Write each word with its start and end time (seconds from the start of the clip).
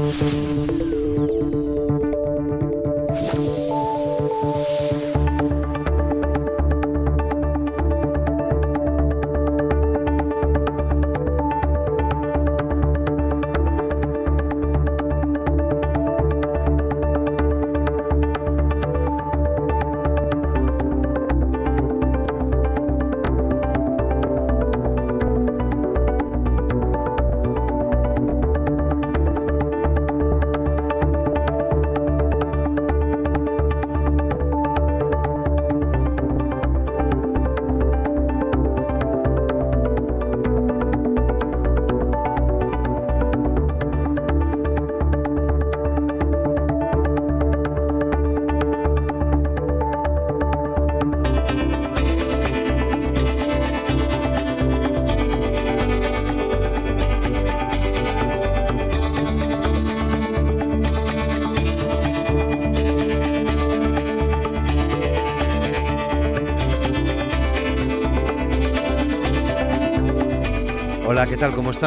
¿qué 0.00 0.89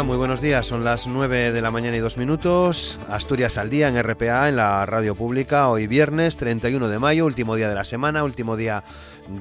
Muy 0.02 0.18
buenos 0.18 0.42
días. 0.42 0.66
Son 0.66 0.84
las 0.84 1.06
9 1.06 1.52
de 1.52 1.62
la 1.62 1.70
mañana 1.70 1.96
y 1.96 2.00
dos 2.00 2.18
minutos. 2.18 2.98
Asturias 3.10 3.60
al 3.60 3.70
día 3.70 3.90
en 3.90 4.02
RPA, 4.02 4.50
en 4.50 4.56
la 4.56 4.84
radio 4.88 5.14
pública. 5.14 5.70
Hoy 5.70 5.86
viernes 5.86 6.36
31 6.36 6.90
de 6.90 6.98
mayo, 6.98 7.28
último 7.28 7.56
día 7.56 7.70
de 7.70 7.76
la 7.76 7.84
semana, 7.84 8.24
último 8.24 8.58
día 8.58 8.84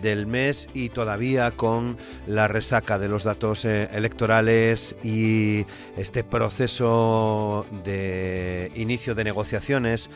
del 0.03 0.27
mes 0.27 0.69
y 0.75 0.91
todavía 0.91 1.53
con 1.53 1.97
la 2.27 2.49
resaca 2.49 2.99
de 2.99 3.09
los 3.09 3.25
datos 3.25 3.65
eh, 3.65 3.89
electorales 3.93 4.95
y 5.03 5.65
este 5.97 6.23
proceso 6.23 7.65
de 7.83 8.71
inicio 8.75 9.15
de 9.15 9.25
negociaciones 9.25 10.11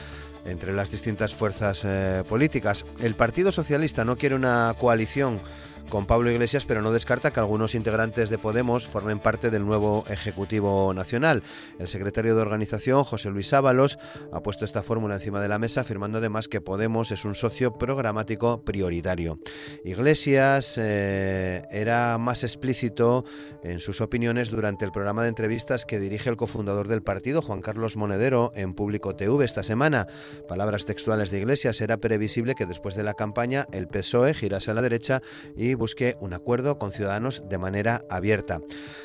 entre 0.44 0.74
las 0.74 0.90
distintas 0.90 1.34
fuerzas 1.34 1.82
eh, 1.86 2.22
políticas. 2.28 2.84
El 3.00 3.14
Partido 3.14 3.52
Socialista 3.52 4.04
no 4.04 4.16
quiere 4.16 4.34
una 4.34 4.74
coalición 4.78 5.40
con 5.88 6.06
Pablo 6.06 6.30
Iglesias, 6.30 6.66
pero 6.66 6.82
no 6.82 6.92
descarta 6.92 7.32
que 7.32 7.40
algunos 7.40 7.74
integrantes 7.74 8.30
de 8.30 8.38
Podemos 8.38 8.86
formen 8.86 9.18
parte 9.18 9.50
del 9.50 9.64
nuevo 9.64 10.04
Ejecutivo 10.08 10.92
Nacional. 10.94 11.42
El 11.78 11.88
secretario 11.88 12.34
de 12.34 12.42
organización, 12.42 13.04
José 13.04 13.30
Luis 13.30 13.52
Ábalos, 13.52 13.98
ha 14.32 14.42
puesto 14.42 14.64
esta 14.64 14.82
fórmula 14.82 15.14
encima 15.14 15.40
de 15.40 15.48
la 15.48 15.58
mesa, 15.58 15.82
afirmando 15.82 16.18
además 16.18 16.48
que 16.48 16.60
Podemos 16.60 17.12
es 17.12 17.24
un 17.24 17.34
socio 17.34 17.78
programático 17.78 18.64
prioritario. 18.64 19.38
Iglesias 19.84 20.76
eh, 20.78 21.62
era 21.70 22.18
más 22.18 22.42
explícito 22.42 23.24
en 23.62 23.80
sus 23.80 24.00
opiniones 24.00 24.50
durante 24.50 24.84
el 24.84 24.92
programa 24.92 25.22
de 25.22 25.28
entrevistas 25.28 25.84
que 25.84 25.98
dirige 25.98 26.30
el 26.30 26.36
cofundador 26.36 26.88
del 26.88 27.02
partido, 27.02 27.42
Juan 27.42 27.62
Carlos 27.62 27.96
Monedero, 27.96 28.52
en 28.54 28.74
Público 28.74 29.14
TV 29.14 29.44
esta 29.44 29.62
semana. 29.62 30.06
Palabras 30.48 30.84
textuales 30.84 31.30
de 31.30 31.38
Iglesias, 31.38 31.80
era 31.80 31.98
previsible 31.98 32.54
que 32.54 32.66
después 32.66 32.94
de 32.94 33.02
la 33.02 33.14
campaña 33.14 33.66
el 33.72 33.88
PSOE 33.88 34.34
girase 34.34 34.70
a 34.70 34.74
la 34.74 34.82
derecha 34.82 35.22
y 35.56 35.75
busque 35.76 36.16
un 36.20 36.34
acuerdo 36.34 36.78
con 36.78 36.92
Ciudadanos 36.92 37.42
de 37.48 37.58
manera 37.58 38.02
abierta. 38.10 38.60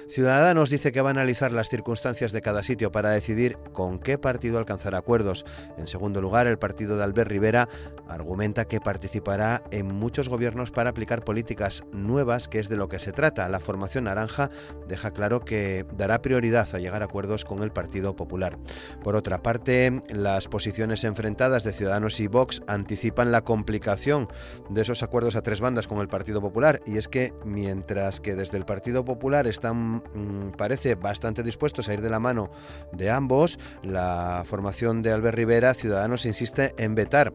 Ciudadanos 0.08 0.70
dice 0.70 0.92
que 0.92 1.02
va 1.02 1.10
a 1.10 1.12
analizar 1.12 1.52
las 1.52 1.70
circunstancias 1.70 2.32
de 2.32 2.42
cada 2.42 2.64
sitio 2.64 2.92
para 2.92 3.12
decidir 3.12 3.58
con 3.74 4.00
qué 4.00 4.18
partido 4.18 4.58
alcanzar 4.58 4.96
acuerdos. 4.96 5.46
En 5.78 5.88
segundo 5.88 6.22
lugar, 6.22 6.48
el 6.48 6.60
partido 6.60 6.98
de 6.98 7.04
Albert 7.04 7.30
Rivera 7.30 7.70
argumenta 8.08 8.66
que 8.66 8.82
participará 8.82 9.64
en 9.72 9.88
muchos 9.88 10.30
gobiernos 10.30 10.72
para 10.72 10.90
aplicar 10.90 11.24
políticas 11.24 11.84
nuevas, 11.92 12.48
que 12.48 12.60
es 12.60 12.70
de 12.70 12.78
lo 12.78 12.90
que 12.90 13.00
se 13.00 13.12
trata. 13.12 13.48
La 13.50 13.60
formación 13.60 14.06
naranja 14.06 14.50
deja 14.88 15.12
claro 15.12 15.42
que 15.42 15.86
dará 15.96 16.22
prioridad 16.22 16.68
a 16.74 16.80
llegar 16.80 17.02
a 17.02 17.06
acuerdos 17.06 17.46
con 17.46 17.64
el 17.64 17.72
Partido 17.72 18.16
Popular. 18.16 18.58
Por 19.04 19.16
otra 19.16 19.42
parte, 19.42 20.00
las 20.10 20.48
posiciones 20.48 21.04
enfrentadas 21.04 21.64
de 21.64 21.74
Ciudadanos 21.74 22.20
y 22.20 22.28
Vox 22.28 22.62
anticipan 22.68 23.32
la 23.32 23.42
complicación 23.42 24.28
de 24.70 24.82
esos 24.82 25.04
acuerdos 25.04 25.36
a 25.36 25.42
tres 25.42 25.62
bandas 25.62 25.88
con 25.88 26.00
el 26.00 26.08
Partido 26.08 26.42
Popular 26.42 26.61
y 26.86 26.98
es 26.98 27.08
que 27.08 27.34
mientras 27.44 28.20
que 28.20 28.36
desde 28.36 28.58
el 28.58 28.66
Partido 28.66 29.04
Popular 29.04 29.48
están, 29.48 30.04
mm, 30.14 30.52
parece, 30.58 30.94
bastante 30.94 31.42
dispuestos 31.42 31.90
a 31.90 31.94
ir 31.94 32.02
de 32.02 32.10
la 32.10 32.20
mano 32.20 32.52
de 32.92 33.10
ambos, 33.10 33.58
la 33.82 34.44
formación 34.46 35.02
de 35.02 35.12
Albert 35.12 35.36
Rivera, 35.36 35.74
Ciudadanos, 35.74 36.26
insiste 36.28 36.76
en 36.78 36.94
vetar 36.94 37.34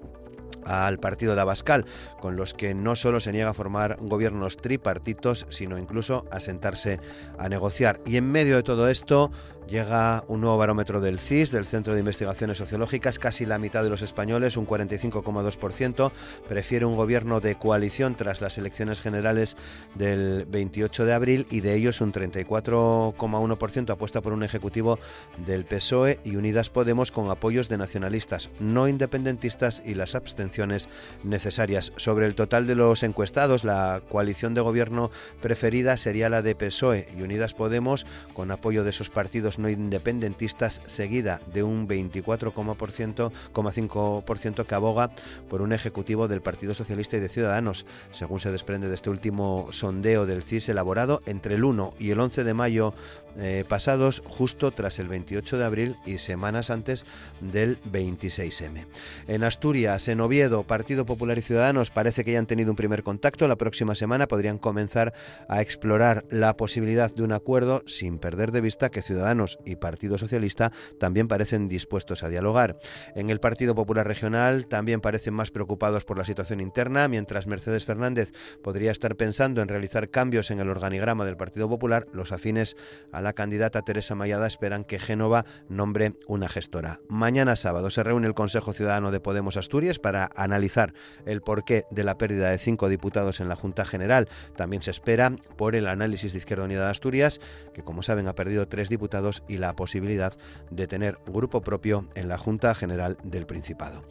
al 0.65 0.99
partido 0.99 1.35
de 1.35 1.41
Abascal, 1.41 1.87
con 2.21 2.37
los 2.37 2.55
que 2.55 2.75
no 2.75 2.97
solo 2.97 3.21
se 3.21 3.33
niega 3.33 3.51
a 3.51 3.55
formar 3.55 3.99
gobiernos 4.01 4.57
tripartitos, 4.57 5.47
sino 5.49 5.79
incluso 5.79 6.25
a 6.31 6.41
sentarse 6.41 7.01
a 7.39 7.49
negociar. 7.49 8.01
Y 8.05 8.17
en 8.17 8.31
medio 8.31 8.57
de 8.57 8.63
todo 8.63 8.89
esto, 8.89 9.31
Llega 9.69 10.23
un 10.29 10.43
nuevo 10.43 10.59
barómetro 10.59 11.01
del 11.01 11.19
CIS, 11.19 11.51
del 11.51 11.67
Centro 11.67 11.93
de 11.93 11.99
Investigaciones 11.99 12.57
Sociológicas. 12.57 13.19
Casi 13.19 13.47
la 13.47 13.59
mitad 13.59 13.83
de 13.83 13.91
los 13.91 14.01
españoles, 14.01 14.57
un 14.57 14.65
45,2%, 14.65 16.13
prefiere 16.49 16.85
un 16.85 16.95
gobierno 16.95 17.41
de 17.41 17.57
coalición 17.57 18.15
tras 18.15 18.41
las 18.41 18.59
elecciones 18.59 19.01
generales 19.01 19.57
del 19.97 20.45
28 20.47 21.05
de 21.05 21.13
abril 21.13 21.47
y 21.51 21.63
de 21.63 21.75
ellos 21.75 22.01
un 22.01 22.13
34,1% 22.13 23.91
apuesta 23.91 24.21
por 24.21 24.33
un 24.33 24.45
ejecutivo 24.45 25.01
del 25.45 25.65
PSOE 25.65 26.21
y 26.23 26.37
Unidas 26.37 26.71
Podemos 26.71 27.11
con 27.11 27.29
apoyos 27.29 27.69
de 27.69 27.77
nacionalistas 27.77 28.51
no 28.61 28.87
independentistas 28.87 29.83
y 29.85 29.95
las 29.95 30.15
abstenciones 30.15 30.89
necesarias. 31.25 31.93
Sobre 31.97 32.27
el 32.27 32.37
total 32.37 32.69
de 32.69 32.77
los 32.77 33.03
encuestados, 33.03 33.65
la 33.65 34.01
coalición 34.09 34.55
de 34.55 34.61
gobierno 34.61 35.11
preferida 35.43 35.97
sería 35.97 36.29
la 36.29 36.43
de 36.43 36.55
PSOE 36.55 37.09
y 37.19 37.23
Unidas 37.23 37.55
Podemos 37.55 38.07
con 38.33 38.53
apoyo 38.53 38.85
de 38.85 38.91
esos 38.91 39.11
partidos 39.11 39.56
no 39.59 39.69
independentistas, 39.69 40.81
seguida 40.87 41.41
de 41.53 41.63
un 41.63 41.87
24,5% 41.89 44.67
que 44.67 44.75
aboga 44.75 45.11
por 45.49 45.63
un 45.63 45.73
ejecutivo 45.73 46.29
del 46.29 46.43
Partido 46.43 46.75
Socialista 46.75 47.17
y 47.17 47.21
de 47.21 47.29
Ciudadanos, 47.29 47.87
según 48.11 48.41
se 48.41 48.53
desprende 48.53 48.89
de 48.89 48.95
este 48.95 49.11
último 49.11 49.69
sondeo 49.71 50.27
del 50.27 50.43
CIS 50.43 50.69
elaborado 50.69 51.23
entre 51.27 51.55
el 51.57 51.65
1 51.65 51.95
y 51.99 52.11
el 52.11 52.21
11 52.21 52.45
de 52.45 52.55
mayo 52.55 52.95
eh, 53.39 53.65
pasados 53.69 54.23
justo 54.25 54.71
tras 54.71 54.99
el 54.99 55.09
28 55.09 55.59
de 55.59 55.65
abril 55.65 55.97
y 56.07 56.19
semanas 56.19 56.71
antes 56.71 57.05
del 57.41 57.79
26M. 57.83 58.87
En 59.29 59.45
Asturias, 59.45 60.09
en 60.09 60.21
Oviedo, 60.21 60.65
Partido 60.65 61.07
Popular 61.07 61.39
y 61.39 61.43
Ciudadanos 61.43 61.91
parece 61.91 62.25
que 62.25 62.33
ya 62.33 62.39
han 62.39 62.47
tenido 62.47 62.71
un 62.71 62.77
primer 62.77 63.03
contacto. 63.03 63.49
La 63.49 63.57
próxima 63.57 63.95
semana 63.95 64.27
podrían 64.27 64.59
comenzar 64.59 65.13
a 65.49 65.61
explorar 65.61 66.25
la 66.31 66.57
posibilidad 66.57 67.15
de 67.15 67.23
un 67.23 67.33
acuerdo 67.33 67.83
sin 67.87 68.19
perder 68.19 68.53
de 68.53 68.61
vista 68.61 68.91
que 68.91 69.03
Ciudadanos 69.03 69.59
y 69.65 69.77
Partido 69.77 70.19
Socialista 70.19 70.73
también 70.99 71.29
parecen 71.29 71.69
dispuestos 71.69 72.23
a 72.23 72.29
dialogar. 72.29 72.79
En 73.15 73.31
el 73.31 73.41
Partido 73.41 73.75
Popular 73.75 74.07
Regional 74.07 74.67
también 74.67 75.01
parecen 75.01 75.35
más 75.35 75.51
preocupados 75.51 76.05
por 76.05 76.19
la 76.19 76.25
situación 76.25 76.61
interna, 76.61 77.09
mientras 77.09 77.47
Mercedes 77.47 77.85
Fernández 77.85 78.33
podría 78.63 78.93
estar 78.93 79.17
pensando 79.17 79.63
en 79.63 79.69
realizar 79.69 80.11
cambios 80.11 80.51
en 80.51 80.61
el 80.61 80.71
organigrama 80.71 81.25
del 81.25 81.37
Partido 81.37 81.69
Popular, 81.69 82.07
los 82.13 82.33
afines 82.33 82.77
a 83.13 83.21
la 83.27 83.33
candidata 83.33 83.83
Teresa 83.83 84.15
Mayada 84.15 84.47
esperan 84.47 84.85
que 84.85 85.01
Génova 85.01 85.45
nombre 85.69 86.13
una 86.29 86.49
gestora. 86.49 87.01
Mañana 87.09 87.57
sábado 87.57 87.91
se 87.91 88.05
reúne 88.05 88.29
el 88.29 88.35
Consejo 88.35 88.73
Ciudadano 88.73 89.11
de 89.11 89.19
Podemos 89.19 89.57
Asturias 89.57 89.99
para 89.99 90.31
analizar 90.37 90.95
el 91.25 91.41
porqué 91.41 91.87
de 91.91 92.05
la 92.05 92.19
pérdida 92.19 92.51
de 92.51 92.59
cinco 92.59 92.89
diputados 92.89 93.41
en 93.41 93.49
la 93.49 93.57
Junta 93.57 93.85
General. 93.85 94.29
También 94.55 94.81
se 94.81 94.93
espera 94.93 95.33
por 95.57 95.75
el 95.75 95.89
análisis 95.89 96.31
de 96.31 96.39
Izquierda 96.39 96.67
Unida 96.67 96.85
de 96.85 96.93
Asturias, 96.93 97.41
que 97.75 97.83
como 97.83 98.05
saben 98.05 98.29
ha 98.29 98.37
perdido 98.37 98.69
tres 98.69 98.89
diputados 98.91 99.43
y 99.49 99.57
la 99.57 99.75
posibilidad 99.75 100.33
de 100.71 100.87
tener 100.87 101.19
grupo 101.27 101.63
propio 101.63 102.09
en 102.15 102.29
la 102.29 102.39
Junta 102.39 102.77
General 102.77 103.17
del 103.25 103.47
Principado. 103.47 104.05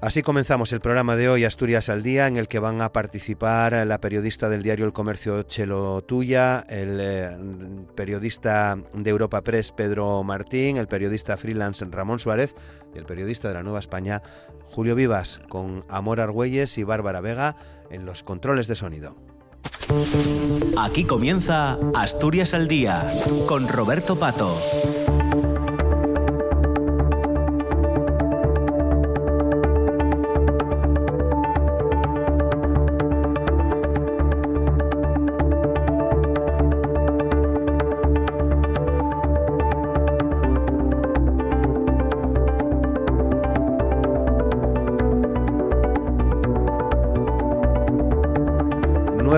Así 0.00 0.22
comenzamos 0.22 0.72
el 0.72 0.80
programa 0.80 1.16
de 1.16 1.28
hoy, 1.28 1.44
Asturias 1.44 1.88
al 1.88 2.04
Día, 2.04 2.28
en 2.28 2.36
el 2.36 2.46
que 2.46 2.60
van 2.60 2.80
a 2.82 2.92
participar 2.92 3.84
la 3.84 4.00
periodista 4.00 4.48
del 4.48 4.62
diario 4.62 4.86
El 4.86 4.92
Comercio 4.92 5.42
Chelo 5.42 6.02
Tuya, 6.02 6.64
el 6.68 6.98
eh, 7.00 7.36
periodista 7.96 8.78
de 8.94 9.10
Europa 9.10 9.42
Press 9.42 9.72
Pedro 9.72 10.22
Martín, 10.22 10.76
el 10.76 10.86
periodista 10.86 11.36
freelance 11.36 11.84
Ramón 11.90 12.20
Suárez 12.20 12.54
y 12.94 12.98
el 12.98 13.06
periodista 13.06 13.48
de 13.48 13.54
la 13.54 13.64
Nueva 13.64 13.80
España 13.80 14.22
Julio 14.66 14.94
Vivas, 14.94 15.40
con 15.48 15.84
Amor 15.88 16.20
Argüelles 16.20 16.78
y 16.78 16.84
Bárbara 16.84 17.20
Vega 17.20 17.56
en 17.90 18.06
los 18.06 18.22
controles 18.22 18.68
de 18.68 18.76
sonido. 18.76 19.16
Aquí 20.78 21.04
comienza 21.06 21.76
Asturias 21.96 22.54
al 22.54 22.68
Día 22.68 23.10
con 23.48 23.66
Roberto 23.66 24.16
Pato. 24.16 24.56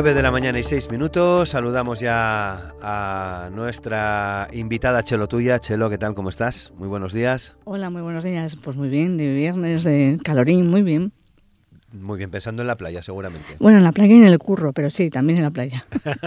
9 0.02 0.14
de 0.14 0.22
la 0.22 0.30
mañana 0.30 0.58
y 0.58 0.62
6 0.62 0.90
minutos. 0.90 1.50
Saludamos 1.50 2.00
ya 2.00 2.72
a 2.80 3.50
nuestra 3.52 4.48
invitada 4.50 5.04
Chelo 5.04 5.28
Tuya. 5.28 5.58
Chelo, 5.58 5.90
¿qué 5.90 5.98
tal? 5.98 6.14
¿Cómo 6.14 6.30
estás? 6.30 6.72
Muy 6.78 6.88
buenos 6.88 7.12
días. 7.12 7.58
Hola, 7.64 7.90
muy 7.90 8.00
buenos 8.00 8.24
días. 8.24 8.56
Pues 8.56 8.78
muy 8.78 8.88
bien, 8.88 9.18
de 9.18 9.30
viernes, 9.34 9.84
de 9.84 10.18
calorín, 10.24 10.70
muy 10.70 10.80
bien. 10.80 11.12
Muy 11.92 12.16
bien, 12.16 12.30
pensando 12.30 12.62
en 12.62 12.68
la 12.68 12.78
playa, 12.78 13.02
seguramente. 13.02 13.56
Bueno, 13.58 13.76
en 13.76 13.84
la 13.84 13.92
playa 13.92 14.14
y 14.14 14.16
en 14.16 14.24
el 14.24 14.38
curro, 14.38 14.72
pero 14.72 14.88
sí, 14.88 15.10
también 15.10 15.36
en 15.36 15.44
la 15.44 15.50
playa. 15.50 15.82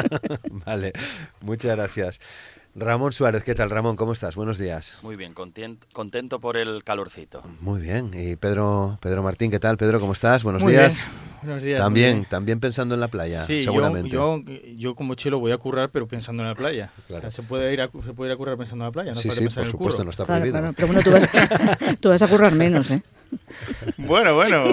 vale, 0.68 0.94
muchas 1.42 1.76
gracias. 1.76 2.20
Ramón 2.76 3.14
Suárez, 3.14 3.44
¿qué 3.44 3.54
tal 3.54 3.70
Ramón? 3.70 3.96
¿Cómo 3.96 4.14
estás? 4.14 4.36
Buenos 4.36 4.58
días. 4.58 4.98
Muy 5.04 5.16
bien, 5.16 5.36
contento, 5.36 5.86
contento 5.94 6.40
por 6.40 6.58
el 6.58 6.84
calorcito. 6.84 7.44
Muy 7.62 7.80
bien. 7.80 8.10
Y 8.16 8.36
Pedro, 8.36 8.98
Pedro 9.00 9.22
Martín, 9.22 9.52
¿qué 9.52 9.60
tal? 9.60 9.78
Pedro, 9.78 10.00
¿cómo 10.00 10.14
estás? 10.14 10.44
Buenos 10.44 10.66
días. 10.66 11.06
Buenos 11.44 11.62
días. 11.62 11.80
También, 11.80 12.26
también 12.26 12.60
pensando 12.60 12.96
en 12.96 13.02
la 13.02 13.10
playa, 13.10 13.44
sí, 13.44 13.64
seguramente. 13.64 14.10
Yo, 14.10 14.42
yo, 14.76 14.96
como 14.96 15.14
chelo 15.14 15.38
voy 15.38 15.52
a 15.52 15.58
currar, 15.60 15.92
pero 15.92 16.08
pensando 16.08 16.42
en 16.42 16.50
la 16.50 16.56
playa. 16.56 16.90
se, 17.30 17.44
puede 17.44 17.72
ir 17.74 17.82
a, 17.82 17.92
se 18.04 18.14
puede 18.14 18.32
ir 18.32 18.34
a 18.34 18.38
currar 18.38 18.58
pensando 18.58 18.86
en 18.86 18.88
la 18.88 18.92
playa, 18.92 19.14
no 19.14 19.22
Sí, 19.22 19.30
sí, 19.30 19.48
por 19.50 19.68
supuesto, 19.68 20.04
no 20.04 20.10
está 20.10 20.26
claro, 20.26 20.42
prohibido. 20.42 20.60
Claro, 20.60 20.74
pero 20.76 20.88
bueno, 20.88 21.04
tú 21.04 21.12
vas, 21.12 22.00
tú 22.00 22.10
vas 22.10 22.22
a 22.24 22.28
currar 22.28 22.54
menos, 22.54 22.90
¿eh? 22.90 23.04
Bueno, 23.98 24.34
bueno. 24.34 24.66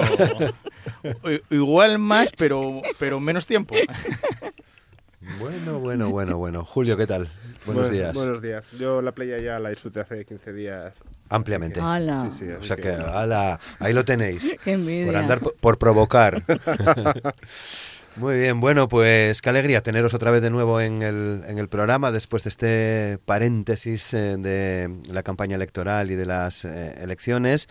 Igual 1.50 1.98
más, 1.98 2.30
pero, 2.36 2.80
pero 2.98 3.20
menos 3.20 3.46
tiempo. 3.46 3.74
Bueno, 5.38 5.78
bueno, 5.78 6.10
bueno, 6.10 6.38
bueno. 6.38 6.64
Julio, 6.64 6.96
¿qué 6.96 7.06
tal? 7.06 7.28
Buenos 7.66 7.90
días. 7.90 8.14
Buenos 8.14 8.40
días. 8.40 8.66
Yo 8.78 9.02
la 9.02 9.12
playa 9.12 9.38
ya 9.38 9.58
la 9.58 9.68
disfruté 9.68 10.00
hace 10.00 10.24
15 10.24 10.52
días. 10.54 11.02
Ampliamente. 11.28 11.78
¡Hala! 11.78 12.22
Sí, 12.22 12.30
sí, 12.30 12.50
O 12.50 12.64
sea 12.64 12.76
que, 12.76 12.88
ala, 12.88 13.60
ahí 13.80 13.92
lo 13.92 14.04
tenéis. 14.04 14.56
¡Qué 14.64 14.72
envidia! 14.72 15.06
Por 15.06 15.16
andar 15.16 15.40
por, 15.40 15.54
por 15.56 15.78
provocar. 15.78 16.42
Muy 18.16 18.40
bien, 18.40 18.60
bueno, 18.60 18.88
pues 18.88 19.40
qué 19.40 19.50
alegría 19.50 19.82
teneros 19.82 20.14
otra 20.14 20.30
vez 20.30 20.42
de 20.42 20.50
nuevo 20.50 20.80
en 20.80 21.02
el, 21.02 21.42
en 21.46 21.58
el 21.58 21.68
programa 21.68 22.10
después 22.10 22.42
de 22.42 22.48
este 22.48 23.18
paréntesis 23.24 24.12
eh, 24.14 24.36
de 24.38 24.98
la 25.08 25.22
campaña 25.22 25.54
electoral 25.54 26.10
y 26.10 26.16
de 26.16 26.26
las 26.26 26.64
eh, 26.64 26.94
elecciones. 27.00 27.68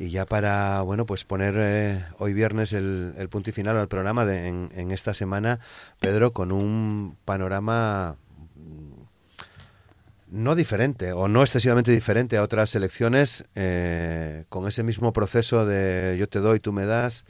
Y 0.00 0.08
ya 0.08 0.24
para, 0.24 0.80
bueno, 0.80 1.04
pues 1.04 1.26
poner 1.26 1.54
eh, 1.58 2.02
hoy 2.16 2.32
viernes 2.32 2.72
el, 2.72 3.28
punto 3.30 3.50
y 3.50 3.52
final 3.52 3.76
al 3.76 3.86
programa 3.86 4.24
de, 4.24 4.48
en, 4.48 4.90
esta 4.92 5.12
semana, 5.12 5.60
Pedro, 6.00 6.30
con 6.30 6.52
un 6.52 7.18
panorama 7.26 8.16
mm, 8.56 9.02
no 10.28 10.54
diferente 10.54 11.12
o 11.12 11.28
no 11.28 11.42
excesivamente 11.42 11.92
diferente 11.92 12.38
a 12.38 12.42
otras 12.42 12.74
elecciones, 12.74 13.44
eh, 13.54 14.46
con 14.48 14.66
ese 14.66 14.82
mismo 14.82 15.12
proceso 15.12 15.66
de 15.66 16.16
yo 16.18 16.30
te 16.30 16.38
doy, 16.38 16.60
tú 16.60 16.72
me 16.72 16.86
das, 16.86 17.26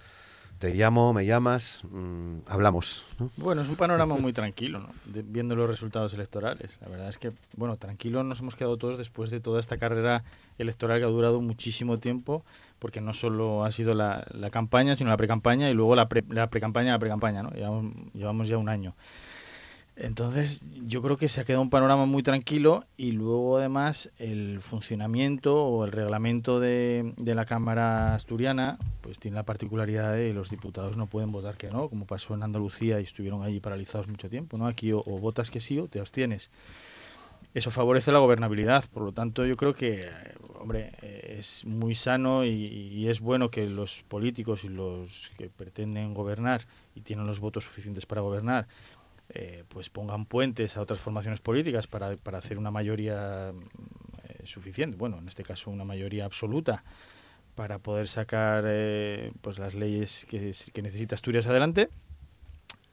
te 0.61 0.75
llamo, 0.75 1.13
me 1.13 1.27
llamas, 1.27 1.83
mm, 1.91 2.41
hablamos. 2.47 3.03
¿no? 3.19 3.33
Bueno, 3.39 3.63
es 3.63 3.69
un 3.69 3.77
panorama 3.77 4.17
muy 4.17 4.33
tranquilo, 4.35 4.79
¿no? 4.79 4.91
Viendo 5.07 5.57
los 5.57 5.69
resultados 5.69 6.15
electorales. 6.15 6.79
La 6.83 6.89
verdad 6.89 7.09
es 7.09 7.19
que, 7.19 7.33
bueno, 7.57 7.79
tranquilos 7.79 8.25
nos 8.27 8.41
hemos 8.41 8.55
quedado 8.55 8.77
todos 8.77 8.97
después 8.99 9.31
de 9.31 9.41
toda 9.41 9.59
esta 9.59 9.77
carrera 9.79 10.23
electoral 10.61 10.99
que 10.99 11.05
ha 11.05 11.09
durado 11.09 11.41
muchísimo 11.41 11.99
tiempo, 11.99 12.45
porque 12.79 13.01
no 13.01 13.15
solo 13.15 13.65
ha 13.65 13.71
sido 13.71 13.95
la, 13.95 14.25
campaña, 14.51 14.97
sino 14.97 15.11
la 15.11 15.17
precampaña 15.17 15.71
y 15.71 15.75
luego 15.75 15.97
la, 15.97 16.09
pre, 16.09 16.25
la 16.29 16.51
precampaña 16.51 16.99
la 16.99 17.43
¿no? 17.43 17.51
Llevamos, 17.51 17.95
llevamos 18.15 18.49
ya 18.49 18.59
un 18.59 18.69
año. 18.69 18.95
Entonces, 19.97 20.67
yo 20.87 21.03
creo 21.03 21.19
que 21.19 21.29
se 21.29 21.43
ha 21.43 21.45
quedado 21.45 21.61
un 21.61 21.69
panorama 21.69 22.07
muy 22.07 22.23
tranquilo 22.23 22.85
y 22.97 23.13
luego 23.13 23.59
además 23.59 24.11
el 24.19 24.61
funcionamiento 24.63 25.63
o 25.63 25.85
el 25.85 25.93
reglamento 25.93 26.59
de, 26.59 27.13
la 27.19 27.45
Cámara 27.45 28.15
Asturiana 28.15 28.79
pues 29.03 29.19
tiene 29.19 29.35
la 29.35 29.43
particularidad 29.43 30.15
de 30.15 30.33
los 30.33 30.49
diputados 30.49 30.97
no 30.97 31.07
pueden 31.07 31.33
votar 31.33 31.59
que 31.59 31.69
no, 31.69 31.91
como 31.91 32.07
pasó 32.07 32.35
en 32.35 32.43
Andalucía 32.43 32.99
y 32.99 33.05
estuvieron 33.05 33.43
allí 33.43 33.61
paralizados 33.61 34.09
mucho 34.09 34.31
tiempo, 34.31 34.57
¿no? 34.57 34.67
Aquí 34.67 34.91
o 34.93 35.03
votas 35.03 35.51
que 35.51 35.61
sí 35.61 35.79
o 35.79 35.87
te 35.87 36.01
abstienes. 36.01 36.51
Eso 37.53 37.73
favorece 37.73 38.13
la 38.13 38.21
gobernabilidad, 38.21 38.85
por 38.93 39.03
lo 39.03 39.13
tanto 39.13 39.45
yo 39.45 39.57
creo 39.57 39.75
que, 39.75 40.09
hombre, 40.55 40.93
es 41.03 41.65
muy 41.65 41.97
sano 41.97 42.45
y, 42.45 43.09
es 43.09 43.21
bueno 43.21 43.51
que 43.51 43.67
los 43.67 44.05
políticos 44.07 44.63
y 44.63 44.69
los 44.69 45.31
que 45.37 45.49
pretenden 45.51 46.15
gobernar 46.15 46.63
y 46.95 47.01
tienen 47.01 47.27
los 47.27 47.41
votos 47.41 47.65
suficientes 47.65 48.07
para 48.07 48.21
gobernar 48.21 48.69
eh, 49.31 49.65
pues 49.69 49.91
pongan 49.91 50.27
puentes 50.27 50.77
a 50.77 50.81
otras 50.81 51.01
formaciones 51.01 51.41
políticas 51.41 51.87
para, 51.87 52.17
para 52.17 52.39
hacer 52.39 52.59
una 52.59 52.71
mayoría 52.71 53.53
eh, 54.29 54.47
suficiente, 54.47 54.97
bueno, 54.97 55.19
en 55.19 55.29
este 55.29 55.43
caso 55.45 55.71
una 55.71 55.85
mayoría 55.85 56.25
absoluta, 56.25 56.85
para 57.55 57.79
poder 57.79 58.09
sacar 58.09 58.65
eh, 58.67 59.33
pues 59.41 59.59
las 59.59 59.75
leyes 59.75 60.27
que, 60.29 60.53
que 60.73 60.83
necesita 60.83 61.15
Asturias 61.15 61.47
adelante. 61.47 61.91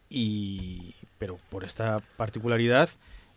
Y, 0.10 0.96
pero 1.18 1.38
por 1.50 1.64
esta 1.64 2.02
particularidad 2.18 2.90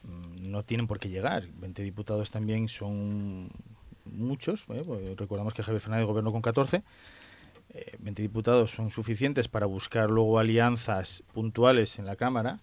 no 0.05 0.65
tienen 0.65 0.87
por 0.87 0.99
qué 0.99 1.09
llegar. 1.09 1.47
20 1.55 1.83
diputados 1.83 2.31
también 2.31 2.69
son 2.69 3.51
muchos. 4.05 4.65
¿eh? 4.73 4.83
Pues 4.85 5.17
recordamos 5.17 5.55
que 5.55 5.63
Javier 5.63 5.81
Fernández 5.81 6.07
gobernó 6.07 6.33
con 6.33 6.43
14. 6.43 6.83
Eh, 7.73 7.97
20 8.01 8.23
diputados 8.23 8.71
son 8.73 8.91
suficientes 8.91 9.49
para 9.49 9.67
buscar 9.67 10.11
luego 10.11 10.39
alianzas 10.39 11.23
puntuales 11.33 11.99
en 11.99 12.07
la 12.07 12.17
Cámara. 12.17 12.61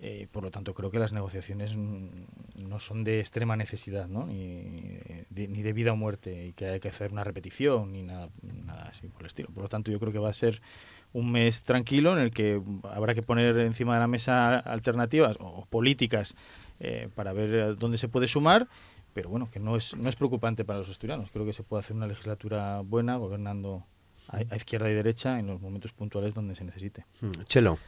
Eh, 0.00 0.28
por 0.30 0.42
lo 0.42 0.50
tanto, 0.50 0.74
creo 0.74 0.90
que 0.90 0.98
las 0.98 1.14
negociaciones 1.14 1.74
no 1.74 2.80
son 2.80 3.02
de 3.02 3.20
extrema 3.20 3.56
necesidad, 3.56 4.08
¿no? 4.08 4.26
ni, 4.26 4.82
de, 5.30 5.48
ni 5.48 5.62
de 5.62 5.72
vida 5.72 5.92
o 5.92 5.96
muerte, 5.96 6.48
y 6.48 6.52
que 6.52 6.66
hay 6.66 6.80
que 6.80 6.88
hacer 6.88 7.12
una 7.12 7.24
repetición, 7.24 7.92
ni 7.92 8.02
nada, 8.02 8.28
nada 8.42 8.88
así 8.90 9.08
por 9.08 9.22
el 9.22 9.28
estilo. 9.28 9.48
Por 9.48 9.62
lo 9.62 9.68
tanto, 9.70 9.90
yo 9.90 9.98
creo 9.98 10.12
que 10.12 10.18
va 10.18 10.28
a 10.28 10.34
ser 10.34 10.60
un 11.12 11.32
mes 11.32 11.62
tranquilo 11.62 12.12
en 12.12 12.18
el 12.18 12.30
que 12.30 12.60
habrá 12.92 13.14
que 13.14 13.22
poner 13.22 13.56
encima 13.58 13.94
de 13.94 14.00
la 14.00 14.06
mesa 14.06 14.58
alternativas 14.58 15.36
o, 15.40 15.64
políticas 15.66 16.34
eh, 16.80 17.08
para 17.14 17.32
ver 17.32 17.76
dónde 17.76 17.96
se 17.98 18.08
puede 18.08 18.28
sumar, 18.28 18.68
pero 19.14 19.30
bueno, 19.30 19.48
que 19.50 19.58
no 19.60 19.76
es, 19.76 19.96
no 19.96 20.08
es 20.08 20.16
preocupante 20.16 20.64
para 20.64 20.78
los 20.80 20.88
asturianos. 20.90 21.30
Creo 21.30 21.46
que 21.46 21.52
se 21.54 21.62
puede 21.62 21.80
hacer 21.80 21.96
una 21.96 22.06
legislatura 22.06 22.80
buena, 22.80 23.16
gobernando 23.16 23.82
a, 24.28 24.38
a 24.50 24.56
izquierda 24.56 24.90
y 24.90 24.94
derecha 24.94 25.38
en 25.38 25.46
los 25.46 25.60
momentos 25.62 25.92
puntuales 25.92 26.34
donde 26.34 26.54
se 26.54 26.64
necesite. 26.64 27.04
Mm, 27.22 27.30
Chelo. 27.44 27.78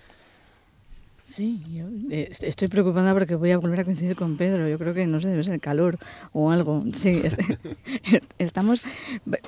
Sí, 1.27 1.63
yo 1.71 1.85
eh, 2.11 2.29
est- 2.31 2.43
estoy 2.45 2.69
preocupada 2.69 3.13
porque 3.13 3.35
voy 3.35 3.51
a 3.51 3.59
volver 3.59 3.81
a 3.81 3.85
coincidir 3.85 4.17
con 4.17 4.39
Pedro. 4.39 4.67
Yo 4.67 4.79
creo 4.79 4.95
que 4.95 5.07
no 5.07 5.21
sé, 5.21 5.29
debe 5.29 5.43
ser 5.45 5.53
el 5.55 5.61
calor 5.61 5.99
o 6.33 6.51
algo. 6.51 6.83
Sí, 6.95 7.21
es- 7.25 7.37
estamos 8.39 8.83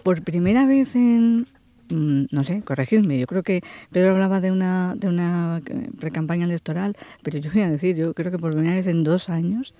por 0.02 0.22
primera 0.22 0.66
vez 0.66 0.94
en, 0.94 1.46
no 1.90 2.44
sé, 2.44 2.62
corregidme. 2.62 3.18
Yo 3.18 3.26
creo 3.26 3.42
que 3.42 3.62
Pedro 3.90 4.12
hablaba 4.12 4.40
de 4.40 4.50
una 4.50 4.94
de 4.96 5.08
una 5.08 5.62
eh, 5.66 5.90
precampaña 5.98 6.44
electoral, 6.44 6.96
pero 7.22 7.38
yo 7.38 7.50
voy 7.52 7.62
a 7.62 7.70
decir, 7.70 7.96
yo 7.96 8.14
creo 8.14 8.30
que 8.30 8.38
por 8.38 8.52
primera 8.52 8.76
vez 8.76 8.86
en 8.86 9.04
dos 9.04 9.28
años 9.28 9.74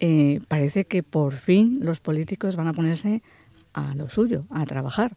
eh, 0.00 0.40
parece 0.48 0.84
que 0.84 1.02
por 1.02 1.34
fin 1.34 1.80
los 1.82 2.00
políticos 2.00 2.56
van 2.56 2.68
a 2.68 2.72
ponerse 2.72 3.22
a 3.72 3.94
lo 3.94 4.08
suyo, 4.08 4.46
a 4.50 4.64
trabajar. 4.66 5.16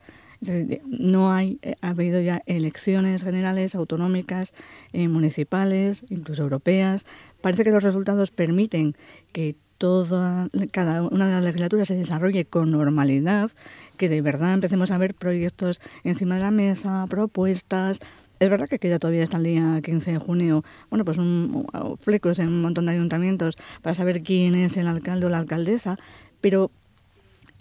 No 0.86 1.32
hay, 1.32 1.60
eh, 1.62 1.76
ha 1.82 1.90
habido 1.90 2.20
ya 2.20 2.42
elecciones 2.48 3.24
generales, 3.24 3.76
autonómicas, 3.76 4.54
eh, 4.92 5.08
municipales, 5.08 6.04
incluso 6.10 6.44
europeas. 6.44 7.06
Parece 7.42 7.64
que 7.64 7.70
los 7.70 7.84
resultados 7.84 8.32
permiten 8.32 8.96
que 9.34 9.56
toda, 9.82 10.48
cada 10.72 11.02
una 11.02 11.26
de 11.26 11.34
las 11.34 11.44
legislaturas 11.44 11.88
se 11.88 11.96
desarrolle 11.96 12.46
con 12.46 12.70
normalidad, 12.70 13.50
que 13.98 14.10
de 14.10 14.22
verdad 14.22 14.54
empecemos 14.54 14.92
a 14.92 15.00
ver 15.00 15.16
proyectos 15.16 15.82
encima 16.04 16.36
de 16.36 16.42
la 16.42 16.52
mesa, 16.52 17.08
propuestas. 17.10 17.98
Es 18.40 18.50
verdad 18.52 18.70
que 18.70 18.78
queda 18.78 19.00
todavía 19.00 19.24
hasta 19.24 19.38
el 19.38 19.44
día 19.44 19.82
15 19.84 20.12
de 20.12 20.18
junio, 20.20 20.64
bueno, 20.92 21.04
pues 21.04 21.18
un, 21.18 21.66
un- 21.74 21.98
flecos 21.98 22.38
en 22.38 22.50
un 22.50 22.62
montón 22.62 22.86
de 22.86 22.92
ayuntamientos 22.92 23.56
para 23.82 23.96
saber 23.96 24.22
quién 24.22 24.54
es 24.54 24.78
el 24.78 24.86
alcalde 24.88 25.26
o 25.26 25.30
la 25.30 25.40
alcaldesa, 25.40 25.98
pero 26.42 26.70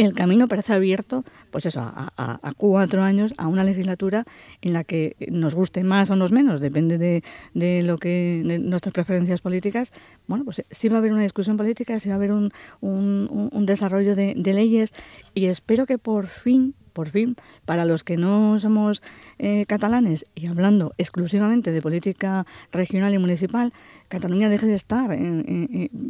el 0.00 0.14
camino 0.14 0.49
parece 0.49 0.73
abierto, 0.73 1.25
pues 1.50 1.66
eso, 1.66 1.80
a, 1.83 2.52
cuatro 2.57 3.02
años, 3.02 3.33
a 3.37 3.47
una 3.49 3.64
legislatura 3.64 4.25
en 4.62 4.73
la 4.73 4.85
que 4.85 5.16
nos 5.30 5.54
guste 5.54 5.85
más 5.85 6.11
o 6.11 6.16
nos 6.16 6.33
menos, 6.33 6.61
depende 6.61 6.99
de, 6.99 7.23
de 7.54 7.83
lo 7.83 7.99
que 7.99 8.42
de 8.45 8.59
nuestras 8.59 8.92
preferencias 8.92 9.40
políticas. 9.40 9.92
Bueno, 10.26 10.45
pues 10.45 10.62
sí 10.71 10.88
va 10.88 10.97
a 10.97 10.99
haber 10.99 11.12
una 11.12 11.23
discusión 11.23 11.57
política, 11.57 11.99
sí 12.00 12.09
va 12.09 12.14
a 12.14 12.16
haber 12.16 12.33
un, 12.33 12.52
un- 12.80 13.66
desarrollo 13.66 14.16
de, 14.16 14.35
de 14.37 14.54
leyes 14.54 14.92
y 15.35 15.47
espero 15.47 15.87
que 15.87 15.99
por 15.99 16.26
fin, 16.26 16.75
por 16.92 17.09
fin, 17.09 17.37
para 17.64 17.85
los 17.85 18.04
que 18.04 18.16
no 18.16 18.59
somos 18.59 19.02
eh, 19.38 19.64
catalanes 19.66 20.25
y 20.35 20.47
hablando 20.47 20.92
exclusivamente 20.99 21.70
de 21.73 21.82
política 21.82 22.47
regional 22.73 23.14
y 23.14 23.18
municipal, 23.18 23.73
Cataluña 24.09 24.49
deje 24.49 24.66
de 24.66 24.75
estar 24.75 25.12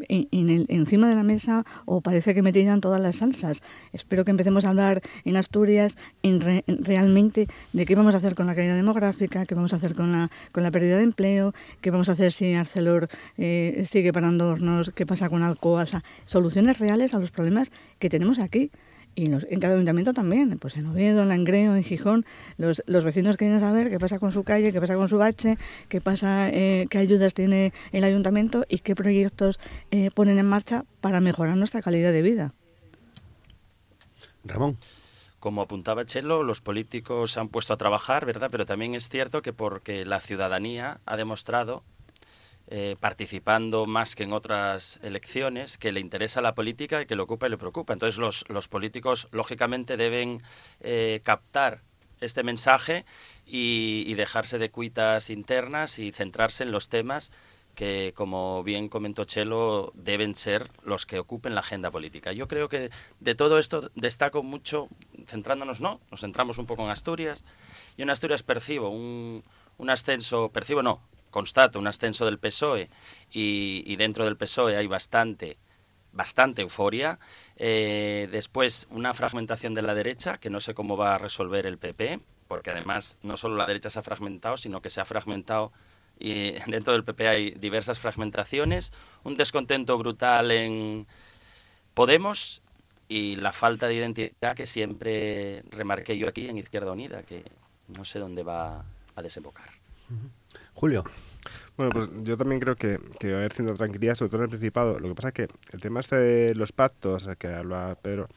encima 0.09 1.09
de 1.09 1.15
la 1.15 1.23
mesa 1.23 1.65
o 1.85 2.01
parece 2.01 2.35
que 2.35 2.41
me 2.43 2.53
tiran 2.53 2.81
todas 2.81 3.01
las 3.01 3.17
salsas. 3.17 3.63
Espero 3.93 4.25
que 4.25 4.31
empecemos 4.31 4.65
a 4.65 4.71
hablar 4.71 5.03
en 5.25 5.37
Asturias 5.37 5.97
en 6.23 6.41
re- 6.41 6.65
en 6.67 6.83
realmente 6.83 7.47
de 7.75 7.85
qué 7.87 7.95
vamos 7.95 8.15
a 8.15 8.19
hacer 8.19 8.35
con 8.35 8.47
la 8.47 8.55
caída 8.55 8.75
demográfica, 8.75 9.45
qué 9.45 9.55
vamos 9.55 9.75
a 9.75 9.77
hacer 9.77 9.95
con 9.95 10.13
la, 10.13 10.31
con 10.53 10.63
la 10.63 10.71
pérdida 10.71 10.97
de 10.97 11.05
empleo, 11.05 11.53
qué 11.83 11.91
vamos 11.91 12.09
a 12.09 12.13
hacer 12.13 12.33
si 12.33 12.55
Arcelor 12.55 13.09
eh, 13.37 13.85
sigue 13.87 14.13
parando 14.13 14.49
hornos, 14.49 14.91
qué 14.95 15.05
pasa 15.05 15.29
con 15.29 15.43
Alcoa, 15.43 15.83
o 15.83 15.87
sea, 15.87 16.03
soluciones 16.25 16.79
reales 16.79 17.13
a 17.13 17.19
los 17.19 17.31
problemas 17.31 17.71
que 17.99 18.09
tenemos 18.09 18.39
aquí. 18.39 18.71
Y 19.17 19.27
en, 19.27 19.33
los- 19.33 19.47
en 19.51 19.61
cada 19.61 19.75
ayuntamiento 19.75 20.13
también, 20.15 20.59
pues 20.59 20.77
en 20.77 20.87
Oviedo, 20.87 21.23
en 21.23 21.29
Langreo, 21.29 21.75
en 21.75 21.83
Gijón, 21.83 22.25
los, 22.59 22.83
los 22.87 23.05
vecinos 23.05 23.37
quieren 23.37 23.59
saber 23.61 23.91
qué 23.91 23.99
pasa 23.99 24.19
con 24.19 24.33
su 24.33 24.45
calle, 24.45 24.73
qué 24.73 24.81
pasa 24.81 24.95
con 24.95 25.09
su 25.09 25.19
bache, 25.19 25.59
qué 25.89 26.01
pasa, 26.01 26.49
eh, 26.49 26.87
qué 26.89 26.99
ayudas 26.99 27.35
tiene 27.35 27.73
el 27.93 28.05
ayuntamiento 28.05 28.65
y 28.69 28.79
qué 28.79 28.95
proyectos 28.95 29.59
eh, 29.91 30.11
ponen 30.15 30.39
en 30.39 30.47
marcha 30.47 30.85
para 31.01 31.21
mejorar 31.21 31.57
nuestra 31.57 31.83
calidad 31.83 32.13
de 32.13 32.23
vida. 32.23 32.55
Ramón. 34.45 34.77
Como 35.39 35.63
apuntaba 35.63 36.05
Chelo, 36.05 36.43
los 36.43 36.61
políticos 36.61 37.33
se 37.33 37.41
han 37.41 37.49
puesto 37.49 37.73
a 37.73 37.79
trabajar, 37.79 38.27
¿verdad? 38.27 38.49
Pero 38.51 38.67
también 38.67 38.95
es 38.95 39.09
cierto 39.09 39.41
que 39.41 39.55
porque 39.55 40.05
la 40.05 40.21
ciudadanía 40.21 41.01
ha 41.07 41.17
demostrado, 41.17 41.83
eh, 42.73 42.95
participando 43.01 43.85
más 43.87 44.15
que 44.15 44.23
en 44.23 44.33
otras 44.33 45.01
elecciones, 45.03 45.77
que 45.77 45.91
le 45.91 45.99
interesa 45.99 46.41
la 46.41 46.55
política 46.55 47.03
y 47.03 47.07
que 47.07 47.17
le 47.17 47.23
ocupa 47.23 47.49
y 47.49 47.51
le 47.51 47.59
preocupa. 47.59 47.93
Entonces 47.93 48.17
los, 48.17 48.45
los 48.49 48.69
políticos, 48.69 49.27
lógicamente, 49.33 49.97
deben 49.97 50.41
eh, 50.79 51.21
captar 51.25 51.83
este 52.21 52.45
mensaje 52.45 53.05
y, 53.45 54.15
dejarse 54.15 54.59
de 54.59 54.71
cuitas 54.71 55.31
internas 55.31 55.99
y 55.99 56.13
centrarse 56.13 56.63
en 56.63 56.71
los 56.71 56.89
temas 56.89 57.33
que, 57.75 58.13
como 58.15 58.63
bien 58.63 58.89
comentó 58.89 59.25
Chelo, 59.25 59.91
deben 59.97 60.37
ser 60.37 60.71
los 60.85 61.07
que 61.07 61.19
ocupen 61.19 61.57
la 61.57 61.61
agenda 61.63 61.91
política. 61.91 62.33
Yo 62.33 62.47
creo 62.47 62.69
que 62.69 62.91
de 63.19 63.35
todo 63.35 63.59
esto 63.59 63.91
destaco 63.97 64.45
mucho, 64.45 64.89
centrándonos, 65.27 65.81
no, 65.81 66.01
nos 66.13 66.21
centramos 66.21 66.59
un 66.59 66.67
poco 66.67 66.85
en 66.85 66.91
Asturias, 66.91 67.45
y 67.97 68.03
en 68.03 68.11
Asturias 68.11 68.45
percibo 68.45 68.91
un, 68.91 69.43
un 69.79 69.91
ascenso, 69.91 70.51
percibo 70.51 70.85
no, 70.85 71.01
constato 71.31 71.79
un 71.79 71.87
ascenso 71.87 72.25
del 72.27 72.39
PSOE, 72.39 72.91
y, 73.31 73.83
y 73.87 73.97
dentro 73.97 74.25
del 74.25 74.37
PSOE 74.37 74.77
hay 74.77 74.87
bastante 74.87 75.59
bastante 76.13 76.63
euforia. 76.63 77.19
Eh, 77.57 78.29
después, 78.33 78.89
una 78.91 79.15
fragmentación 79.15 79.75
de 79.75 79.83
la 79.83 79.95
derecha, 79.95 80.39
que 80.39 80.51
no 80.51 80.59
sé 80.59 80.75
cómo 80.75 80.97
va 80.97 81.15
a 81.15 81.19
resolver 81.19 81.67
el 81.67 81.79
PP, 81.79 82.21
porque 82.49 82.71
además 82.71 83.19
no 83.23 83.37
solo 83.37 83.57
la 83.57 83.67
derecha 83.67 83.91
se 83.91 84.01
ha 84.01 84.03
fragmentado, 84.03 84.57
sino 84.57 84.83
que 84.83 84.91
se 84.91 85.01
ha 85.01 85.05
fragmentado 85.05 85.73
y 86.21 86.53
dentro 86.67 86.93
del 86.93 87.05
PP 87.05 87.29
hay 87.29 87.51
diversas 87.53 87.99
fragmentaciones, 87.99 88.93
un 89.25 89.37
descontento 89.37 89.97
brutal 89.99 90.53
en 90.53 91.07
Podemos 91.95 92.63
y 93.09 93.37
la 93.37 93.51
falta 93.51 93.89
de 93.89 93.95
identidad 93.95 94.55
que 94.55 94.67
siempre 94.67 95.65
remarqué 95.71 96.17
yo 96.17 96.29
aquí 96.29 96.49
en 96.49 96.59
Izquierda 96.59 96.93
Unida, 96.93 97.25
que 97.25 97.43
no 97.89 98.05
sé 98.05 98.21
dónde 98.21 98.45
va 98.45 98.85
a 99.17 99.23
desembocar. 99.23 99.71
Julio. 100.81 101.05
Bueno, 101.77 101.93
pues 101.93 102.09
yo 102.23 102.39
también 102.39 102.59
creo 102.59 102.75
que, 102.75 102.99
que 103.19 103.29
va 103.33 103.35
a 103.35 103.39
haber 103.41 103.53
cierta 103.53 103.75
tranquilidad, 103.75 104.15
sobre 104.15 104.31
todo 104.31 104.41
en 104.41 104.45
el 104.45 104.49
Principado. 104.49 104.99
Lo 104.99 105.09
que 105.09 105.15
pasa 105.15 105.29
es 105.29 105.35
que 105.35 105.49
el 105.75 105.81
tema 105.83 106.01
este 106.01 106.17
de 106.17 106.55
los 106.55 106.73
pactos, 106.73 107.29
que 107.39 107.49
habla 107.49 107.99
Pedro, 108.01 108.29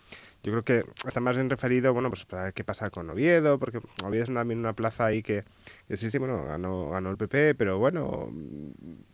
yo 0.43 0.51
creo 0.51 0.63
que 0.65 0.83
está 1.07 1.21
más 1.21 1.37
bien 1.37 1.49
referido, 1.49 1.93
bueno, 1.93 2.09
pues 2.09 2.25
para 2.25 2.51
qué 2.51 2.65
pasa 2.65 2.89
con 2.89 3.09
Oviedo, 3.09 3.59
porque 3.59 3.79
Oviedo 4.03 4.23
es 4.25 4.33
también 4.33 4.59
una 4.59 4.73
plaza 4.73 5.05
ahí 5.05 5.23
que, 5.23 5.45
que 5.87 5.95
sí, 5.95 6.11
sí, 6.11 6.17
bueno, 6.17 6.43
ganó, 6.43 6.89
ganó 6.89 7.11
el 7.11 7.17
PP, 7.17 7.55
pero 7.55 7.79
bueno, 7.79 8.29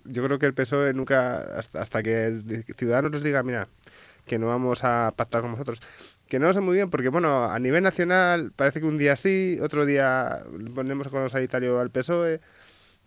yo 0.06 0.24
creo 0.26 0.40
que 0.40 0.48
el 0.48 0.56
PSOE 0.56 0.94
nunca, 0.96 1.38
hasta, 1.56 1.84
hasta 1.84 2.02
que 2.02 2.26
el 2.26 2.66
Ciudadanos 2.76 3.12
les 3.12 3.22
diga, 3.22 3.44
mira, 3.44 3.68
que 4.26 4.40
no 4.40 4.48
vamos 4.48 4.84
a 4.84 5.14
pactar 5.16 5.42
con 5.42 5.52
vosotros. 5.52 5.82
Que 6.28 6.40
no 6.40 6.48
lo 6.48 6.54
sé 6.54 6.62
muy 6.62 6.76
bien, 6.76 6.90
porque 6.90 7.10
bueno, 7.10 7.46
a 7.46 7.60
nivel 7.60 7.84
nacional 7.84 8.52
parece 8.56 8.80
que 8.80 8.88
un 8.88 8.98
día 8.98 9.16
sí, 9.16 9.60
otro 9.62 9.86
día 9.86 10.44
ponemos 10.74 11.10
con 11.10 11.22
los 11.24 11.32
sanitario 11.32 11.80
al 11.80 11.92
PSOE. 11.92 12.40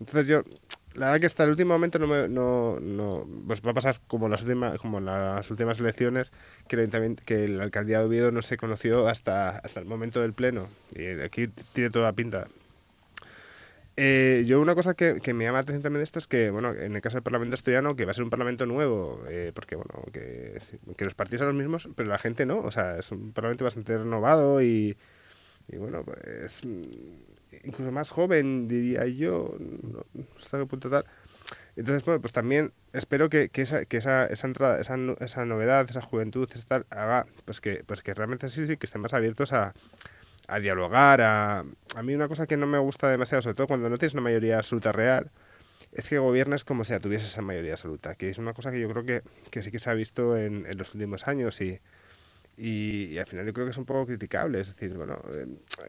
Entonces 0.03 0.27
yo, 0.27 0.43
la 0.95 1.05
verdad 1.05 1.21
que 1.21 1.25
hasta 1.27 1.45
el 1.45 1.51
último 1.51 1.73
momento 1.73 1.97
no, 1.97 2.07
me, 2.07 2.27
no, 2.27 2.77
no 2.81 3.25
pues 3.47 3.61
va 3.65 3.71
a 3.71 3.73
pasar 3.73 4.01
como 4.05 4.27
las 4.27 4.43
últimas, 4.43 4.77
como 4.79 4.99
las 4.99 5.49
últimas 5.49 5.79
elecciones, 5.79 6.33
que 6.67 6.75
el, 6.75 7.15
que 7.25 7.45
el 7.45 7.61
alcaldía 7.61 7.99
de 7.99 8.05
Oviedo 8.05 8.31
no 8.33 8.41
se 8.41 8.57
conoció 8.57 9.07
hasta, 9.07 9.57
hasta 9.59 9.79
el 9.79 9.85
momento 9.85 10.19
del 10.19 10.33
pleno. 10.33 10.67
Y 10.93 11.21
aquí 11.21 11.47
tiene 11.73 11.89
toda 11.89 12.05
la 12.05 12.13
pinta. 12.13 12.47
Eh, 13.95 14.43
yo 14.45 14.59
una 14.59 14.75
cosa 14.75 14.93
que, 14.93 15.21
me 15.33 15.45
llama 15.45 15.59
la 15.59 15.61
atención 15.61 15.83
también 15.83 15.99
de 15.99 16.03
esto 16.03 16.19
es 16.19 16.27
que, 16.27 16.49
bueno, 16.49 16.73
en 16.73 16.95
el 16.95 17.01
caso 17.01 17.15
del 17.15 17.23
Parlamento 17.23 17.53
asturiano, 17.53 17.95
que 17.95 18.03
va 18.03 18.11
a 18.11 18.13
ser 18.13 18.25
un 18.25 18.29
Parlamento 18.29 18.65
nuevo, 18.65 19.23
eh, 19.29 19.53
porque, 19.55 19.77
bueno, 19.77 20.03
que, 20.11 20.59
que 20.97 21.05
los 21.05 21.13
partidos 21.13 21.39
son 21.39 21.47
los 21.47 21.55
mismos, 21.55 21.87
pero 21.95 22.09
la 22.09 22.17
gente 22.17 22.45
no, 22.45 22.59
o 22.59 22.71
sea, 22.71 22.97
es 22.99 23.09
un 23.11 23.31
Parlamento 23.31 23.63
bastante 23.63 23.97
renovado 23.97 24.61
y, 24.61 24.97
y 25.69 25.77
bueno, 25.77 26.03
pues 26.03 26.61
incluso 27.63 27.91
más 27.91 28.09
joven, 28.09 28.67
diría 28.67 29.05
yo, 29.07 29.55
no, 29.59 30.05
hasta 30.37 30.59
qué 30.59 30.65
punto 30.65 30.89
tal. 30.89 31.05
Entonces, 31.75 32.05
bueno, 32.05 32.21
pues 32.21 32.33
también 32.33 32.71
espero 32.93 33.29
que, 33.29 33.49
que 33.49 33.63
esa, 33.63 33.85
que 33.85 33.97
esa, 33.97 34.25
esa 34.25 34.47
entrada, 34.47 34.79
esa, 34.79 34.95
esa 35.19 35.45
novedad, 35.45 35.87
esa 35.89 36.01
juventud, 36.01 36.47
esa 36.53 36.65
tal, 36.65 36.85
haga, 36.91 37.25
pues 37.45 37.61
que, 37.61 37.83
pues 37.85 38.01
que 38.01 38.13
realmente 38.13 38.49
sí, 38.49 38.67
sí, 38.67 38.77
que 38.77 38.85
estén 38.85 39.01
más 39.01 39.13
abiertos 39.13 39.53
a, 39.53 39.73
a 40.47 40.59
dialogar, 40.59 41.21
a... 41.21 41.63
A 41.95 42.03
mí 42.03 42.15
una 42.15 42.27
cosa 42.27 42.47
que 42.47 42.57
no 42.57 42.67
me 42.67 42.79
gusta 42.79 43.09
demasiado, 43.09 43.41
sobre 43.41 43.55
todo 43.55 43.67
cuando 43.67 43.89
no 43.89 43.97
tienes 43.97 44.13
una 44.13 44.23
mayoría 44.23 44.57
absoluta 44.57 44.91
real, 44.91 45.31
es 45.91 46.09
que 46.09 46.17
gobiernes 46.17 46.63
como 46.63 46.83
si 46.83 46.97
tuviese 46.99 47.25
esa 47.25 47.41
mayoría 47.41 47.73
absoluta, 47.73 48.15
que 48.15 48.29
es 48.29 48.37
una 48.39 48.53
cosa 48.53 48.71
que 48.71 48.79
yo 48.79 48.89
creo 48.89 49.05
que, 49.05 49.21
que 49.51 49.61
sí 49.61 49.71
que 49.71 49.79
se 49.79 49.89
ha 49.89 49.93
visto 49.93 50.35
en, 50.37 50.65
en 50.65 50.77
los 50.77 50.93
últimos 50.95 51.27
años 51.27 51.61
y, 51.61 51.79
y, 52.57 53.05
y 53.05 53.17
al 53.17 53.25
final 53.25 53.45
yo 53.45 53.53
creo 53.53 53.65
que 53.65 53.71
es 53.71 53.77
un 53.77 53.85
poco 53.85 54.05
criticable. 54.05 54.59
Es 54.59 54.67
decir, 54.67 54.95
bueno, 54.95 55.19
eh, 55.31 55.45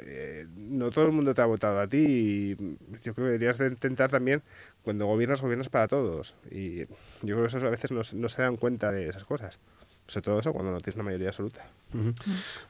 eh, 0.07 0.47
no 0.57 0.91
todo 0.91 1.07
el 1.07 1.13
mundo 1.13 1.35
te 1.35 1.43
ha 1.43 1.47
votado 1.47 1.81
a 1.81 1.87
ti 1.89 2.05
y 2.07 2.57
yo 3.03 3.15
creo 3.15 3.27
que 3.27 3.33
deberías 3.33 3.59
de 3.59 3.69
intentar 3.69 4.11
también, 4.11 4.43
cuando 4.83 5.07
gobiernas, 5.07 5.41
gobiernas 5.41 5.69
para 5.69 5.89
todos. 5.89 6.35
Y 6.51 6.81
yo 7.23 7.37
creo 7.37 7.43
que 7.43 7.57
eso 7.57 7.67
a 7.67 7.71
veces 7.71 7.93
no, 7.93 8.01
no 8.15 8.29
se 8.29 8.43
dan 8.43 8.57
cuenta 8.57 8.93
de 8.93 9.09
esas 9.09 9.25
cosas. 9.25 9.61
Sobre 10.07 10.25
todo 10.25 10.41
eso 10.41 10.53
cuando 10.53 10.71
no 10.71 10.81
tienes 10.81 10.97
una 10.97 11.05
mayoría 11.05 11.29
absoluta. 11.29 11.65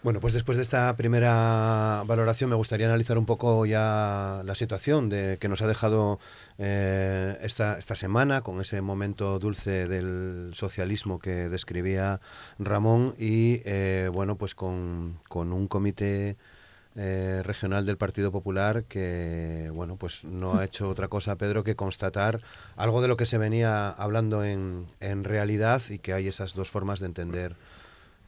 Bueno, 0.02 0.20
pues 0.20 0.34
después 0.34 0.56
de 0.56 0.62
esta 0.62 0.94
primera 0.96 2.02
valoración 2.06 2.50
me 2.50 2.56
gustaría 2.56 2.86
analizar 2.86 3.16
un 3.16 3.26
poco 3.26 3.64
ya 3.66 4.42
la 4.44 4.54
situación 4.54 5.08
de 5.08 5.38
que 5.40 5.48
nos 5.48 5.62
ha 5.62 5.66
dejado 5.66 6.20
eh, 6.58 7.38
esta, 7.42 7.78
esta 7.78 7.94
semana 7.94 8.42
con 8.42 8.60
ese 8.60 8.80
momento 8.82 9.38
dulce 9.38 9.88
del 9.88 10.52
socialismo 10.54 11.18
que 11.18 11.48
describía 11.48 12.20
Ramón 12.58 13.14
y 13.18 13.62
eh, 13.64 14.10
bueno, 14.12 14.36
pues 14.36 14.54
con, 14.54 15.18
con 15.28 15.52
un 15.52 15.68
comité 15.68 16.36
eh, 16.96 17.42
regional 17.44 17.86
del 17.86 17.96
Partido 17.96 18.30
Popular 18.30 18.84
que 18.84 19.70
bueno 19.74 19.96
pues 19.96 20.24
no 20.24 20.58
ha 20.58 20.64
hecho 20.64 20.88
otra 20.88 21.08
cosa 21.08 21.36
Pedro 21.36 21.64
que 21.64 21.74
constatar 21.74 22.40
algo 22.76 23.02
de 23.02 23.08
lo 23.08 23.16
que 23.16 23.26
se 23.26 23.38
venía 23.38 23.90
hablando 23.90 24.44
en, 24.44 24.86
en 25.00 25.24
realidad 25.24 25.82
y 25.90 25.98
que 25.98 26.12
hay 26.12 26.28
esas 26.28 26.54
dos 26.54 26.70
formas 26.70 27.00
de 27.00 27.06
entender 27.06 27.56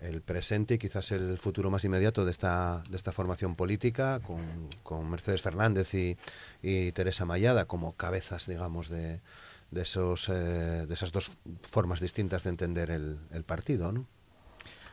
el 0.01 0.21
presente 0.21 0.75
y 0.75 0.79
quizás 0.79 1.11
el 1.13 1.39
futuro 1.39 1.71
más 1.71 1.85
inmediato 1.85 2.25
de 2.25 2.31
esta, 2.31 2.83
de 2.89 2.97
esta 2.97 3.13
formación 3.13 3.55
política, 3.55 4.21
con, 4.21 4.69
con 4.83 5.09
Mercedes 5.11 5.43
Fernández 5.43 5.95
y, 5.95 6.17
y 6.63 6.93
Teresa 6.93 7.25
Mayada 7.25 7.65
como 7.65 7.97
cabezas, 7.97 8.47
digamos, 8.47 8.89
de, 8.89 9.21
de, 9.71 9.83
esos, 9.83 10.29
eh, 10.29 10.33
de 10.87 10.95
esas 10.95 11.13
dos 11.13 11.31
formas 11.63 12.01
distintas 12.01 12.45
de 12.45 12.51
entender 12.51 12.91
el, 12.91 13.19
el 13.33 13.45
partido, 13.45 13.93
¿no? 13.93 14.07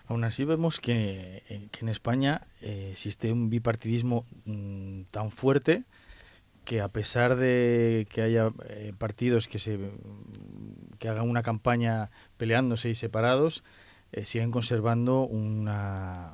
Aún 0.07 0.23
así 0.23 0.43
vemos 0.43 0.79
que, 0.79 1.43
eh, 1.47 1.69
en 1.79 1.89
España 1.89 2.47
eh, 2.61 2.89
existe 2.91 3.31
un 3.31 3.49
bipartidismo 3.49 4.25
mm, 4.45 5.03
tan 5.11 5.31
fuerte 5.31 5.83
que 6.65 6.81
a 6.81 6.87
pesar 6.87 7.35
de 7.35 8.07
que 8.09 8.21
haya 8.21 8.51
eh, 8.69 8.93
partidos 8.97 9.47
que 9.47 9.59
se 9.59 9.77
que 10.99 11.09
hagan 11.09 11.29
una 11.29 11.41
campaña 11.41 12.09
peleándose 12.37 12.89
y 12.89 12.95
separados 12.95 13.63
siguen 14.23 14.51
conservando 14.51 15.23
una, 15.23 16.33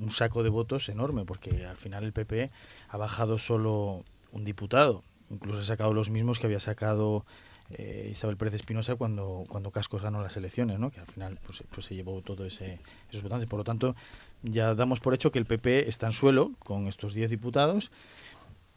un 0.00 0.10
saco 0.10 0.42
de 0.42 0.48
votos 0.48 0.88
enorme 0.88 1.26
porque 1.26 1.66
al 1.66 1.76
final 1.76 2.04
el 2.04 2.14
PP 2.14 2.50
ha 2.88 2.96
bajado 2.96 3.38
solo 3.38 4.02
un 4.32 4.44
diputado. 4.44 5.02
Incluso 5.28 5.60
ha 5.60 5.64
sacado 5.64 5.92
los 5.92 6.08
mismos 6.08 6.38
que 6.38 6.46
había 6.46 6.58
sacado 6.58 7.26
eh, 7.70 8.08
Isabel 8.12 8.36
Pérez 8.36 8.54
Espinosa 8.54 8.96
cuando, 8.96 9.44
cuando 9.48 9.70
Cascos 9.70 10.02
ganó 10.02 10.22
las 10.22 10.36
elecciones, 10.36 10.78
¿no? 10.78 10.90
que 10.90 11.00
al 11.00 11.06
final 11.06 11.38
pues, 11.44 11.64
pues 11.70 11.86
se 11.86 11.94
llevó 11.94 12.22
todo 12.22 12.44
ese, 12.44 12.80
esos 13.10 13.22
votantes. 13.22 13.48
Por 13.48 13.58
lo 13.58 13.64
tanto, 13.64 13.96
ya 14.42 14.74
damos 14.74 15.00
por 15.00 15.14
hecho 15.14 15.32
que 15.32 15.38
el 15.38 15.46
PP 15.46 15.88
está 15.88 16.06
en 16.06 16.12
suelo 16.12 16.52
con 16.60 16.86
estos 16.86 17.14
10 17.14 17.30
diputados. 17.30 17.90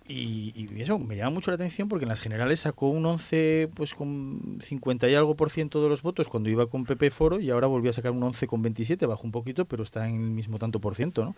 Y, 0.07 0.53
y 0.55 0.81
eso 0.81 0.97
me 0.97 1.15
llama 1.15 1.35
mucho 1.35 1.51
la 1.51 1.55
atención 1.55 1.87
porque 1.87 2.05
en 2.05 2.09
las 2.09 2.19
generales 2.19 2.61
sacó 2.61 2.89
un 2.89 3.05
11 3.05 3.69
pues 3.75 3.93
con 3.93 4.57
50 4.59 5.07
y 5.07 5.13
algo 5.13 5.35
por 5.35 5.51
ciento 5.51 5.83
de 5.83 5.89
los 5.89 6.01
votos 6.01 6.29
cuando 6.29 6.49
iba 6.49 6.65
con 6.65 6.83
PP 6.83 7.11
Foro 7.11 7.39
y 7.39 7.51
ahora 7.51 7.67
volvió 7.67 7.91
a 7.91 7.93
sacar 7.93 8.11
un 8.11 8.23
11 8.23 8.47
con 8.47 8.63
27, 8.63 9.05
bajó 9.05 9.21
un 9.25 9.31
poquito, 9.31 9.65
pero 9.65 9.83
está 9.83 10.09
en 10.09 10.15
el 10.15 10.31
mismo 10.31 10.57
tanto 10.57 10.79
por 10.79 10.95
ciento, 10.95 11.25
¿no? 11.25 11.35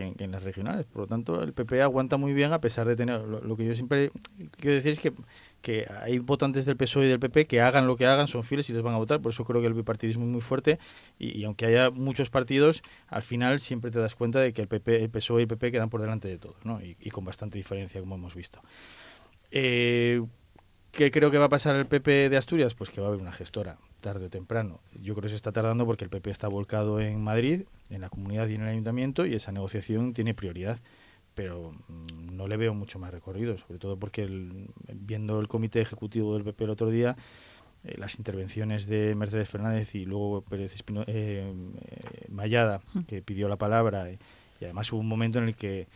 En- 0.00 0.30
las 0.32 0.42
regionales. 0.42 0.86
Por 0.86 1.02
lo 1.02 1.06
tanto, 1.06 1.42
el 1.42 1.52
PP 1.52 1.82
aguanta 1.82 2.16
muy 2.16 2.32
bien 2.32 2.52
a 2.52 2.60
pesar 2.60 2.86
de 2.86 2.96
tener... 2.96 3.20
Lo, 3.20 3.56
que 3.56 3.64
yo 3.66 3.74
siempre 3.74 4.10
quiero 4.58 4.76
decir 4.76 4.92
es 4.92 5.00
que, 5.00 5.12
que 5.60 5.86
hay 6.00 6.18
votantes 6.18 6.64
del 6.64 6.76
PSOE 6.76 7.06
y 7.06 7.08
del 7.08 7.20
PP 7.20 7.46
que 7.46 7.60
hagan 7.60 7.86
lo 7.86 7.96
que 7.96 8.06
hagan, 8.06 8.28
son 8.28 8.44
fieles 8.44 8.68
y 8.70 8.72
les 8.72 8.82
van 8.82 8.94
a 8.94 8.98
votar. 8.98 9.20
Por 9.20 9.32
eso 9.32 9.44
creo 9.44 9.60
que 9.60 9.66
el 9.66 9.74
bipartidismo 9.74 10.24
es 10.24 10.30
muy 10.30 10.40
fuerte 10.40 10.78
y, 11.18 11.44
aunque 11.44 11.66
haya 11.66 11.90
muchos 11.90 12.30
partidos, 12.30 12.82
al 13.08 13.22
final 13.22 13.60
siempre 13.60 13.90
te 13.90 13.98
das 13.98 14.14
cuenta 14.14 14.40
de 14.40 14.52
que 14.52 14.62
el, 14.62 14.68
PP, 14.68 15.02
el 15.02 15.10
PSOE 15.10 15.40
y 15.40 15.42
el 15.42 15.48
PP 15.48 15.72
quedan 15.72 15.90
por 15.90 16.00
delante 16.00 16.28
de 16.28 16.38
todos, 16.38 16.56
¿no? 16.64 16.80
y, 16.82 16.96
y 17.00 17.10
con 17.10 17.24
bastante 17.24 17.58
diferencia, 17.58 18.00
como 18.00 18.14
hemos 18.14 18.34
visto. 18.34 18.60
Eh, 19.50 20.22
¿Qué 20.90 21.10
creo 21.10 21.30
que 21.30 21.38
va 21.38 21.46
a 21.46 21.48
pasar 21.48 21.74
el 21.76 21.86
PP 21.86 22.28
de 22.28 22.36
Asturias? 22.36 22.74
Pues 22.74 22.90
que 22.90 23.00
va 23.00 23.06
a 23.06 23.10
haber 23.10 23.20
una 23.20 23.32
gestora. 23.32 23.78
Tarde 24.02 24.26
o 24.26 24.30
temprano. 24.30 24.80
Yo 25.00 25.14
creo 25.14 25.22
que 25.22 25.28
se 25.30 25.36
está 25.36 25.52
tardando 25.52 25.86
porque 25.86 26.04
el 26.04 26.10
PP 26.10 26.30
está 26.30 26.48
volcado 26.48 27.00
en 27.00 27.22
Madrid, 27.22 27.62
en 27.88 28.02
la 28.02 28.10
comunidad 28.10 28.48
y 28.48 28.56
en 28.56 28.62
el 28.62 28.68
ayuntamiento, 28.68 29.24
y 29.24 29.34
esa 29.34 29.52
negociación 29.52 30.12
tiene 30.12 30.34
prioridad. 30.34 30.78
Pero 31.34 31.72
mm, 31.88 32.36
no 32.36 32.46
le 32.46 32.58
veo 32.58 32.74
mucho 32.74 32.98
más 32.98 33.10
recorrido, 33.10 33.56
sobre 33.56 33.78
todo 33.78 33.96
porque 33.96 34.28
viendo 34.92 35.40
el 35.40 35.48
comité 35.48 35.80
ejecutivo 35.80 36.34
del 36.34 36.44
PP 36.44 36.64
el 36.64 36.70
otro 36.70 36.90
día, 36.90 37.16
eh, 37.84 37.96
las 37.98 38.16
intervenciones 38.18 38.86
de 38.86 39.14
Mercedes 39.16 39.48
Fernández 39.48 39.94
y 39.94 40.04
luego 40.04 40.42
Pérez 40.42 40.74
Espino, 40.74 41.02
eh, 41.06 41.52
eh, 41.80 42.26
Mayada, 42.28 42.80
que 43.08 43.22
pidió 43.22 43.48
la 43.48 43.56
palabra, 43.56 44.10
y, 44.10 44.18
además 44.60 44.92
hubo 44.92 45.00
un 45.00 45.08
momento 45.08 45.38
en 45.40 45.48
el 45.48 45.56
que 45.56 45.88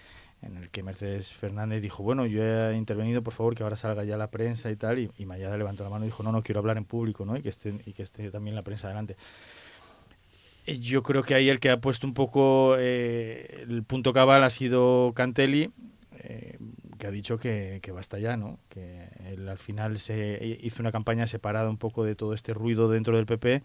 en 0.43 0.57
el 0.57 0.71
que 0.71 0.83
Mercedes 0.83 1.33
Fernández 1.35 1.83
dijo, 1.83 2.02
bueno, 2.02 2.26
yo 2.26 2.43
he 2.43 2.76
intervenido, 2.76 3.23
por 3.23 3.33
favor, 3.33 3.55
que 3.55 3.62
ahora 3.62 3.76
salga 3.76 4.05
ya 4.05 4.16
la 4.16 4.31
prensa 4.31 4.71
y 4.71 4.76
tal, 4.76 4.99
y, 4.99 5.26
Mayada 5.26 5.57
levantó 5.57 5.85
la 5.85 5.90
mano 5.90 6.05
y 6.05 6.09
dijo, 6.09 6.23
no, 6.23 6.33
no, 6.33 6.43
quiero 6.43 6.61
hablar 6.61 6.76
en 6.76 6.85
público, 6.85 7.25
¿no? 7.25 7.37
Y 7.37 7.43
que 7.43 7.49
esté, 7.49 7.75
y 7.85 7.93
que 7.93 8.02
esté 8.02 8.31
también 8.31 8.55
la 8.55 8.62
prensa 8.62 8.88
adelante. 8.88 9.16
Yo 10.66 11.02
creo 11.02 11.23
que 11.23 11.35
ahí 11.35 11.49
el 11.49 11.61
que 11.61 11.71
ha 11.71 11.81
puesto 11.81 12.07
un 12.07 12.14
poco 12.14 12.76
el 12.76 13.85
punto 13.87 14.12
cabal 14.12 14.43
ha 14.43 14.50
sido 14.50 15.12
Cantelli, 15.14 15.71
que 16.99 17.07
ha 17.07 17.11
dicho 17.11 17.38
que, 17.38 17.78
que, 17.83 17.93
basta 17.93 18.19
ya, 18.19 18.37
¿no? 18.37 18.59
Que 18.69 19.09
al 19.49 19.59
final 19.59 19.99
se 19.99 20.59
hizo 20.61 20.83
una 20.83 20.90
campaña 20.90 21.26
separada 21.28 21.71
un 21.71 21.76
poco 21.76 22.05
de 22.05 22.16
todo 22.16 22.35
este 22.35 22.52
ruido 22.52 22.88
dentro 22.88 23.16
del 23.16 23.26
PP 23.26 23.62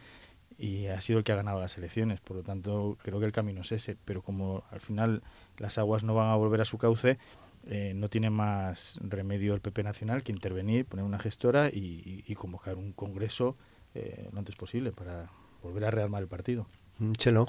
y 0.62 0.88
ha 0.88 1.02
sido 1.02 1.18
el 1.18 1.26
que 1.26 1.32
ha 1.32 1.36
ganado 1.36 1.60
las 1.60 1.76
elecciones. 1.78 2.22
Por 2.22 2.38
lo 2.38 2.44
tanto, 2.44 2.98
creo 3.02 3.20
que 3.20 3.26
el 3.26 3.32
camino 3.32 3.62
es 3.62 3.72
ese. 3.72 3.98
Pero 4.06 4.22
como 4.22 4.64
al 4.70 4.80
final 4.80 5.24
las 5.62 5.78
aguas 5.78 6.04
no 6.04 6.16
van 6.16 6.30
a 6.30 6.36
volver 6.36 6.60
a 6.60 6.66
su 6.66 6.78
cauce, 6.78 7.20
eh, 7.68 7.94
no 7.96 8.10
tiene 8.10 8.32
más 8.32 9.00
remedio 9.04 9.54
el 9.54 9.62
PP 9.62 9.84
nacional 9.84 10.24
que 10.24 10.32
intervenir, 10.32 10.86
poner 10.86 11.06
una 11.06 11.20
gestora 11.20 11.70
y, 11.72 12.24
convocar 12.36 12.76
un 12.76 12.92
congreso 12.92 13.56
eh, 13.94 14.30
lo 14.32 14.40
antes 14.40 14.56
posible 14.56 14.92
para 14.92 15.30
volver 15.62 15.86
a 15.86 15.92
rearmar 15.92 16.24
el 16.24 16.28
partido. 16.28 16.66
Mm, 16.98 17.12
Chelo. 17.12 17.48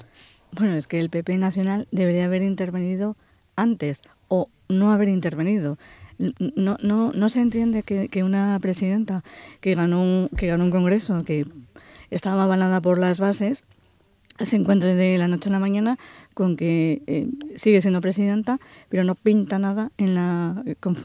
Bueno, 0.51 0.75
es 0.75 0.85
que 0.85 0.99
el 0.99 1.09
PP 1.09 1.37
nacional 1.37 1.87
debería 1.91 2.25
haber 2.25 2.43
intervenido 2.43 3.17
antes 3.55 4.01
o 4.27 4.49
no 4.69 4.91
haber 4.91 5.09
intervenido. 5.09 5.79
No, 6.19 6.77
no, 6.81 7.11
no 7.11 7.29
se 7.29 7.41
entiende 7.41 7.81
que, 7.81 8.07
que 8.07 8.23
una 8.23 8.59
presidenta 8.61 9.23
que 9.61 9.73
ganó, 9.73 10.01
un, 10.03 10.29
que 10.37 10.47
ganó 10.47 10.65
un 10.65 10.71
congreso, 10.71 11.23
que 11.23 11.47
estaba 12.11 12.43
avalada 12.43 12.81
por 12.81 12.99
las 12.99 13.17
bases, 13.19 13.63
se 14.39 14.55
encuentre 14.55 14.95
de 14.95 15.17
la 15.17 15.27
noche 15.27 15.49
a 15.49 15.51
la 15.51 15.59
mañana 15.59 15.97
con 16.33 16.57
que 16.57 17.03
eh, 17.07 17.27
sigue 17.55 17.81
siendo 17.81 18.01
presidenta, 18.01 18.59
pero 18.89 19.03
no 19.03 19.15
pinta 19.15 19.59
nada 19.59 19.91
en 19.97 20.15
la, 20.15 20.63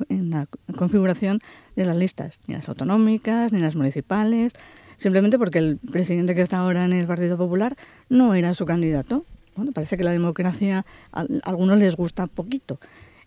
en 0.08 0.30
la 0.30 0.46
configuración 0.76 1.40
de 1.76 1.84
las 1.84 1.96
listas, 1.96 2.40
ni 2.46 2.54
las 2.54 2.68
autonómicas, 2.68 3.52
ni 3.52 3.60
las 3.60 3.76
municipales, 3.76 4.54
simplemente 4.96 5.38
porque 5.38 5.58
el 5.58 5.78
presidente 5.78 6.34
que 6.34 6.42
está 6.42 6.58
ahora 6.58 6.84
en 6.84 6.92
el 6.92 7.06
Partido 7.06 7.36
Popular 7.36 7.76
no 8.08 8.34
era 8.34 8.54
su 8.54 8.64
candidato. 8.64 9.24
Bueno, 9.54 9.72
parece 9.72 9.96
que 9.96 10.04
la 10.04 10.12
democracia 10.12 10.86
a, 11.12 11.26
algunos 11.42 11.78
les 11.78 11.96
gusta 11.96 12.26
poquito. 12.26 12.78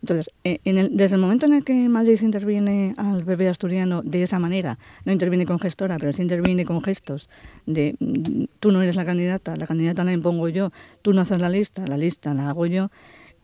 Entonces, 0.01 0.31
eh, 0.43 0.59
en 0.65 0.77
el, 0.77 0.97
desde 0.97 1.15
el 1.15 1.21
momento 1.21 1.45
en 1.45 1.53
el 1.53 1.63
que 1.63 1.87
Madrid 1.87 2.19
interviene 2.21 2.95
al 2.97 3.23
PP 3.23 3.47
asturiano 3.47 4.01
de 4.01 4.23
esa 4.23 4.39
manera, 4.39 4.79
no 5.05 5.11
interviene 5.11 5.45
con 5.45 5.59
gestora, 5.59 5.97
pero 5.99 6.11
sí 6.11 6.23
interviene 6.23 6.65
con 6.65 6.81
gestos 6.81 7.29
de 7.67 7.95
tú 8.59 8.71
no 8.71 8.81
eres 8.81 8.95
la 8.95 9.05
candidata, 9.05 9.55
la 9.55 9.67
candidata 9.67 10.03
la 10.03 10.11
impongo 10.11 10.49
yo, 10.49 10.71
tú 11.03 11.13
no 11.13 11.21
haces 11.21 11.39
la 11.39 11.49
lista, 11.49 11.85
la 11.85 11.97
lista 11.97 12.33
la 12.33 12.49
hago 12.49 12.65
yo, 12.65 12.89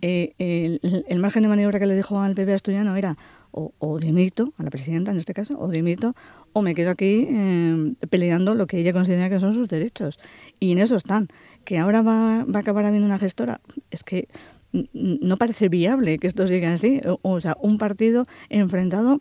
eh, 0.02 0.80
el, 1.08 1.20
margen 1.20 1.44
de 1.44 1.50
maniobra 1.50 1.80
que 1.80 1.88
le 1.88 1.96
dejó 1.96 2.20
al 2.20 2.36
PP 2.36 2.54
asturiano 2.54 2.96
era 2.96 3.18
o, 3.52 3.74
o, 3.80 3.98
dimito, 4.00 4.54
a 4.58 4.63
la 4.63 4.70
presidenta 4.70 5.12
en 5.12 5.17
este 5.17 5.34
caso, 5.34 5.60
o 5.60 5.70
dimito, 5.70 6.15
o 6.54 6.62
me 6.62 6.76
quedo 6.76 6.91
aquí 6.91 7.28
eh, 7.30 7.93
peleando 8.10 8.54
lo 8.54 8.67
que 8.67 8.78
ella 8.78 8.93
considera 8.93 9.30
que 9.30 9.39
son 9.39 9.54
sus 9.54 9.70
derechos. 9.70 10.20
Y 10.60 10.72
en 10.72 10.80
eso 10.80 10.96
están. 10.96 11.28
Que 11.65 11.80
ahora 11.80 12.02
va, 12.04 12.43
va 12.43 12.60
a 12.60 12.62
acabar 12.62 12.86
habiendo 12.86 13.08
una 13.08 13.17
gestora, 13.17 13.62
es 13.89 14.04
que 14.04 14.28
no 14.71 15.38
parece 15.38 15.69
viable 15.69 16.17
que 16.17 16.27
esto 16.27 16.47
siga 16.47 16.73
así. 16.73 17.01
O, 17.21 17.41
sea, 17.41 17.56
un 17.62 17.77
partido 17.77 18.25
enfrentado 18.49 19.19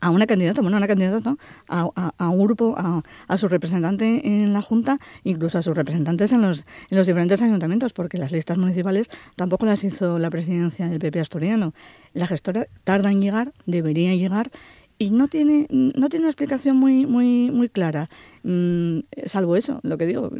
a 0.00 0.10
una 0.10 0.26
candidata, 0.26 0.60
bueno, 0.60 0.76
a 0.76 0.78
una 0.78 0.88
candidata, 0.88 1.36
a, 1.68 2.12
a, 2.18 2.28
un 2.28 2.44
grupo, 2.44 2.74
a, 2.76 3.02
a, 3.28 3.38
su 3.38 3.48
representante 3.48 4.26
en 4.26 4.52
la 4.52 4.60
Junta, 4.60 4.98
incluso 5.24 5.58
a 5.58 5.62
sus 5.62 5.74
representantes 5.74 6.32
en 6.32 6.42
los, 6.42 6.66
en 6.90 6.98
los 6.98 7.06
diferentes 7.06 7.40
ayuntamientos, 7.40 7.92
porque 7.94 8.18
las 8.18 8.30
listas 8.30 8.58
municipales 8.58 9.08
tampoco 9.36 9.64
las 9.64 9.84
hizo 9.84 10.18
la 10.18 10.28
presidencia 10.28 10.88
del 10.88 10.98
PP 10.98 11.20
asturiano. 11.20 11.72
La 12.12 12.26
gestora 12.26 12.66
tarda 12.84 13.10
en 13.10 13.22
llegar, 13.22 13.52
debería 13.64 14.14
llegar, 14.14 14.50
y 14.98 15.10
no 15.10 15.28
tiene, 15.28 15.66
no 15.70 16.08
tiene 16.08 16.24
una 16.24 16.30
explicación 16.30 16.76
muy, 16.76 17.06
muy, 17.06 17.50
muy 17.50 17.68
clara, 17.68 18.08
mm, 18.42 19.00
salvo 19.26 19.56
eso, 19.56 19.80
lo 19.82 19.98
que 19.98 20.06
digo, 20.06 20.30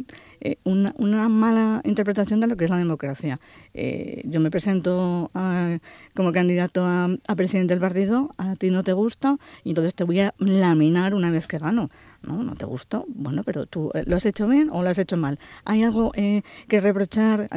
eh, 0.41 0.57
una, 0.63 0.93
una, 0.97 1.29
mala 1.29 1.81
interpretación 1.83 2.39
de 2.39 2.47
lo 2.47 2.57
que 2.57 2.65
es 2.65 2.71
la 2.71 2.77
democracia. 2.77 3.39
Eh, 3.73 4.21
yo 4.25 4.39
me 4.39 4.49
presento 4.49 5.31
como 6.15 6.31
candidato 6.31 6.85
a, 6.85 7.09
presidente 7.35 7.73
del 7.73 7.81
partido, 7.81 8.31
a 8.37 8.55
ti 8.55 8.71
no 8.71 8.83
te 8.83 8.93
gusta, 8.93 9.37
y 9.63 9.69
entonces 9.69 9.93
te 9.93 10.03
voy 10.03 10.21
a 10.21 10.33
laminar 10.39 11.13
una 11.13 11.29
vez 11.31 11.47
que 11.47 11.59
gano. 11.59 11.89
No, 12.23 12.41
no 12.43 12.55
te 12.55 12.65
gusta, 12.65 13.03
bueno, 13.07 13.43
pero 13.43 13.67
tú 13.67 13.91
eh, 13.93 14.03
lo 14.07 14.15
has 14.17 14.25
hecho 14.25 14.47
bien 14.47 14.69
o 14.71 14.81
lo 14.81 14.89
has 14.89 14.97
hecho 14.97 15.17
mal. 15.17 15.39
¿Hay 15.65 15.83
algo 15.83 16.11
que 16.11 16.81
reprochar, 16.81 17.47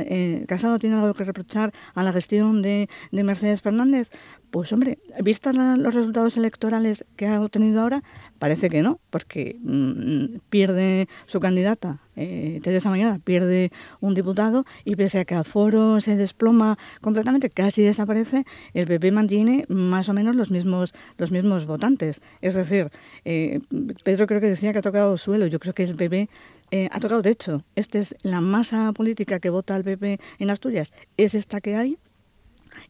Casado 0.47 0.79
tiene 0.79 0.97
algo 0.97 1.15
que 1.15 1.25
reprochar 1.25 1.73
a 1.95 2.03
la 2.03 2.13
gestión 2.13 2.61
de, 2.61 2.89
de 3.11 3.25
Mercedes 3.25 3.63
Fernández? 3.63 4.11
Pues 4.51 4.73
hombre, 4.73 4.99
vistas 5.23 5.55
los 5.55 5.95
resultados 5.95 6.37
electorales 6.37 7.05
que 7.15 7.29
ha 7.29 7.41
obtenido 7.41 7.81
ahora, 7.81 8.03
parece 8.41 8.69
que 8.69 8.83
no, 8.83 8.99
porque 9.11 9.57
mm, 9.63 10.41
pierde 10.49 11.09
su 11.27 11.39
candidata, 11.39 12.01
eh, 12.17 12.59
Teresa 12.61 12.91
Mañada, 12.91 13.21
pierde 13.21 13.71
un 14.01 14.15
diputado 14.15 14.65
y 14.85 14.97
pese 14.97 15.21
a 15.21 15.25
que 15.25 15.37
Aforo 15.37 16.01
se 16.01 16.17
desploma 16.17 16.79
completamente, 17.01 17.49
casi 17.49 17.83
desaparece, 17.83 18.45
el 18.75 18.89
PP 18.89 19.13
mantiene 19.13 19.67
más 19.69 20.09
o 20.09 20.15
menos 20.15 20.35
los 20.35 20.51
mismos, 20.51 20.95
los 21.17 21.31
mismos 21.31 21.65
votantes. 21.67 22.21
Es 22.41 22.55
decir, 22.55 22.91
eh, 23.25 23.61
Pedro 24.03 24.27
creo 24.27 24.41
que 24.41 24.49
decía 24.49 24.73
que 24.73 24.81
ha 24.81 24.83
tocado 24.83 25.17
suelo, 25.17 25.47
yo 25.47 25.61
creo 25.61 25.75
que 25.75 25.85
el 25.85 25.95
PP 25.95 26.29
eh, 26.73 26.89
ha 26.91 26.99
tocado 26.99 27.23
techo. 27.23 27.63
Esta 27.77 28.01
es 28.01 28.17
la 28.23 28.41
masa 28.41 28.93
política 28.95 29.39
que 29.39 29.51
vota 29.51 29.77
al 29.77 29.85
PP 29.85 30.19
en 30.41 30.51
Asturias, 30.51 30.93
es 31.17 31.37
esta 31.37 31.61
que 31.61 31.77
hay 31.77 31.99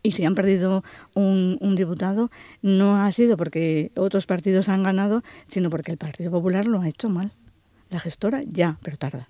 y 0.02 0.12
si 0.12 0.24
han 0.24 0.34
perdido 0.34 0.84
un, 1.14 1.74
diputado, 1.76 2.30
no 2.62 3.02
ha 3.02 3.10
sido 3.12 3.36
porque 3.36 3.90
otros 3.96 4.26
partidos 4.26 4.68
han 4.68 4.82
ganado, 4.82 5.22
sino 5.48 5.70
porque 5.70 5.92
el 5.92 5.98
Partido 5.98 6.30
Popular 6.30 6.66
lo 6.66 6.80
ha 6.80 6.88
hecho 6.88 7.08
mal. 7.08 7.32
La 7.90 8.00
gestora 8.00 8.42
ya, 8.46 8.78
pero 8.82 8.96
tarda. 8.96 9.28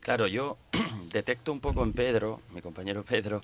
Claro, 0.00 0.26
yo 0.26 0.58
detecto 1.12 1.52
un 1.52 1.60
poco 1.60 1.82
en 1.82 1.92
Pedro, 1.92 2.40
mi 2.54 2.62
compañero 2.62 3.04
Pedro, 3.04 3.42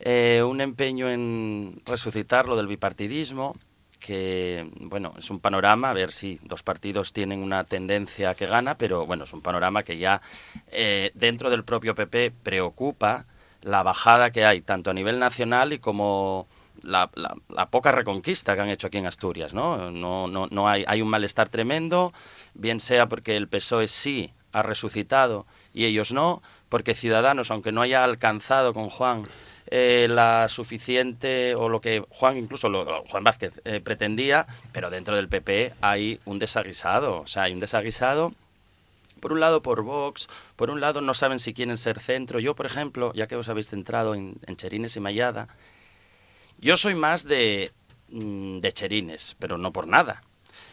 eh, 0.00 0.42
un 0.46 0.60
empeño 0.60 1.08
en 1.08 1.80
resucitar 1.84 2.46
lo 2.46 2.56
del 2.56 2.66
bipartidismo, 2.66 3.56
que 3.98 4.70
bueno, 4.80 5.14
es 5.18 5.30
un 5.30 5.40
panorama, 5.40 5.90
a 5.90 5.92
ver 5.92 6.12
si 6.12 6.38
dos 6.44 6.62
partidos 6.62 7.12
tienen 7.12 7.42
una 7.42 7.64
tendencia 7.64 8.34
que 8.34 8.46
gana, 8.46 8.76
pero 8.76 9.06
bueno, 9.06 9.24
es 9.24 9.32
un 9.32 9.42
panorama 9.42 9.82
que 9.82 9.98
ya 9.98 10.22
eh, 10.70 11.10
dentro 11.14 11.50
del 11.50 11.64
propio 11.64 11.94
PP 11.94 12.32
preocupa 12.42 13.26
la 13.68 13.82
bajada 13.82 14.30
que 14.30 14.44
hay, 14.44 14.62
tanto 14.62 14.90
a 14.90 14.94
nivel 14.94 15.18
nacional 15.18 15.72
y 15.72 15.78
como 15.78 16.48
la, 16.82 17.10
poca 17.70 17.92
reconquista 17.92 18.54
que 18.54 18.62
han 18.62 18.70
hecho 18.70 18.86
aquí 18.86 18.98
en 18.98 19.06
Asturias, 19.06 19.52
¿no? 19.52 19.90
No, 19.90 20.26
no, 20.26 20.46
no 20.50 20.68
hay, 20.68 20.84
hay 20.86 21.02
un 21.02 21.08
malestar 21.08 21.48
tremendo, 21.48 22.12
bien 22.54 22.80
sea 22.80 23.08
porque 23.08 23.36
el 23.36 23.48
PSOE 23.48 23.88
sí 23.88 24.32
ha 24.52 24.62
resucitado 24.62 25.46
y 25.74 25.84
ellos 25.84 26.12
no, 26.12 26.42
porque 26.68 26.94
Ciudadanos, 26.94 27.50
aunque 27.50 27.72
no 27.72 27.82
haya 27.82 28.04
alcanzado 28.04 28.72
con 28.72 28.88
Juan 28.88 29.24
eh, 29.70 30.06
la 30.08 30.48
suficiente, 30.48 31.54
o 31.54 31.68
lo 31.68 31.82
que 31.82 32.02
Juan 32.08 32.38
incluso, 32.38 32.70
lo, 32.70 33.04
Juan 33.04 33.22
Vázquez 33.22 33.60
eh, 33.64 33.80
pretendía, 33.80 34.46
pero 34.72 34.88
dentro 34.88 35.14
del 35.14 35.28
PP 35.28 35.74
hay 35.82 36.20
un 36.24 36.38
desaguisado, 36.38 37.20
o 37.20 37.26
sea, 37.26 37.44
hay 37.44 37.52
un 37.52 37.60
desaguisado 37.60 38.32
por 39.18 39.32
un 39.32 39.40
lado 39.40 39.62
por 39.62 39.82
Vox, 39.82 40.28
por 40.56 40.70
un 40.70 40.80
lado 40.80 41.00
no 41.00 41.14
saben 41.14 41.38
si 41.38 41.54
quieren 41.54 41.76
ser 41.76 42.00
centro. 42.00 42.40
Yo, 42.40 42.54
por 42.54 42.66
ejemplo, 42.66 43.12
ya 43.14 43.26
que 43.26 43.36
os 43.36 43.48
habéis 43.48 43.68
centrado 43.68 44.14
en, 44.14 44.38
Cherines 44.56 44.96
y 44.96 45.00
Mayada, 45.00 45.48
yo 46.58 46.76
soy 46.76 46.94
más 46.94 47.24
de, 47.24 47.72
mm, 48.10 48.60
Cherines, 48.72 49.36
pero 49.38 49.58
no 49.58 49.72
por 49.72 49.86
nada. 49.86 50.22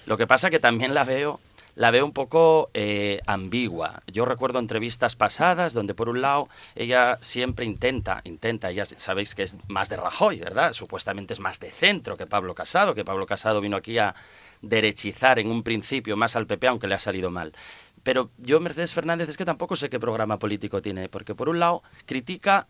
Lo 0.05 0.17
que 0.17 0.27
pasa 0.27 0.49
que 0.49 0.59
también 0.59 0.93
la 0.93 1.03
veo 1.03 1.39
la 1.75 1.91
veo 1.91 2.05
un 2.05 2.13
poco 2.13 2.69
eh, 2.73 3.21
ambigua. 3.27 4.01
Yo 4.07 4.25
recuerdo 4.25 4.59
entrevistas 4.59 5.15
pasadas 5.15 5.73
donde 5.73 5.93
por 5.93 6.09
un 6.09 6.21
lado 6.21 6.47
ella 6.73 7.17
siempre 7.21 7.65
intenta, 7.65 8.21
intenta, 8.23 8.71
ya 8.71 8.85
sabéis 8.85 9.35
que 9.35 9.43
es 9.43 9.57
más 9.67 9.89
de 9.89 9.97
Rajoy, 9.97 10.39
¿verdad? 10.39 10.71
Supuestamente 10.73 11.33
es 11.33 11.41
más 11.41 11.59
de 11.59 11.69
centro 11.69 12.15
que 12.15 12.25
Pablo 12.25 12.55
Casado, 12.55 12.95
que 12.95 13.03
Pablo 13.03 13.25
Casado 13.25 13.59
vino 13.59 13.75
aquí 13.75 13.97
a 13.97 14.15
derechizar 14.61 15.37
en 15.37 15.51
un 15.51 15.63
principio 15.63 16.15
más 16.15 16.35
al 16.35 16.47
PP, 16.47 16.67
aunque 16.67 16.87
le 16.87 16.95
ha 16.95 16.99
salido 16.99 17.29
mal. 17.29 17.53
Pero 18.05 18.29
yo, 18.37 18.59
Mercedes 18.59 18.93
Fernández, 18.93 19.29
es 19.29 19.35
que 19.35 19.45
tampoco 19.45 19.75
sé 19.75 19.89
qué 19.89 19.99
programa 19.99 20.37
político 20.37 20.79
tiene, 20.79 21.09
porque 21.09 21.33
por 21.33 21.49
un 21.49 21.59
lado 21.59 21.81
critica 22.05 22.67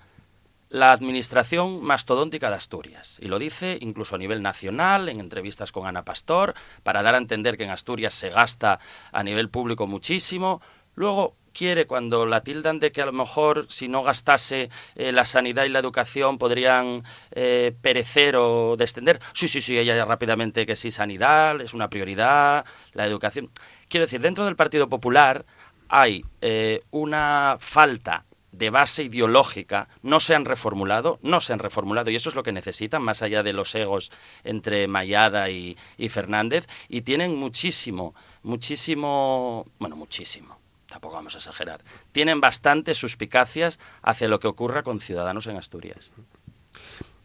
la 0.70 0.94
administración 0.94 1.84
mastodóntica 1.84 2.50
de 2.50 2.56
Asturias. 2.56 3.20
Y 3.22 3.28
lo 3.28 3.38
dice 3.38 3.78
incluso 3.82 4.16
a 4.16 4.18
nivel 4.18 4.42
nacional, 4.42 5.10
en 5.10 5.20
entrevistas 5.20 5.74
con 5.74 5.88
Ana 5.88 6.06
Pastor, 6.06 6.54
para 6.84 7.04
dar 7.04 7.16
a 7.16 7.18
entender 7.18 7.58
que 7.58 7.66
en 7.66 7.72
Asturias 7.72 8.14
se 8.14 8.30
gasta 8.30 8.80
a 9.12 9.24
nivel 9.24 9.50
público 9.50 9.88
muchísimo. 9.88 10.62
Luego 10.96 11.36
quiere, 11.52 11.86
cuando 11.86 12.26
la 12.26 12.42
tildan 12.42 12.80
de 12.80 12.94
que 12.94 13.02
a 13.02 13.06
lo 13.06 13.12
mejor 13.12 13.66
si 13.68 13.90
no 13.90 14.04
gastase 14.04 14.70
eh, 14.96 15.12
la 15.12 15.26
sanidad 15.26 15.66
y 15.66 15.70
la 15.70 15.80
educación 15.80 16.38
podrían 16.38 17.04
eh, 17.32 17.76
perecer 17.82 18.38
o 18.38 18.76
descender. 18.78 19.20
Sí, 19.34 19.50
sí, 19.50 19.62
sí, 19.62 19.78
ella 19.78 20.06
rápidamente 20.06 20.66
que 20.66 20.78
sí, 20.78 20.92
sanidad 20.92 21.60
es 21.60 21.74
una 21.74 21.90
prioridad, 21.90 22.66
la 22.94 23.06
educación. 23.06 23.50
Quiero 23.90 24.06
decir, 24.06 24.22
dentro 24.22 24.46
del 24.46 24.56
Partido 24.56 24.90
Popular 24.90 25.46
hay 25.90 26.26
eh, 26.42 26.82
una 26.92 27.58
falta 27.60 28.26
de 28.58 28.70
base 28.70 29.04
ideológica 29.04 29.90
no 30.02 30.20
se 30.20 30.34
han 30.34 30.46
reformulado, 30.46 31.20
no 31.22 31.42
se 31.42 31.54
han 31.54 31.60
reformulado, 31.60 32.10
y 32.10 32.16
eso 32.16 32.30
es 32.30 32.36
lo 32.36 32.44
que 32.44 32.52
necesitan, 32.52 33.02
más 33.02 33.22
allá 33.22 33.44
de 33.44 33.54
los 33.54 33.76
egos 33.76 34.12
entre 34.44 34.88
Mayada 34.88 35.50
y, 35.50 35.78
y 35.98 36.10
Fernández, 36.10 36.68
y 36.88 37.02
tienen 37.02 37.36
muchísimo, 37.36 38.16
muchísimo, 38.44 39.66
bueno, 39.80 39.96
muchísimo, 39.96 40.58
tampoco 40.88 41.16
vamos 41.16 41.36
a 41.36 41.40
exagerar, 41.40 41.84
tienen 42.12 42.40
bastantes 42.40 42.98
suspicacias 42.98 43.80
hacia 44.02 44.28
lo 44.28 44.40
que 44.40 44.48
ocurra 44.48 44.84
con 44.84 45.02
ciudadanos 45.02 45.48
en 45.48 45.58
Asturias. 45.58 46.12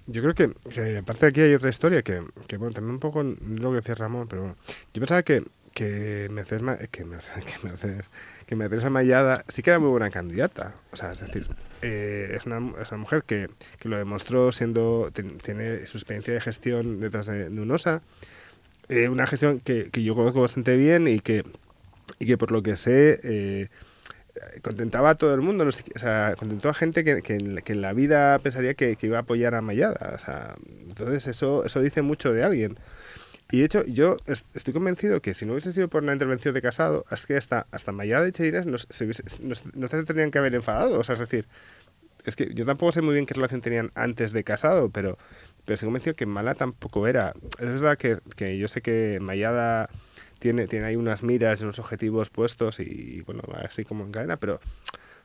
Yo 0.07 0.23
creo 0.23 0.35
que, 0.35 0.51
que 0.71 0.99
aparte 0.99 1.27
aquí 1.27 1.41
hay 1.41 1.55
otra 1.55 1.71
historia 1.71 2.03
que, 2.03 2.25
que, 2.49 2.57
bueno, 2.57 2.75
también 2.75 2.95
un 2.95 3.01
poco 3.01 3.23
lo 3.23 3.71
que 3.71 3.77
decía 3.77 3.95
Ramón, 3.95 4.27
pero 4.27 4.43
bueno, 4.43 4.57
yo 4.93 5.01
pensaba 5.01 5.23
que, 5.23 5.45
que 5.75 6.29
Mercedes, 6.31 6.89
que 6.91 7.05
Mercedes, 7.05 7.45
que 8.47 8.57
Mercedes, 8.57 8.85
Amallada 8.85 9.45
sí 9.49 9.63
que 9.63 9.71
era 9.71 9.79
muy 9.79 9.89
buena 9.91 10.11
candidata. 10.11 10.75
O 10.93 10.97
sea, 10.97 11.13
es 11.13 11.21
decir, 11.21 11.47
eh, 11.83 12.33
es, 12.37 12.47
una, 12.47 12.59
es 12.81 12.91
una 12.91 12.99
mujer 13.01 13.23
que, 13.25 13.49
que 13.79 13.89
lo 13.89 13.97
demostró 13.97 14.53
siendo, 14.53 15.11
ten- 15.13 15.39
tiene 15.39 15.87
su 15.87 15.99
experiencia 15.99 16.35
de 16.35 16.41
gestión 16.41 17.01
detrás 17.01 17.27
de, 17.27 17.49
de 17.49 17.61
UNOSA, 17.61 18.03
eh, 18.89 19.09
una 19.09 19.27
gestión 19.27 19.61
que, 19.61 19.91
que 19.91 20.03
yo 20.03 20.15
conozco 20.15 20.41
bastante 20.41 20.77
bien 20.77 21.09
y 21.09 21.21
que, 21.21 21.45
y 22.19 22.27
que 22.27 22.37
por 22.39 22.53
lo 22.53 22.63
que 22.63 22.77
sé 22.77 23.21
eh, 23.23 23.69
contentaba 24.63 25.11
a 25.11 25.15
todo 25.15 25.35
el 25.35 25.41
mundo, 25.41 25.65
no 25.65 25.73
sé, 25.73 25.85
o 25.95 25.99
sea, 25.99 26.35
contentó 26.39 26.69
a 26.69 26.75
gente 26.75 27.05
que, 27.05 27.23
que, 27.23 27.35
en, 27.35 27.57
que 27.59 27.73
en 27.73 27.83
la 27.83 27.93
vida 27.93 28.39
pensaría 28.41 28.75
que, 28.75 28.97
que 28.97 29.07
iba 29.07 29.19
a 29.19 29.23
apoyar 29.23 29.55
a 29.55 29.63
Mayada. 29.63 30.13
O 30.15 30.19
sea, 30.19 30.57
entonces 30.89 31.27
eso, 31.27 31.65
eso 31.65 31.81
dice 31.81 32.03
mucho 32.03 32.33
de 32.33 32.43
alguien. 32.45 32.79
Y 33.53 33.59
de 33.59 33.65
hecho, 33.65 33.85
yo 33.87 34.17
est- 34.27 34.47
estoy 34.55 34.73
convencido 34.75 35.21
que 35.21 35.35
si 35.35 35.45
no 35.47 35.53
hubiese 35.53 35.73
sido 35.73 35.89
por 35.89 36.03
una 36.03 36.13
intervención 36.13 36.55
de 36.55 36.63
Casado, 36.63 37.05
es 37.11 37.27
que 37.27 37.37
hasta, 37.37 37.67
hasta 37.71 37.93
Mayada 37.93 38.29
y 38.29 38.33
Chirinas 38.33 38.67
no, 38.67 38.79
se 38.79 39.05
hubiese- 39.07 39.25
no 39.43 39.55
se- 39.55 39.69
no 39.75 39.89
se 39.89 40.03
tendrían 40.05 40.31
que 40.31 40.39
haber 40.39 40.55
enfadado. 40.55 40.99
O 40.99 41.05
sea, 41.05 41.15
es 41.15 41.19
decir, 41.21 41.47
es 42.25 42.37
que 42.37 42.53
yo 42.55 42.65
tampoco 42.67 42.93
sé 42.93 43.03
muy 43.03 43.15
bien 43.15 43.27
qué 43.27 43.35
relación 43.35 43.61
tenían 43.61 43.91
antes 43.95 44.33
de 44.33 44.45
Casado, 44.45 44.91
pero, 44.91 45.19
pero 45.65 45.75
estoy 45.75 45.87
convencido 45.89 46.15
que 46.17 46.27
mala 46.27 46.55
tampoco 46.55 47.07
era. 47.07 47.35
Es 47.59 47.67
verdad 47.67 47.99
que, 47.99 48.19
que 48.37 48.57
yo 48.59 48.69
sé 48.69 48.83
que 48.83 49.19
Mayada 49.21 49.89
tiene, 50.39 50.67
tiene 50.69 50.87
ahí 50.87 50.97
unas 50.97 51.23
miras 51.23 51.61
y 51.61 51.65
unos 51.65 51.79
objetivos 51.79 52.31
puestos 52.31 52.79
y, 52.81 53.23
bueno, 53.27 53.43
así 53.65 53.85
como 53.85 54.05
en 54.05 54.13
cadena, 54.13 54.37
pero 54.37 54.61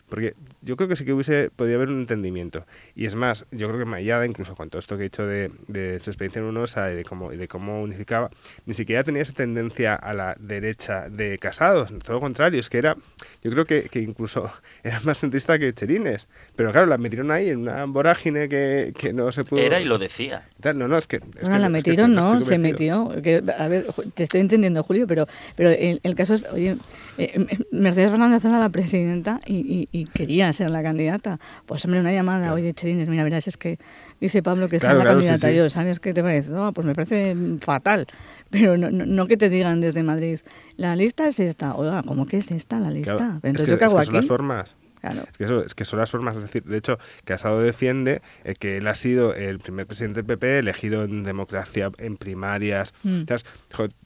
porque 0.09 0.33
yo 0.61 0.75
creo 0.77 0.87
que 0.87 0.95
sí 0.95 1.03
que 1.05 1.13
hubiese 1.13 1.49
podido 1.49 1.77
haber 1.77 1.89
un 1.89 1.99
entendimiento. 2.01 2.65
Y 2.95 3.05
es 3.07 3.15
más, 3.15 3.45
yo 3.51 3.67
creo 3.67 3.79
que 3.79 3.85
Mayada, 3.85 4.25
incluso 4.25 4.55
con 4.55 4.69
todo 4.69 4.79
esto 4.79 4.95
que 4.97 5.03
he 5.03 5.05
dicho 5.05 5.25
de, 5.25 5.51
de 5.67 5.99
su 5.99 6.09
experiencia 6.11 6.39
en 6.41 6.45
UNOSA 6.45 6.91
y 6.91 6.95
de 6.95 7.03
cómo, 7.03 7.33
y 7.33 7.37
de 7.37 7.47
cómo 7.47 7.81
unificaba, 7.81 8.29
ni 8.65 8.73
siquiera 8.73 9.03
tenía 9.03 9.23
esa 9.23 9.33
tendencia 9.33 9.95
a 9.95 10.13
la 10.13 10.35
derecha 10.39 11.09
de 11.09 11.37
casados. 11.39 11.91
Todo 12.03 12.13
lo 12.13 12.19
contrario, 12.19 12.59
es 12.59 12.69
que 12.69 12.77
era, 12.77 12.95
yo 13.43 13.51
creo 13.51 13.65
que, 13.65 13.83
que 13.89 13.99
incluso 14.01 14.51
era 14.83 14.99
más 15.01 15.19
centrista 15.19 15.57
que 15.59 15.73
Cherines. 15.73 16.27
Pero 16.55 16.71
claro, 16.71 16.87
la 16.87 16.97
metieron 16.97 17.31
ahí 17.31 17.49
en 17.49 17.57
una 17.59 17.83
vorágine 17.85 18.47
que, 18.47 18.93
que 18.97 19.11
no 19.13 19.31
se 19.31 19.43
pudo... 19.43 19.59
Era 19.59 19.79
y 19.81 19.85
lo 19.85 19.97
decía. 19.97 20.47
No, 20.63 20.87
no, 20.87 20.97
es 20.97 21.07
que... 21.07 21.17
es 21.17 21.21
Bueno, 21.41 21.55
que- 21.55 21.59
la 21.59 21.77
es 21.77 21.83
que 21.83 21.89
metieron, 21.91 22.13
¿no? 22.13 22.41
Se 22.41 22.57
metió. 22.57 23.09
Que, 23.23 23.43
a 23.57 23.67
ver, 23.67 23.85
te 24.13 24.23
estoy 24.23 24.41
entendiendo, 24.41 24.83
Julio, 24.83 25.07
pero, 25.07 25.27
pero 25.55 25.69
el, 25.71 25.99
el 26.03 26.15
caso 26.15 26.33
es, 26.33 26.45
oye, 26.51 26.75
eh, 27.17 27.45
Mercedes 27.71 28.11
Fernández 28.11 28.43
era 28.45 28.59
la 28.59 28.69
presidenta 28.69 29.41
y, 29.45 29.55
y- 29.91 29.99
y 30.01 30.04
quería 30.13 30.51
ser 30.53 30.69
la 30.69 30.81
candidata. 30.83 31.39
Pues 31.65 31.83
hombre, 31.85 31.99
una 31.99 32.11
llamada, 32.13 32.53
oye, 32.53 32.73
Cherines, 32.73 33.07
mira, 33.07 33.23
verás, 33.23 33.47
es 33.47 33.57
que 33.57 33.77
dice 34.21 34.41
Pablo 34.43 34.69
que 34.69 34.79
sea 34.79 34.89
Claro, 34.91 34.97
la 34.99 35.03
claro, 35.05 35.21
sí, 35.21 35.27
candidata. 35.27 35.49
sí. 35.51 35.55
Yo, 35.57 35.69
¿sabes 35.69 35.99
qué 35.99 36.13
te 36.13 36.21
parece? 36.23 36.49
No, 36.49 36.71
pues 36.73 36.85
me 36.87 36.93
parece 36.95 37.35
fatal. 37.61 38.07
Pero 38.51 38.77
no, 38.77 38.89
no, 38.91 39.05
no 39.05 39.27
que 39.27 39.37
te 39.37 39.49
digan 39.49 39.81
desde 39.81 40.03
Madrid, 40.03 40.39
la 40.77 40.95
lista 40.95 41.27
es 41.27 41.39
esta. 41.39 41.75
Oiga, 41.75 42.03
¿cómo 42.03 42.25
que 42.25 42.37
es 42.37 42.51
esta 42.51 42.79
la 42.79 42.91
lista? 42.91 43.17
Claro, 43.17 43.39
Pero 43.41 43.53
es 43.53 43.61
entonces, 43.61 43.65
que, 43.65 43.71
¿yo 43.71 43.77
qué 43.79 43.85
es 43.85 43.91
hago 43.91 43.99
que 43.99 44.05
son 44.05 44.13
las 44.15 44.25
formas. 44.25 44.75
Claro. 45.01 45.23
Es 45.31 45.37
que, 45.37 45.43
eso, 45.43 45.61
es 45.63 45.75
que 45.75 45.85
son 45.85 45.99
las 45.99 46.09
formas, 46.09 46.35
es 46.35 46.41
decir, 46.43 46.63
de 46.63 46.77
hecho, 46.77 46.97
Casado 47.25 47.59
defiende 47.61 48.23
eh, 48.43 48.55
que 48.57 48.77
él 48.77 48.87
ha 48.87 48.95
sido 48.95 49.35
el 49.35 49.59
primer 49.59 49.85
presidente 49.85 50.23
del 50.23 50.25
PP 50.25 50.57
elegido 50.59 51.03
en 51.03 51.21
democracia, 51.21 51.91
en 51.99 52.17
primarias. 52.17 52.91
Mm. 53.03 53.19
Entonces, 53.19 53.47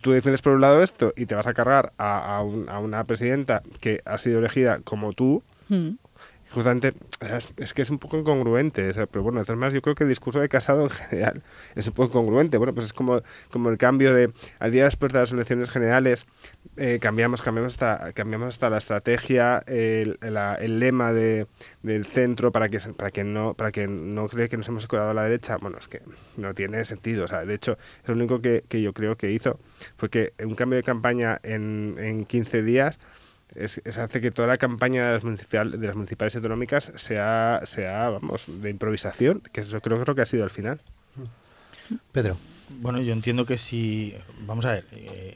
tú 0.01 0.11
defiendes 0.11 0.41
por 0.41 0.51
un 0.53 0.59
lado 0.61 0.83
esto 0.83 1.13
y 1.15 1.25
te 1.25 1.35
vas 1.35 1.47
a 1.47 1.53
cargar 1.53 1.93
a, 1.97 2.35
a 2.35 2.43
un- 2.43 2.67
a 2.69 2.79
una 2.79 3.05
presidenta 3.05 3.61
que 3.79 4.01
ha 4.03 4.17
sido 4.17 4.39
elegida 4.39 4.79
como 4.83 5.13
tú. 5.13 5.41
Mm. 5.69 5.91
Justamente, 6.51 6.93
es, 7.57 7.73
que 7.75 7.83
es 7.83 7.91
un 7.91 7.99
poco 7.99 8.17
incongruente, 8.17 8.89
o 8.89 8.93
sea, 8.93 9.05
pero 9.05 9.21
bueno, 9.21 9.43
maneras, 9.47 9.71
yo 9.71 9.83
creo 9.83 9.93
que 9.93 10.03
el 10.03 10.09
discurso 10.09 10.39
de 10.39 10.49
Casado 10.49 10.81
en 10.83 10.89
general 10.89 11.43
es 11.75 11.85
un 11.85 11.93
poco 11.93 12.09
incongruente. 12.09 12.57
Bueno, 12.57 12.73
pues 12.73 12.87
es 12.87 12.93
como, 12.93 13.21
como 13.51 13.69
el 13.69 13.77
cambio 13.77 14.15
de, 14.15 14.33
al 14.57 14.71
día 14.71 14.85
después 14.85 15.13
de 15.13 15.19
las 15.19 15.31
elecciones 15.31 15.69
generales, 15.69 16.25
eh, 16.75 16.97
cambiamos, 16.99 17.43
cambiamos, 17.43 17.73
hasta, 17.73 18.13
cambiamos 18.13 18.47
hasta 18.47 18.71
la 18.71 18.79
estrategia, 18.79 19.61
el, 19.67 20.17
la- 20.21 20.55
el 20.55 20.79
lema 20.79 21.13
de, 21.13 21.45
del 21.83 22.05
centro 22.05 22.51
para 22.51 22.67
que, 22.69 22.79
para, 22.97 23.11
que 23.11 23.23
no, 23.23 23.53
para 23.53 23.71
que 23.71 23.87
no 23.87 24.27
cree 24.27 24.49
que 24.49 24.57
nos 24.57 24.67
hemos 24.69 24.87
colado 24.87 25.11
a 25.11 25.13
la 25.13 25.23
derecha. 25.25 25.57
Bueno, 25.57 25.77
es 25.77 25.87
que 25.87 26.01
no 26.35 26.55
tiene 26.55 26.83
sentido. 26.83 27.25
O 27.25 27.27
sea, 27.27 27.45
de 27.45 27.53
hecho, 27.53 27.77
lo 28.05 28.15
único 28.15 28.41
que, 28.41 28.63
que 28.67 28.81
yo 28.81 28.93
creo 28.93 29.17
que 29.17 29.31
hizo 29.31 29.59
fue 29.97 30.09
que 30.09 30.33
un 30.43 30.55
cambio 30.55 30.77
de 30.77 30.83
campaña 30.83 31.39
en, 31.43 31.93
en 31.99 32.25
15 32.25 32.63
días 32.63 32.97
es, 33.55 33.81
es 33.83 33.97
hace 33.97 34.21
que 34.21 34.31
toda 34.31 34.47
la 34.47 34.57
campaña 34.57 35.07
de 35.07 35.13
las, 35.13 35.23
municipal, 35.23 35.71
de 35.79 35.87
las 35.87 35.95
municipales 35.95 36.35
autonómicas 36.35 36.91
sea, 36.95 37.61
sea, 37.65 38.09
vamos, 38.09 38.45
de 38.47 38.69
improvisación, 38.69 39.41
que 39.51 39.61
eso 39.61 39.81
creo, 39.81 40.01
creo 40.01 40.15
que 40.15 40.21
ha 40.21 40.25
sido 40.25 40.43
al 40.43 40.51
final. 40.51 40.81
Pedro. 42.11 42.37
Bueno, 42.81 43.01
yo 43.01 43.13
entiendo 43.13 43.45
que 43.45 43.57
si, 43.57 44.15
vamos 44.45 44.65
a 44.65 44.73
ver, 44.73 44.85
eh, 44.91 45.35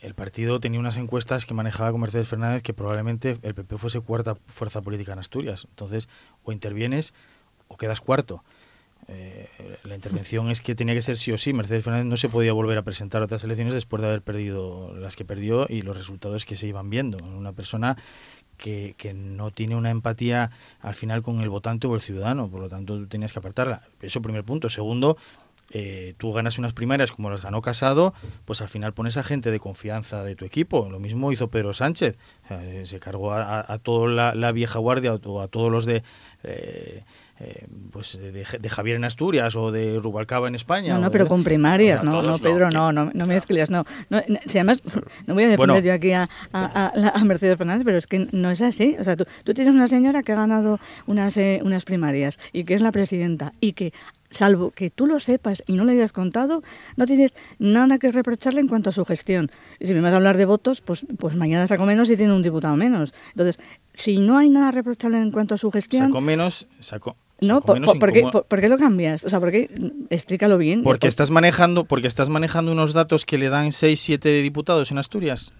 el 0.00 0.14
partido 0.14 0.60
tenía 0.60 0.78
unas 0.78 0.96
encuestas 0.96 1.44
que 1.44 1.54
manejaba 1.54 1.90
con 1.90 2.00
Mercedes 2.00 2.28
Fernández 2.28 2.62
que 2.62 2.72
probablemente 2.72 3.38
el 3.42 3.54
PP 3.54 3.78
fuese 3.78 4.00
cuarta 4.00 4.36
fuerza 4.46 4.80
política 4.80 5.12
en 5.12 5.18
Asturias. 5.18 5.66
Entonces, 5.70 6.08
o 6.44 6.52
intervienes 6.52 7.14
o 7.66 7.76
quedas 7.76 8.00
cuarto. 8.00 8.44
Eh, 9.08 9.48
la 9.84 9.94
intervención 9.94 10.50
es 10.50 10.60
que 10.60 10.74
tenía 10.74 10.94
que 10.94 11.02
ser 11.02 11.16
sí 11.16 11.32
o 11.32 11.38
sí. 11.38 11.52
Mercedes 11.52 11.84
Fernández 11.84 12.06
no 12.06 12.16
se 12.16 12.28
podía 12.28 12.52
volver 12.52 12.78
a 12.78 12.82
presentar 12.82 13.22
a 13.22 13.24
otras 13.24 13.42
elecciones 13.44 13.74
después 13.74 14.02
de 14.02 14.08
haber 14.08 14.22
perdido 14.22 14.94
las 14.96 15.16
que 15.16 15.24
perdió 15.24 15.66
y 15.68 15.82
los 15.82 15.96
resultados 15.96 16.44
que 16.44 16.56
se 16.56 16.66
iban 16.66 16.90
viendo. 16.90 17.18
Una 17.24 17.52
persona 17.52 17.96
que, 18.58 18.94
que 18.98 19.14
no 19.14 19.50
tiene 19.50 19.76
una 19.76 19.90
empatía 19.90 20.50
al 20.80 20.94
final 20.94 21.22
con 21.22 21.40
el 21.40 21.48
votante 21.48 21.86
o 21.86 21.94
el 21.94 22.00
ciudadano, 22.00 22.50
por 22.50 22.60
lo 22.60 22.68
tanto 22.68 22.98
tú 22.98 23.06
tenías 23.06 23.32
que 23.32 23.38
apartarla. 23.38 23.82
Eso 24.02 24.20
primer 24.20 24.44
punto. 24.44 24.68
Segundo, 24.68 25.16
eh, 25.70 26.14
tú 26.16 26.32
ganas 26.32 26.58
unas 26.58 26.72
primarias 26.72 27.12
como 27.12 27.28
las 27.30 27.42
ganó 27.42 27.60
Casado, 27.60 28.14
pues 28.44 28.62
al 28.62 28.68
final 28.68 28.94
pones 28.94 29.16
a 29.16 29.22
gente 29.22 29.50
de 29.50 29.60
confianza 29.60 30.22
de 30.22 30.34
tu 30.34 30.44
equipo. 30.44 30.88
Lo 30.90 30.98
mismo 30.98 31.32
hizo 31.32 31.48
Pedro 31.48 31.72
Sánchez. 31.72 32.16
Eh, 32.50 32.82
se 32.84 33.00
cargó 33.00 33.32
a, 33.32 33.78
toda 33.78 34.34
la, 34.34 34.52
vieja 34.52 34.78
guardia 34.78 35.14
o 35.14 35.40
a 35.40 35.48
todos 35.48 35.70
los 35.70 35.86
de... 35.86 36.02
eh, 37.40 37.66
pues 37.92 38.18
de, 38.18 38.32
de, 38.32 38.68
Javier 38.68 38.96
en 38.96 39.04
Asturias 39.04 39.54
o 39.54 39.70
de 39.70 40.00
Rubalcaba 40.00 40.48
en 40.48 40.56
España. 40.56 40.94
No, 40.94 41.00
no, 41.00 41.10
pero 41.10 41.24
de... 41.24 41.28
con 41.28 41.44
primarias, 41.44 42.02
no, 42.02 42.20
no, 42.22 42.38
Pedro, 42.38 42.70
no, 42.70 42.92
no, 42.92 43.10
no 43.14 43.26
mezcles, 43.26 43.70
no. 43.70 43.84
no 44.10 44.20
si 44.46 44.58
además, 44.58 44.82
no 45.26 45.34
voy 45.34 45.44
a 45.44 45.48
defender 45.48 45.56
bueno, 45.56 45.78
yo 45.78 45.92
aquí 45.92 46.12
a, 46.12 46.28
a, 46.52 47.12
a, 47.14 47.24
Mercedes 47.24 47.56
Fernández, 47.56 47.84
pero 47.84 47.98
es 47.98 48.06
que 48.08 48.26
no 48.32 48.50
es 48.50 48.60
así. 48.60 48.96
O 48.98 49.04
sea, 49.04 49.16
tú, 49.16 49.24
tú 49.44 49.54
tienes 49.54 49.74
una 49.74 49.86
señora 49.86 50.24
que 50.24 50.32
ha 50.32 50.36
ganado 50.36 50.80
unas, 51.06 51.36
eh, 51.36 51.60
unas 51.62 51.84
primarias 51.84 52.40
y 52.52 52.64
que 52.64 52.74
es 52.74 52.82
la 52.82 52.90
presidenta 52.90 53.52
y 53.60 53.72
que 53.72 53.92
salvo 54.30 54.72
que 54.72 54.90
tú 54.90 55.06
lo 55.06 55.20
sepas 55.20 55.62
y 55.66 55.74
no 55.74 55.84
le 55.84 55.92
hayas 55.92 56.12
contado, 56.12 56.62
no 56.96 57.06
tienes 57.06 57.34
nada 57.58 57.98
que 57.98 58.10
reprocharle 58.12 58.60
en 58.60 58.68
cuanto 58.68 58.90
a 58.90 58.92
su 58.92 59.04
gestión. 59.04 59.50
Y 59.78 59.86
si 59.86 59.94
me 59.94 60.00
vas 60.00 60.12
a 60.12 60.16
hablar 60.16 60.36
de 60.36 60.44
votos, 60.44 60.80
pues, 60.80 61.06
pues 61.18 61.36
mañana 61.36 61.66
sacó 61.66 61.86
menos 61.86 62.10
y 62.10 62.16
tiene 62.16 62.34
un 62.34 62.42
diputado 62.42 62.76
menos. 62.76 63.14
Entonces, 63.30 63.60
si 63.94 64.18
no 64.18 64.38
hay 64.38 64.48
nada 64.48 64.70
reprocharle 64.70 65.20
en 65.20 65.30
cuanto 65.30 65.54
a 65.54 65.58
su 65.58 65.70
gestión... 65.70 66.06
Sacó 66.06 66.20
menos, 66.20 66.66
sacó... 66.80 67.16
No, 67.40 67.60
por, 67.60 67.80
por, 67.84 67.98
¿por, 67.98 68.12
qué, 68.12 68.22
por, 68.22 68.44
por, 68.46 68.60
qué, 68.60 68.68
lo 68.68 68.78
cambias? 68.78 69.24
O 69.24 69.28
sea, 69.28 69.38
¿por 69.38 69.52
qué? 69.52 69.70
Explícalo 70.10 70.58
bien. 70.58 70.82
Porque 70.82 71.06
estás 71.06 71.30
manejando, 71.30 71.84
porque 71.84 72.08
estás 72.08 72.28
manejando 72.28 72.72
unos 72.72 72.92
datos 72.92 73.24
que 73.24 73.38
le 73.38 73.48
dan 73.48 73.70
6, 73.70 74.00
7 74.00 74.42
diputados 74.42 74.90
en 74.90 74.98
Asturias 74.98 75.52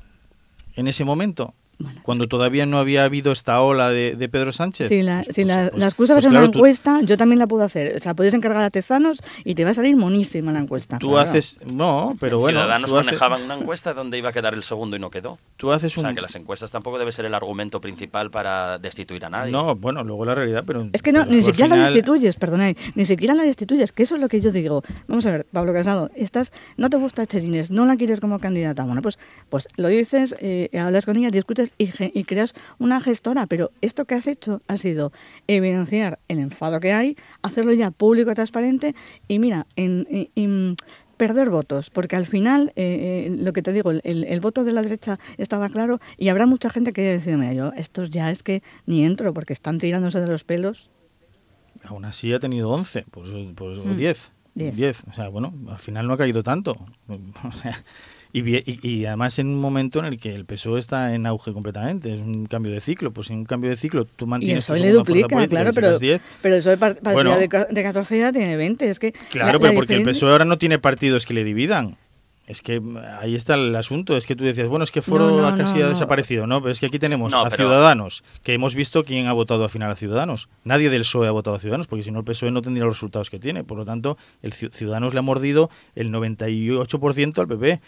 en 0.74 0.88
ese 0.88 1.04
momento. 1.04 1.54
Bueno, 1.80 2.00
cuando 2.02 2.26
todavía 2.26 2.66
no 2.66 2.78
había 2.78 3.04
habido 3.04 3.30
esta 3.30 3.60
ola 3.60 3.90
de, 3.90 4.16
de 4.16 4.28
Pedro 4.28 4.50
Sánchez. 4.52 4.88
Si 4.88 5.02
la, 5.02 5.22
Pues- 5.24 5.36
si 5.36 5.44
pues- 5.44 5.46
la, 5.46 5.68
pues- 5.70 5.78
la 5.80 5.86
excusa 5.86 6.12
va 6.12 6.16
a 6.16 6.16
pues 6.16 6.24
ser 6.24 6.30
claro, 6.30 6.44
una 6.46 6.52
tú- 6.52 6.58
encuesta, 6.58 7.00
yo 7.02 7.16
también 7.16 7.38
la 7.38 7.46
puedo 7.46 7.62
hacer. 7.64 7.94
O 7.96 8.00
sea, 8.00 8.14
puedes 8.14 8.34
encargar 8.34 8.62
a 8.64 8.70
Tezanos 8.70 9.22
y 9.44 9.54
te 9.54 9.64
va 9.64 9.70
a 9.70 9.74
salir 9.74 9.96
monísima 9.96 10.50
la 10.50 10.58
encuesta. 10.58 10.98
Tú 10.98 11.10
Claro. 11.10 11.30
haces. 11.30 11.60
No, 11.64 12.16
pero 12.18 12.38
bueno. 12.40 12.58
Ciudadanos 12.60 12.92
haces- 12.92 13.04
manejaban 13.06 13.42
una 13.42 13.54
encuesta 13.54 13.94
donde 13.94 14.18
iba 14.18 14.30
a 14.30 14.32
quedar 14.32 14.54
el 14.54 14.62
segundo 14.64 14.96
y 14.96 14.98
no 14.98 15.10
quedó. 15.10 15.38
Tú 15.56 15.70
haces 15.70 15.96
O 15.96 16.00
sea, 16.00 16.12
que 16.14 16.20
las 16.20 16.34
encuestas 16.34 16.70
tampoco 16.72 16.98
debe 16.98 17.12
ser 17.12 17.26
el 17.26 17.34
argumento 17.34 17.80
principal 17.80 18.30
para 18.32 18.78
destituir 18.78 19.24
a 19.24 19.30
nadie. 19.30 19.52
No, 19.52 19.76
bueno, 19.76 20.02
luego 20.02 20.24
la 20.24 20.34
realidad, 20.34 20.64
pero. 20.66 20.88
Es 20.92 21.02
que 21.02 21.12
no, 21.12 21.24
ni 21.26 21.42
siquiera 21.42 21.76
la 21.76 21.84
destituyes, 21.90 22.34
perdonad, 22.36 22.74
ni 22.96 23.04
siquiera 23.06 23.34
la 23.34 23.44
destituyes, 23.44 23.92
que 23.92 24.02
eso 24.02 24.16
es 24.16 24.20
lo 24.20 24.28
que 24.28 24.40
yo 24.40 24.50
digo. 24.50 24.82
Vamos 25.06 25.26
a 25.26 25.30
ver, 25.30 25.46
Pablo 25.52 25.72
Casado, 25.72 26.10
estás, 26.16 26.52
no 26.76 26.90
te 26.90 26.96
gusta 26.96 27.24
Cherines, 27.26 27.70
no 27.70 27.86
la 27.86 27.96
quieres 27.96 28.20
como 28.20 28.40
candidata. 28.40 28.82
Bueno, 28.84 29.00
pues, 29.02 29.18
pues 29.48 29.68
lo 29.76 29.86
dices, 29.88 30.34
eh, 30.40 30.70
hablas 30.76 31.04
con 31.06 31.16
ella, 31.16 31.30
discutes 31.30 31.67
y, 31.76 31.90
y 32.18 32.24
creas 32.24 32.54
una 32.78 33.00
gestora, 33.00 33.46
pero 33.46 33.70
esto 33.80 34.04
que 34.04 34.14
has 34.14 34.26
hecho 34.26 34.62
ha 34.68 34.78
sido 34.78 35.12
evidenciar 35.46 36.18
el 36.28 36.38
enfado 36.38 36.80
que 36.80 36.92
hay, 36.92 37.16
hacerlo 37.42 37.72
ya 37.72 37.90
público, 37.90 38.32
transparente 38.34 38.94
y 39.28 39.38
mira, 39.38 39.66
en, 39.76 40.06
en- 40.10 40.30
en 40.36 40.76
perder 41.16 41.50
votos, 41.50 41.90
porque 41.90 42.14
al 42.14 42.26
final, 42.26 42.72
eh, 42.76 43.26
eh, 43.26 43.36
lo 43.36 43.52
que 43.52 43.60
te 43.62 43.72
digo, 43.72 43.90
el, 43.90 44.00
el- 44.04 44.22
el 44.24 44.38
voto 44.40 44.62
de 44.62 44.72
la 44.72 44.82
derecha 44.82 45.18
estaba 45.36 45.68
claro 45.68 45.98
y 46.16 46.28
habrá 46.28 46.46
mucha 46.46 46.70
gente 46.70 46.92
que 46.92 47.02
decir, 47.02 47.36
mira, 47.36 47.52
yo 47.52 47.72
estos 47.76 48.10
ya 48.10 48.30
es 48.30 48.42
que 48.44 48.62
ni 48.86 49.04
entro 49.04 49.34
porque 49.34 49.52
están 49.52 49.78
tirándose 49.78 50.20
de 50.20 50.28
los 50.28 50.44
pelos. 50.44 50.90
Aún 51.84 52.04
así 52.04 52.32
ha 52.32 52.38
tenido 52.38 52.70
11, 52.70 53.04
pues, 53.10 53.30
pues, 53.56 53.78
o 53.78 53.84
Mm, 53.84 53.96
10. 53.96 54.32
diez. 54.54 54.76
10. 54.76 55.02
O 55.10 55.12
sea, 55.12 55.28
bueno, 55.28 55.52
al 55.68 55.78
final 55.78 56.06
no 56.06 56.14
ha 56.14 56.18
caído 56.18 56.42
tanto. 56.44 56.76
O 57.44 57.52
sea, 57.52 57.82
y, 58.32 58.42
vie- 58.42 58.62
y, 58.66 58.88
y 58.88 59.06
además 59.06 59.38
en 59.38 59.48
un 59.48 59.60
momento 59.60 59.98
en 59.98 60.04
el 60.04 60.18
que 60.18 60.34
el 60.34 60.44
PSOE 60.44 60.78
está 60.78 61.14
en 61.14 61.26
auge 61.26 61.52
completamente, 61.52 62.14
es 62.14 62.20
un 62.20 62.46
cambio 62.46 62.72
de 62.72 62.80
ciclo. 62.80 63.10
Pues 63.12 63.30
en 63.30 63.38
un 63.38 63.44
cambio 63.44 63.70
de 63.70 63.76
ciclo 63.76 64.04
tú 64.04 64.24
Y 64.24 64.24
el 64.24 64.28
mantienes 64.28 64.64
PSOE 64.64 64.80
le 64.80 64.92
duplica, 64.92 65.28
política 65.28 65.48
claro, 65.60 65.70
pero, 65.74 65.86
sacas 65.88 66.00
10. 66.00 66.22
pero 66.42 66.54
el 66.56 66.60
PSOE 66.60 66.76
par- 66.76 66.94
partida 66.94 67.12
Bueno. 67.14 67.30
de, 67.36 67.48
de 67.70 67.82
14 67.82 68.18
ya 68.18 68.32
tiene 68.32 68.56
20. 68.56 68.88
Es 68.88 68.98
que 68.98 69.12
Claro, 69.12 69.52
la- 69.54 69.58
pero 69.58 69.72
la 69.72 69.74
porque 69.78 69.94
el 69.94 70.02
PSOE 70.02 70.30
ahora 70.32 70.44
no 70.44 70.58
tiene 70.58 70.78
partidos 70.78 71.24
que 71.26 71.34
le 71.34 71.44
dividan. 71.44 71.96
Es 72.46 72.62
que 72.62 72.80
mm, 72.80 72.96
ahí 73.20 73.34
está 73.34 73.54
el 73.56 73.76
asunto. 73.76 74.16
Es 74.16 74.26
que 74.26 74.34
tú 74.34 74.42
decías, 74.42 74.68
bueno, 74.68 74.82
es 74.82 74.90
que 74.90 75.02
Foro 75.02 75.28
No, 75.30 75.50
no, 75.50 75.56
casi 75.58 75.74
no, 75.74 75.80
ha 75.84 75.86
no. 75.88 75.90
desaparecido. 75.92 76.46
No, 76.46 76.62
pero 76.62 76.72
es 76.72 76.80
que 76.80 76.86
aquí 76.86 76.98
tenemos 76.98 77.30
No, 77.30 77.40
a 77.40 77.50
pero- 77.50 77.56
Ciudadanos, 77.56 78.24
que 78.42 78.54
hemos 78.54 78.74
visto 78.74 79.04
quién 79.04 79.26
ha 79.26 79.34
votado 79.34 79.64
al 79.64 79.68
final 79.68 79.90
a 79.90 79.96
Ciudadanos. 79.96 80.48
Nadie 80.64 80.88
del 80.88 81.02
PSOE 81.02 81.28
ha 81.28 81.30
votado 81.30 81.56
a 81.56 81.58
Ciudadanos, 81.60 81.86
porque 81.88 82.04
si 82.04 82.10
no 82.10 82.20
el 82.20 82.24
PSOE 82.24 82.50
no 82.50 82.62
tendría 82.62 82.86
los 82.86 82.94
resultados 82.94 83.28
que 83.28 83.38
tiene. 83.38 83.64
Por 83.64 83.76
lo 83.76 83.84
tanto, 83.84 84.16
el 84.40 84.54
Ciu- 84.54 84.72
Ciudadanos 84.72 85.12
le 85.12 85.18
ha 85.18 85.22
mordido 85.22 85.68
el 85.94 86.10
98% 86.10 87.38
al 87.42 87.48
PP. 87.48 87.80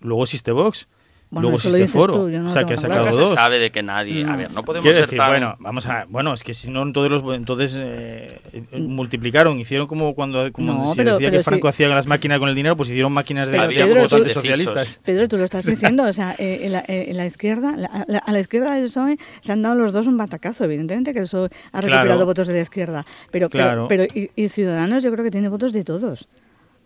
Luego 0.00 0.22
existe 0.24 0.52
Vox. 0.52 0.88
Bueno, 1.30 1.48
Luego 1.48 1.56
existe 1.56 1.88
Foro. 1.88 2.14
tú, 2.14 2.30
yo 2.30 2.38
no 2.40 2.48
o 2.48 2.52
sea, 2.52 2.62
que 2.64 2.74
ha 2.74 2.76
sacado 2.76 3.12
se 3.12 3.20
dos. 3.22 3.30
sabe 3.30 3.58
de 3.58 3.72
que 3.72 3.82
nadie. 3.82 4.22
A 4.22 4.26
No. 4.32 4.36
ver, 4.36 4.52
no 4.52 4.62
podemos 4.62 4.82
Quiero 4.84 4.94
ser 4.98 5.06
decir, 5.06 5.18
tan. 5.18 5.30
bueno, 5.30 5.56
vamos 5.58 5.86
a, 5.86 6.06
bueno, 6.08 6.32
es 6.32 6.44
que 6.44 6.54
si 6.54 6.70
no 6.70 6.92
todos 6.92 7.10
los, 7.10 7.34
entonces 7.34 7.76
eh, 7.80 8.38
eh, 8.52 8.62
multiplicaron, 8.78 9.58
hicieron 9.58 9.88
como 9.88 10.14
cuando, 10.14 10.52
como 10.52 10.72
No, 10.72 10.86
se 10.86 10.96
pero- 10.96 11.14
decía 11.14 11.30
pero 11.30 11.40
que 11.40 11.42
Franco 11.42 11.66
sí. 11.66 11.70
hacía 11.70 11.88
las 11.88 12.06
máquinas 12.06 12.38
con 12.38 12.48
el 12.50 12.54
dinero, 12.54 12.76
pues 12.76 12.88
hicieron 12.90 13.10
máquinas 13.12 13.48
de, 13.48 13.58
Pedro, 13.58 14.02
votantes 14.02 14.28
tú- 14.28 14.40
socialistas. 14.40 15.00
Pedro, 15.02 15.26
tú 15.26 15.36
lo 15.38 15.44
estás 15.44 15.64
diciendo, 15.96 16.04
o 16.04 16.12
sea, 16.12 16.36
eh, 16.38 16.60
en, 16.62 16.72
la, 16.72 16.80
eh, 16.86 17.06
en 17.08 17.16
la 17.16 17.26
izquierda, 17.26 17.74
la- 17.76 18.04
la- 18.06 18.18
a 18.18 18.32
la 18.32 18.38
izquierda 18.40 18.74
del 18.74 18.84
PSOE 18.84 19.18
se 19.40 19.50
han 19.50 19.62
dado 19.62 19.74
los 19.74 19.92
dos 19.92 20.06
un 20.06 20.16
batacazo, 20.16 20.64
evidentemente 20.64 21.12
que 21.12 21.18
el 21.20 21.24
PSOE 21.24 21.46
ha 21.72 21.80
Claro. 21.80 21.86
recuperado 21.88 22.26
votos 22.26 22.46
de 22.46 22.54
la 22.54 22.60
izquierda, 22.60 23.04
pero, 23.32 23.48
pero- 23.50 23.64
Claro. 23.64 23.86
pero, 23.88 24.04
y, 24.04 24.30
y 24.36 24.48
Ciudadanos 24.50 25.02
yo 25.02 25.10
creo 25.10 25.24
que 25.24 25.32
tiene 25.32 25.48
votos 25.48 25.72
de 25.72 25.82
todos. 25.82 26.28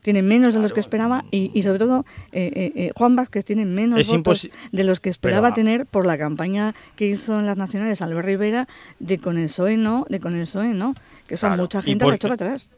Tiene 0.09 0.23
menos 0.23 0.55
de 0.55 0.61
los 0.61 0.73
que 0.73 0.81
esperaba 0.81 1.27
y, 1.31 1.51
y 1.53 1.61
sobre 1.61 1.79
todo 1.79 2.07
eh, 2.33 2.51
eh, 2.55 2.73
eh, 2.77 2.92
Juan 2.97 3.14
Vázquez 3.14 3.44
tiene 3.44 3.66
menos 3.66 4.01
Es 4.01 4.11
votos 4.11 4.49
de 4.73 4.85
los 4.85 5.01
que 5.01 5.11
esperaba 5.11 5.49
Pero, 5.49 5.57
tener 5.57 5.85
por 5.85 6.07
la 6.07 6.16
campaña 6.16 6.75
que 6.97 7.09
hizo 7.09 7.38
en 7.38 7.44
las 7.44 7.59
nacionales 7.59 8.01
Albert 8.01 8.27
Rivera 8.27 8.66
de 9.01 9.18
con 9.18 9.37
el 9.37 9.49
PSOE 9.49 9.77
no, 9.77 10.07
de 10.09 10.18
con 10.18 10.35
el 10.35 10.44
PSOE 10.44 10.73
no, 10.73 10.94
que 11.27 11.37
Claro. 11.37 11.59
mucha 11.59 11.81
¿Y 11.81 11.83
gente 11.83 12.07
la 12.07 12.12
ha 12.12 12.14
hecho 12.14 12.29
para 12.29 12.47
atrás. 12.47 12.71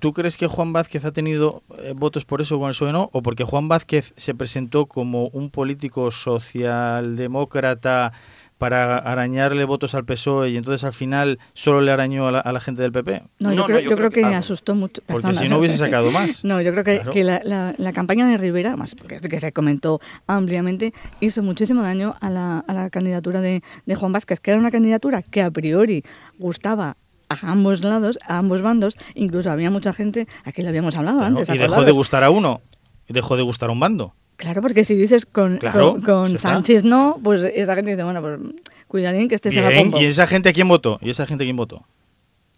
¿Tú 0.00 0.12
crees 0.12 0.36
que 0.36 0.48
Juan 0.48 0.72
Vázquez 0.72 1.04
ha 1.04 1.12
tenido 1.12 1.62
eh, 1.80 1.92
votos 1.94 2.24
por 2.24 2.40
eso 2.40 2.58
con 2.58 2.70
el 2.70 2.74
PSOE 2.74 2.90
no? 2.90 3.08
¿O 3.12 3.22
porque 3.22 3.44
Juan 3.44 3.68
Vázquez 3.68 4.12
se 4.16 4.34
presentó 4.34 4.86
como 4.86 5.28
un 5.28 5.50
político 5.50 6.10
socialdemócrata 6.10 8.12
para 8.58 8.98
arañarle 8.98 9.64
votos 9.64 9.94
al 9.94 10.04
PSOE 10.04 10.50
y 10.50 10.56
entonces 10.56 10.82
al 10.84 10.92
final 10.92 11.38
solo 11.54 11.80
le 11.80 11.90
arañó 11.92 12.26
a 12.28 12.32
la, 12.32 12.40
a 12.40 12.52
la 12.52 12.60
gente 12.60 12.82
del 12.82 12.92
PP? 12.92 13.22
No, 13.38 13.50
yo, 13.52 13.56
no, 13.56 13.64
creo, 13.66 13.78
yo 13.78 13.82
yo 13.84 13.88
creo 13.90 13.96
creo 13.96 14.10
que 14.10 14.20
que- 14.22 14.26
me 14.26 14.34
ah, 14.34 14.38
asustó 14.38 14.74
mucho. 14.74 15.00
Porque 15.06 15.32
si 15.32 15.48
no 15.48 15.58
hubiese 15.58 15.76
sacado 15.78 16.10
más. 16.10 16.44
No, 16.44 16.60
yo 16.60 16.72
creo 16.72 16.84
que, 16.84 16.96
Claro. 16.96 17.12
que 17.12 17.24
la, 17.24 17.40
la- 17.44 17.74
la 17.78 17.92
campaña 17.92 18.26
de 18.28 18.36
Rivera, 18.36 18.76
más 18.76 18.94
porque 18.94 19.20
que 19.20 19.40
se 19.40 19.52
comentó 19.52 20.00
ampliamente, 20.26 20.92
hizo 21.20 21.42
muchísimo 21.42 21.82
daño 21.82 22.14
a 22.20 22.30
la, 22.30 22.58
a 22.58 22.72
la 22.74 22.90
candidatura 22.90 23.40
de, 23.40 23.62
de 23.86 23.94
Juan 23.94 24.12
Vázquez, 24.12 24.40
que 24.40 24.50
era 24.50 24.60
una 24.60 24.70
candidatura 24.70 25.22
que 25.22 25.40
a 25.42 25.50
priori 25.50 26.02
gustaba 26.38 26.96
a 27.28 27.50
ambos 27.52 27.82
lados, 27.84 28.18
a 28.26 28.38
ambos 28.38 28.62
bandos, 28.62 28.96
incluso 29.14 29.50
había 29.50 29.70
mucha 29.70 29.92
gente, 29.92 30.26
aquí 30.44 30.62
lo 30.62 30.68
habíamos 30.70 30.96
hablado 30.96 31.18
Claro, 31.18 31.36
antes, 31.38 31.54
y 31.54 31.58
dejó 31.58 31.84
de 31.84 31.92
gustar 31.92 32.24
a 32.24 32.30
uno 32.30 32.60
dejó 33.08 33.36
de 33.36 33.42
gustar 33.42 33.68
a 33.70 33.72
un 33.72 33.80
bando. 33.80 34.14
Claro, 34.38 34.62
porque 34.62 34.84
si 34.86 34.94
dices 34.94 35.26
con, 35.26 35.58
Claro, 35.58 35.92
con, 35.92 36.00
con 36.02 36.26
ya 36.30 36.36
está. 36.36 36.50
Sánchez 36.52 36.84
no, 36.84 37.18
pues 37.22 37.42
esa 37.54 37.74
gente 37.74 37.90
dice, 37.90 38.04
bueno, 38.04 38.22
pues 38.22 38.38
cuidadín 38.86 39.28
que 39.28 39.34
este 39.34 39.52
se 39.52 39.60
va 39.60 39.66
a 39.66 39.70
Bien. 39.70 39.92
¿y 39.98 40.06
esa 40.06 40.26
gente 40.26 40.48
a 40.48 40.52
quién 40.54 40.66
votó? 40.68 40.98
¿Y 41.02 41.10
esa 41.10 41.26
gente 41.26 41.44
a 41.44 41.46
quién 41.46 41.56
votó? 41.56 41.84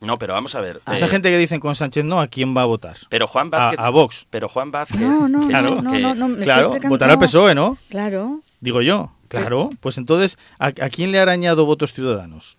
No, 0.02 0.18
pero 0.18 0.32
vamos 0.34 0.54
a 0.54 0.60
ver. 0.60 0.80
Esa 0.90 1.06
eh, 1.06 1.08
gente 1.08 1.30
que 1.30 1.36
dicen 1.36 1.58
con 1.60 1.74
Sánchez 1.74 2.04
no, 2.04 2.20
¿a 2.20 2.28
quién 2.28 2.56
va 2.56 2.62
a 2.62 2.66
votar? 2.66 2.96
Pero 3.10 3.26
Juan 3.26 3.48
A, 3.48 3.58
Vázquez. 3.58 3.80
a 3.80 3.90
Vox. 3.90 4.26
Pero 4.30 4.48
Juan 4.48 4.70
Vázquez. 4.70 5.00
No, 5.00 5.28
no, 5.28 5.46
que 5.46 5.52
no, 5.52 5.58
sí, 5.58 5.64
no, 5.70 5.82
no, 5.82 5.92
que- 5.92 5.98
no, 6.00 6.14
no, 6.14 6.28
me 6.28 6.32
estoy 6.34 6.44
Claro, 6.44 6.62
explicando. 6.62 6.94
votar 6.94 7.10
al 7.10 7.18
PSOE, 7.18 7.54
¿no? 7.54 7.76
Claro. 7.90 8.40
Digo 8.60 8.80
yo. 8.82 9.12
Claro, 9.28 9.70
pues 9.80 9.96
entonces, 9.98 10.38
¿a, 10.58 10.66
a 10.66 10.88
quién 10.90 11.12
le 11.12 11.18
ha 11.18 11.22
arañado 11.22 11.64
votos 11.66 11.92
ciudadanos? 11.92 12.58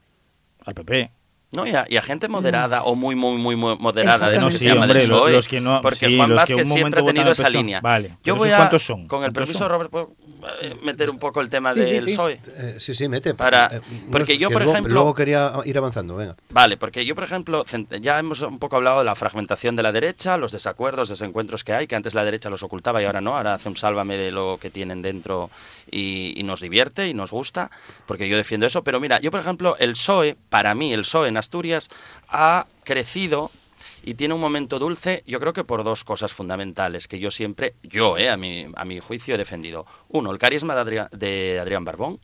Al 0.66 0.74
PP. 0.76 1.12
No, 1.54 1.68
y 1.68 1.72
a, 1.72 1.86
y 1.90 1.98
a 1.98 2.02
gente 2.02 2.30
moderada 2.30 2.84
o 2.84 2.96
muy, 2.96 3.14
muy, 3.16 3.38
muy 3.38 3.58
mo- 3.58 3.76
moderada 3.76 4.30
de 4.30 4.38
eso 4.38 4.46
No, 4.46 4.52
que 4.52 4.58
sí, 4.58 4.60
se 4.60 4.66
llama 4.70 4.86
hombre, 4.86 5.00
del 5.02 5.10
PSOE. 5.10 5.32
los 5.34 5.48
que 5.50 5.60
no- 5.60 5.82
porque 5.82 6.08
sí, 6.08 6.16
Juan 6.18 6.30
los 6.30 6.46
que 6.46 6.54
Vázquez 6.54 6.64
un 6.64 6.70
momento 6.70 6.76
siempre 6.98 7.02
ha 7.02 7.06
tenido 7.14 7.32
esa 7.34 7.50
línea. 7.50 7.82
Vale, 7.82 8.18
Yo 8.24 8.36
voy 8.38 8.52
a, 8.52 8.58
cuántos 8.58 8.84
son, 8.86 9.08
con 9.08 9.20
el 9.20 9.34
¿cuántos 9.34 9.42
permiso, 9.44 9.60
son? 9.60 9.70
Robert, 9.70 9.90
¿puedo 9.92 10.12
eh, 10.62 10.76
meter 10.84 11.10
un 11.10 11.20
poco 11.20 11.42
el 11.42 11.50
tema 11.50 11.74
Sí, 11.74 11.82
del 11.82 12.06
sí. 12.06 12.12
PSOE? 12.12 12.40
Eh, 12.58 12.76
sí, 12.80 12.94
sí, 12.96 13.10
mete. 13.10 13.34
Para- 13.34 13.68
Eh, 13.68 13.82
porque 14.12 14.38
yo, 14.38 14.48
que 14.48 14.54
por 14.54 14.62
luego- 14.62 14.74
ejemplo- 14.78 14.94
Luego 14.94 15.14
quería 15.14 15.52
ir 15.66 15.78
avanzando, 15.78 16.16
venga. 16.16 16.36
Vale, 16.52 16.78
porque 16.78 17.04
yo, 17.06 17.16
por 17.16 17.26
ejemplo, 17.26 17.66
ya 18.00 18.18
hemos 18.18 18.40
un 18.42 18.58
poco 18.58 18.78
hablado 18.78 19.00
de 19.00 19.06
la 19.06 19.16
fragmentación 19.16 19.76
de 19.76 19.84
la 19.84 19.92
derecha, 19.92 20.38
los 20.38 20.54
desacuerdos, 20.54 21.10
desencuentros 21.10 21.66
que 21.66 21.74
hay, 21.74 21.86
que 21.86 21.96
antes 21.98 22.14
la 22.14 22.24
derecha 22.24 22.50
los 22.50 22.64
ocultaba 22.64 23.02
y 23.02 23.06
ahora 23.06 23.20
no, 23.20 23.36
ahora 23.36 23.56
hace 23.56 23.68
un 23.68 23.76
sálvame 23.76 24.16
de 24.16 24.32
lo 24.32 24.58
que 24.62 24.70
tienen 24.70 25.02
dentro 25.02 25.50
y, 25.92 26.34
y 26.40 26.44
nos 26.44 26.62
divierte 26.62 27.10
y 27.10 27.14
nos 27.14 27.32
gusta, 27.32 27.70
porque 28.06 28.30
yo 28.30 28.38
defiendo 28.38 28.66
eso. 28.66 28.84
Pero 28.84 29.02
mira, 29.02 29.20
yo, 29.20 29.32
por 29.32 29.42
ejemplo, 29.42 29.76
el 29.80 29.92
PSOE, 29.92 30.38
para 30.50 30.74
mí, 30.76 30.94
el 30.94 31.02
PSOE 31.02 31.28
en 31.28 31.41
Asturias 31.42 31.90
ha 32.30 32.66
crecido 32.84 33.52
y 34.04 34.16
tiene 34.16 34.34
un 34.34 34.42
momento 34.42 34.80
dulce, 34.80 35.24
yo 35.28 35.40
creo 35.40 35.54
que 35.54 35.64
por 35.64 35.84
dos 35.84 36.04
cosas 36.04 36.34
fundamentales 36.34 37.08
que 37.08 37.20
yo 37.20 37.30
siempre, 37.30 37.76
yo, 37.84 38.18
eh, 38.18 38.30
a, 38.30 38.38
mi, 38.38 38.68
a 38.76 38.86
mi 38.86 39.00
juicio, 39.00 39.36
he 39.36 39.38
defendido. 39.38 39.86
Uno, 40.10 40.32
el 40.32 40.38
carisma 40.38 40.74
de 40.76 40.82
Adrián, 40.82 41.08
de 41.12 41.60
Adrián 41.60 41.86
Barbón, 41.86 42.20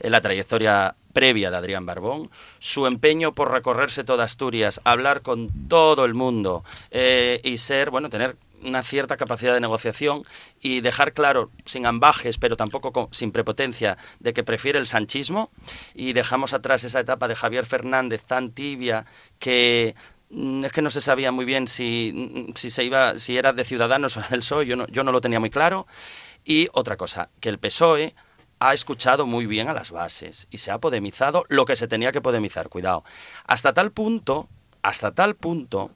eh, 0.00 0.10
la 0.10 0.20
trayectoria 0.20 0.96
previa 1.12 1.50
de 1.50 1.56
Adrián 1.56 1.86
Barbón, 1.86 2.30
su 2.58 2.86
empeño 2.86 3.32
por 3.32 3.50
recorrerse 3.50 4.04
toda 4.04 4.24
Asturias, 4.24 4.80
hablar 4.84 5.22
con 5.22 5.68
todo 5.68 6.04
el 6.04 6.14
mundo 6.14 6.64
eh, 6.90 7.40
y 7.44 7.58
ser, 7.58 7.90
bueno, 7.90 8.10
tener 8.10 8.36
una 8.64 8.82
cierta 8.82 9.16
capacidad 9.16 9.54
de 9.54 9.60
negociación 9.60 10.24
y 10.60 10.80
dejar 10.80 11.12
claro, 11.12 11.50
sin 11.64 11.86
ambajes, 11.86 12.38
pero 12.38 12.56
tampoco 12.56 13.08
sin 13.12 13.32
prepotencia, 13.32 13.96
de 14.20 14.32
que 14.32 14.44
prefiere 14.44 14.78
el 14.78 14.86
sanchismo 14.86 15.50
y 15.94 16.12
dejamos 16.12 16.52
atrás 16.52 16.84
esa 16.84 17.00
etapa 17.00 17.28
de 17.28 17.34
Javier 17.34 17.66
Fernández 17.66 18.24
tan 18.24 18.50
tibia 18.50 19.06
que 19.38 19.94
mm, 20.30 20.64
es 20.64 20.72
que 20.72 20.82
no 20.82 20.90
se 20.90 21.00
sabía 21.00 21.32
muy 21.32 21.44
bien 21.44 21.68
si, 21.68 22.12
mm, 22.14 22.54
si 22.54 22.70
se 22.70 22.84
iba 22.84 23.18
si 23.18 23.36
era 23.36 23.52
de 23.52 23.64
Ciudadanos 23.64 24.16
o 24.16 24.20
del 24.30 24.40
PSOE, 24.40 24.66
yo 24.66 24.76
no, 24.76 24.86
yo 24.88 25.04
no 25.04 25.12
lo 25.12 25.20
tenía 25.20 25.40
muy 25.40 25.50
claro. 25.50 25.86
Y 26.44 26.68
otra 26.72 26.96
cosa, 26.96 27.30
que 27.40 27.48
el 27.48 27.58
PSOE 27.58 28.14
ha 28.58 28.74
escuchado 28.74 29.26
muy 29.26 29.46
bien 29.46 29.68
a 29.68 29.74
las 29.74 29.90
bases 29.90 30.46
y 30.50 30.58
se 30.58 30.70
ha 30.70 30.78
podemizado 30.78 31.44
lo 31.48 31.64
que 31.64 31.76
se 31.76 31.88
tenía 31.88 32.12
que 32.12 32.20
podemizar, 32.20 32.68
cuidado. 32.68 33.04
Hasta 33.46 33.72
tal 33.72 33.92
punto, 33.92 34.48
hasta 34.82 35.12
tal 35.12 35.34
punto, 35.34 35.90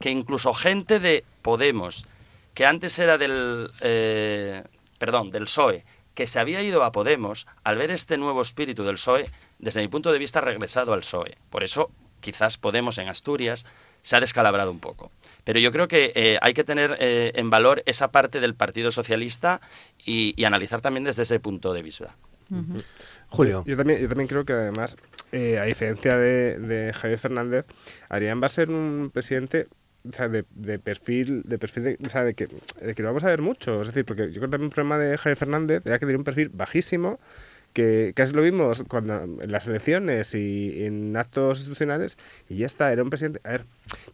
que 0.00 0.10
incluso 0.10 0.54
gente 0.54 1.00
de 1.00 1.24
Podemos, 1.42 2.06
que 2.54 2.66
antes 2.66 2.98
era 2.98 3.18
del, 3.18 3.70
eh, 3.80 4.64
perdón, 4.98 5.30
del 5.30 5.44
PSOE, 5.44 5.84
que 6.14 6.26
se 6.26 6.40
había 6.40 6.62
ido 6.62 6.82
a 6.82 6.92
Podemos, 6.92 7.46
al 7.62 7.76
ver 7.76 7.90
este 7.90 8.16
nuevo 8.18 8.42
espíritu 8.42 8.84
del 8.84 8.94
PSOE, 8.94 9.30
desde 9.58 9.80
mi 9.80 9.88
punto 9.88 10.12
de 10.12 10.18
vista 10.18 10.38
ha 10.38 10.42
regresado 10.42 10.92
al 10.92 11.00
PSOE. 11.00 11.36
Por 11.50 11.62
eso, 11.62 11.90
quizás 12.20 12.58
Podemos 12.58 12.98
en 12.98 13.08
Asturias 13.08 13.66
se 14.02 14.16
ha 14.16 14.20
descalabrado 14.20 14.70
un 14.70 14.80
poco. 14.80 15.10
Pero 15.44 15.58
yo 15.58 15.70
creo 15.72 15.88
que 15.88 16.12
eh, 16.14 16.38
hay 16.40 16.54
que 16.54 16.64
tener 16.64 16.96
eh, 17.00 17.32
en 17.34 17.50
valor 17.50 17.82
esa 17.86 18.08
parte 18.08 18.40
del 18.40 18.54
Partido 18.54 18.90
Socialista 18.90 19.60
y, 20.04 20.32
y 20.40 20.44
analizar 20.44 20.80
también 20.80 21.04
desde 21.04 21.24
ese 21.24 21.40
punto 21.40 21.72
de 21.72 21.82
vista. 21.82 22.16
Julio. 23.28 23.64
Yo 23.66 23.76
también, 23.76 24.00
yo 24.00 24.08
también 24.08 24.28
creo 24.28 24.44
que 24.44 24.52
además, 24.52 24.96
eh, 25.32 25.58
a 25.58 25.64
diferencia 25.64 26.16
de, 26.16 26.58
de 26.58 26.92
Javier 26.92 27.18
Fernández, 27.18 27.66
Adrián 28.08 28.40
va 28.40 28.46
a 28.46 28.50
ser 28.50 28.70
un 28.70 29.10
presidente 29.12 29.68
o 30.08 30.12
sea, 30.12 30.28
de, 30.28 30.44
de 30.54 30.78
perfil, 30.78 31.42
de 31.42 31.58
perfil 31.58 31.84
de, 31.84 31.98
o 32.04 32.08
sea, 32.08 32.24
de 32.24 32.34
que, 32.34 32.48
de 32.80 32.94
que 32.94 33.02
lo 33.02 33.08
vamos 33.08 33.24
a 33.24 33.28
ver 33.28 33.42
mucho. 33.42 33.80
Es 33.80 33.88
decir, 33.88 34.04
porque 34.04 34.26
yo 34.26 34.34
creo 34.34 34.42
que 34.42 34.52
también 34.52 34.66
un 34.66 34.70
problema 34.70 34.98
de 34.98 35.16
Javier 35.18 35.36
Fernández 35.36 35.82
era 35.84 35.98
que 35.98 36.06
tenía 36.06 36.18
un 36.18 36.24
perfil 36.24 36.50
bajísimo, 36.50 37.18
que 37.72 38.12
casi 38.14 38.32
lo 38.32 38.42
vimos 38.42 38.84
cuando 38.88 39.22
en 39.22 39.52
las 39.52 39.66
elecciones 39.66 40.34
y 40.34 40.84
en 40.84 41.16
actos 41.16 41.58
institucionales 41.58 42.16
y 42.48 42.58
ya 42.58 42.66
está, 42.66 42.92
era 42.92 43.02
un 43.02 43.10
presidente... 43.10 43.40
A 43.44 43.50
ver, 43.50 43.64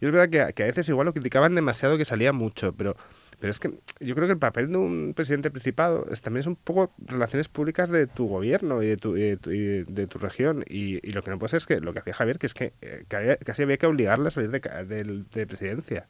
yo 0.01 0.09
es 0.09 0.13
verdad 0.13 0.29
que, 0.29 0.55
que 0.55 0.63
a 0.65 0.67
veces 0.67 0.89
igual 0.89 1.07
lo 1.07 1.13
criticaban 1.13 1.55
demasiado 1.55 1.97
que 1.97 2.05
salía 2.05 2.33
mucho, 2.33 2.73
pero 2.73 2.97
pero 3.43 3.51
es 3.51 3.59
que 3.59 3.73
yo 3.99 4.15
creo 4.15 4.29
que 4.29 4.35
el 4.35 4.39
papel 4.39 4.71
de 4.71 4.79
un 4.79 5.15
presidente 5.17 5.51
principado 5.51 6.07
es, 6.13 6.21
también 6.21 6.43
es 6.43 6.47
un 6.47 6.55
poco 6.55 6.95
relaciones 6.97 7.49
públicas 7.49 7.91
de 7.91 8.07
tu 8.07 8.29
gobierno 8.29 8.85
y 8.85 8.87
de 8.87 8.97
tu, 8.97 9.15
de 9.15 9.37
tu, 10.09 10.19
región. 10.21 10.65
Y, 10.69 11.11
lo 11.11 11.25
que 11.25 11.33
no 11.33 11.41
puede 11.41 11.49
ser 11.49 11.57
es 11.57 11.67
que 11.67 11.81
lo 11.81 11.93
que 11.93 11.99
hacía 11.99 12.15
Javier, 12.15 12.39
que 12.39 12.47
es 12.47 12.55
que, 12.55 12.73
eh, 12.83 13.05
casi 13.45 13.63
había 13.65 13.79
que 13.79 13.87
obligarle 13.87 14.29
a 14.29 14.31
salir 14.31 14.51
de, 14.53 15.25
de, 15.29 15.47
presidencia. 15.49 16.07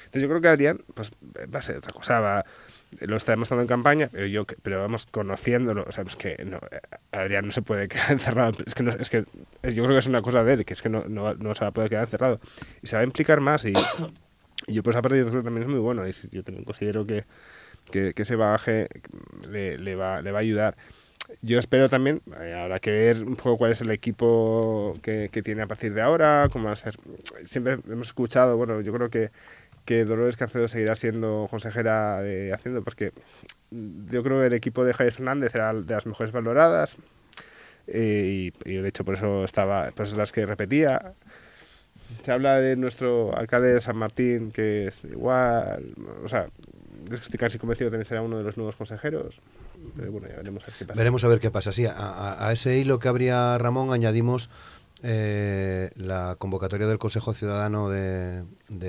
Entonces 0.00 0.20
yo 0.20 0.28
creo 0.28 0.42
que 0.42 0.48
Adrián, 0.48 0.80
pues 0.92 1.12
va 1.52 1.60
a 1.60 1.62
ser 1.62 1.78
otra 1.78 1.94
cosa, 1.94 2.20
va, 2.20 2.44
lo 3.00 3.16
está 3.16 3.32
demostrando 3.32 3.62
en 3.62 3.68
campaña, 3.68 4.10
pero 4.12 4.26
yo 4.26 4.44
pero 4.62 4.78
vamos 4.78 5.06
conociéndolo, 5.06 5.82
o 5.88 5.92
sea, 5.92 6.04
es 6.04 6.16
que 6.16 6.44
no, 6.44 6.60
Adrián 7.10 7.46
no 7.46 7.52
se 7.52 7.62
puede 7.62 7.88
quedar 7.88 8.12
encerrado, 8.12 8.52
es 8.66 8.74
que, 8.74 8.82
no, 8.82 8.90
es 8.90 9.08
que 9.08 9.24
yo 9.62 9.82
creo 9.82 9.94
que 9.94 10.00
es 10.00 10.06
una 10.08 10.20
cosa 10.20 10.44
de 10.44 10.52
él, 10.52 10.64
que 10.66 10.74
es 10.74 10.82
que 10.82 10.90
no, 10.90 11.04
no, 11.08 11.32
no 11.32 11.54
se 11.54 11.62
va 11.62 11.68
a 11.68 11.72
poder 11.72 11.88
quedar 11.88 12.04
encerrado 12.04 12.38
y 12.82 12.86
se 12.86 12.96
va 12.96 13.00
a 13.00 13.04
implicar 13.04 13.40
más 13.40 13.64
y 13.64 13.72
y 14.66 14.74
yo 14.74 14.82
por 14.82 14.92
esa 14.92 15.02
parte 15.02 15.24
también 15.24 15.62
es 15.62 15.68
muy 15.68 15.78
bueno. 15.78 16.06
Y 16.06 16.12
yo 16.30 16.42
también 16.42 16.64
considero 16.64 17.06
que, 17.06 17.24
que, 17.90 18.12
ese 18.16 18.36
bagaje 18.36 18.88
le, 19.48 19.78
le, 19.78 19.94
va, 19.94 20.22
le 20.22 20.32
va 20.32 20.38
a 20.38 20.42
ayudar. 20.42 20.76
Yo 21.42 21.58
espero 21.58 21.88
también, 21.88 22.22
eh, 22.40 22.54
habrá 22.54 22.78
que 22.78 22.90
ver 22.90 23.24
un 23.24 23.34
poco 23.34 23.58
cuál 23.58 23.72
es 23.72 23.80
el 23.80 23.90
equipo 23.90 24.96
que, 25.02 25.28
que, 25.32 25.42
tiene 25.42 25.62
a 25.62 25.66
partir 25.66 25.92
de 25.92 26.00
ahora, 26.00 26.48
cómo 26.52 26.66
va 26.66 26.72
a 26.72 26.76
ser. 26.76 26.94
Siempre 27.44 27.78
hemos 27.88 28.08
escuchado, 28.08 28.56
bueno, 28.56 28.80
yo 28.80 28.92
creo 28.92 29.10
que, 29.10 29.30
que 29.84 30.04
Dolores 30.04 30.36
Carcedo 30.36 30.68
seguirá 30.68 30.94
siendo 30.94 31.48
consejera 31.50 32.22
de 32.22 32.52
Haciendo, 32.52 32.82
porque 32.84 33.12
yo 33.70 34.22
creo 34.22 34.40
que 34.40 34.46
el 34.46 34.52
equipo 34.52 34.84
de 34.84 34.94
Javier 34.94 35.14
Fernández 35.14 35.54
era 35.54 35.74
de 35.74 35.94
las 35.94 36.06
mejores 36.06 36.32
valoradas, 36.32 36.96
eh, 37.88 38.52
y, 38.64 38.70
y, 38.70 38.76
de 38.76 38.88
hecho 38.88 39.04
por 39.04 39.14
eso 39.14 39.44
estaba, 39.44 39.90
pues 39.94 40.12
las 40.14 40.32
que 40.32 40.46
repetía. 40.46 41.14
Se 42.22 42.32
habla 42.32 42.56
de 42.56 42.76
nuestro 42.76 43.36
alcalde 43.36 43.74
de 43.74 43.80
San 43.80 43.96
Martín, 43.96 44.50
que 44.50 44.88
es 44.88 45.04
igual, 45.04 45.94
o 46.24 46.28
sea, 46.28 46.48
estoy 47.12 47.38
casi 47.38 47.58
convencido 47.58 47.90
también 47.90 48.04
será 48.04 48.22
uno 48.22 48.38
de 48.38 48.44
los 48.44 48.56
nuevos 48.56 48.76
consejeros. 48.76 49.40
bueno, 49.94 50.28
ya 50.28 50.36
veremos 50.36 50.62
a 50.64 50.66
ver 50.66 50.74
qué 50.78 50.84
pasa. 50.84 50.98
Veremos 50.98 51.24
a 51.24 51.28
ver 51.28 51.40
qué 51.40 51.50
pasa. 51.50 51.72
Sí, 51.72 51.86
a, 51.88 52.48
ese 52.52 52.78
hilo 52.78 52.98
que 52.98 53.08
habría 53.08 53.58
Ramón 53.58 53.92
añadimos 53.92 54.50
eh, 55.02 55.90
la 55.96 56.36
convocatoria 56.38 56.86
del 56.86 56.98
Consejo 56.98 57.34
Ciudadano 57.34 57.90
de, 57.90 58.44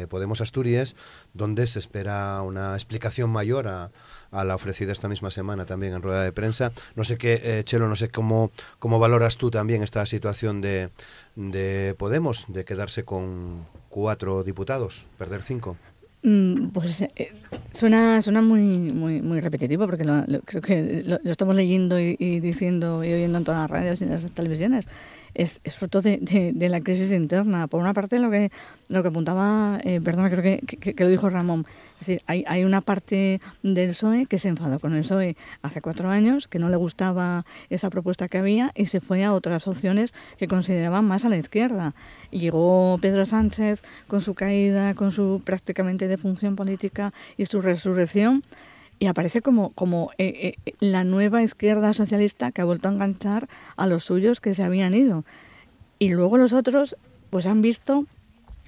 Podemos 0.10 0.42
Asturias, 0.42 0.96
donde 1.34 1.68
se 1.68 1.80
espera 1.80 2.42
una 2.42 2.74
explicación 2.76 3.30
mayor 3.30 3.68
a, 3.68 3.92
la 4.32 4.56
ofrecida 4.56 4.92
esta 4.92 5.08
misma 5.08 5.32
semana 5.32 5.66
también 5.66 5.94
en 5.94 6.02
rueda 6.02 6.24
de 6.24 6.32
prensa. 6.32 6.72
No 6.96 7.04
sé 7.04 7.18
qué, 7.18 7.42
eh, 7.44 7.64
Chelo, 7.64 7.88
no 7.88 7.96
sé 7.96 8.10
cómo, 8.10 8.52
cómo 8.80 9.00
valoras 9.00 9.38
tú 9.38 9.52
también 9.52 9.84
esta 9.84 10.06
situación 10.06 10.62
de, 10.62 10.90
de 11.36 11.96
Podemos, 11.98 12.46
de 12.48 12.66
quedarse 12.66 13.04
con 13.04 13.66
cuatro 13.90 14.44
diputados, 14.44 15.08
perder 15.18 15.42
cinco. 15.42 15.78
Mm, 16.24 16.70
pues 16.70 17.02
eh, 17.02 17.32
suena, 17.72 18.22
suena 18.22 18.42
muy, 18.42 18.62
muy, 18.92 19.22
muy 19.22 19.40
repetitivo 19.40 19.86
porque 19.86 20.04
creo 20.46 20.62
que 20.62 21.04
lo, 21.06 21.32
estamos 21.32 21.56
leyendo 21.56 22.00
y, 22.00 22.16
diciendo 22.40 23.04
y 23.04 23.14
oyendo 23.14 23.38
en 23.38 23.44
todas 23.44 23.62
las 23.62 23.70
radios 23.70 24.02
y 24.02 24.06
en 24.06 24.10
las 24.12 24.26
televisiones 24.32 24.88
es, 25.38 25.62
fruto 25.76 26.02
de, 26.02 26.18
de, 26.54 26.70
la 26.70 26.82
crisis 26.82 27.12
interna. 27.12 27.68
Por 27.68 27.80
una 27.80 27.94
parte, 27.94 28.18
lo 28.18 28.32
que, 28.32 28.52
lo 28.90 29.04
que 29.04 29.10
apuntaba, 29.10 29.80
eh, 29.84 30.02
perdona, 30.04 30.32
creo 30.32 30.42
que, 30.42 30.60
que, 30.66 31.04
lo 31.04 31.10
dijo 31.10 31.30
Ramón, 31.30 31.66
es 32.02 32.08
decir, 32.08 32.24
hay, 32.26 32.44
hay 32.48 32.64
una 32.64 32.82
parte 32.82 33.40
del 33.62 33.90
PSOE 33.90 34.26
que 34.26 34.40
se 34.40 34.48
enfadó 34.48 34.80
con 34.80 34.94
el 34.94 35.02
PSOE 35.02 35.38
hace 35.62 35.80
cuatro 35.82 36.10
años, 36.10 36.48
que 36.48 36.58
no 36.58 36.70
le 36.70 36.76
gustaba 36.76 37.46
esa 37.70 37.92
propuesta 37.92 38.28
que 38.28 38.40
había 38.40 38.72
y 38.74 38.88
se 38.88 39.00
fue 39.00 39.24
a 39.24 39.32
otras 39.32 39.68
opciones 39.68 40.14
que 40.38 40.48
consideraban 40.48 41.06
más 41.06 41.24
a 41.24 41.30
la 41.30 41.38
izquierda. 41.38 41.94
Llegó 42.32 42.98
Pedro 43.00 43.26
Sánchez 43.28 43.84
con 44.08 44.22
su 44.22 44.34
caída, 44.34 44.96
con 44.96 45.12
su 45.12 45.42
prácticamente 45.46 46.08
defunción 46.08 46.56
política 46.56 47.14
y 47.38 47.46
su 47.46 47.62
resurrección 47.62 48.44
y 49.00 49.08
aparece 49.08 49.42
como, 49.42 49.72
como 49.72 50.12
eh, 50.18 50.56
eh, 50.66 50.74
la 50.80 51.04
nueva 51.04 51.44
izquierda 51.44 51.94
socialista 51.94 52.52
que 52.52 52.62
ha 52.62 52.66
vuelto 52.66 52.88
a 52.88 52.92
enganchar 52.92 53.48
a 53.76 53.88
los 53.88 54.04
suyos 54.04 54.40
que 54.40 54.56
se 54.56 54.64
habían 54.64 54.94
ido. 54.94 55.24
Y 56.00 56.10
luego 56.10 56.38
los 56.38 56.54
otros 56.54 56.96
pues 57.30 57.46
han 57.46 57.62
visto 57.62 58.06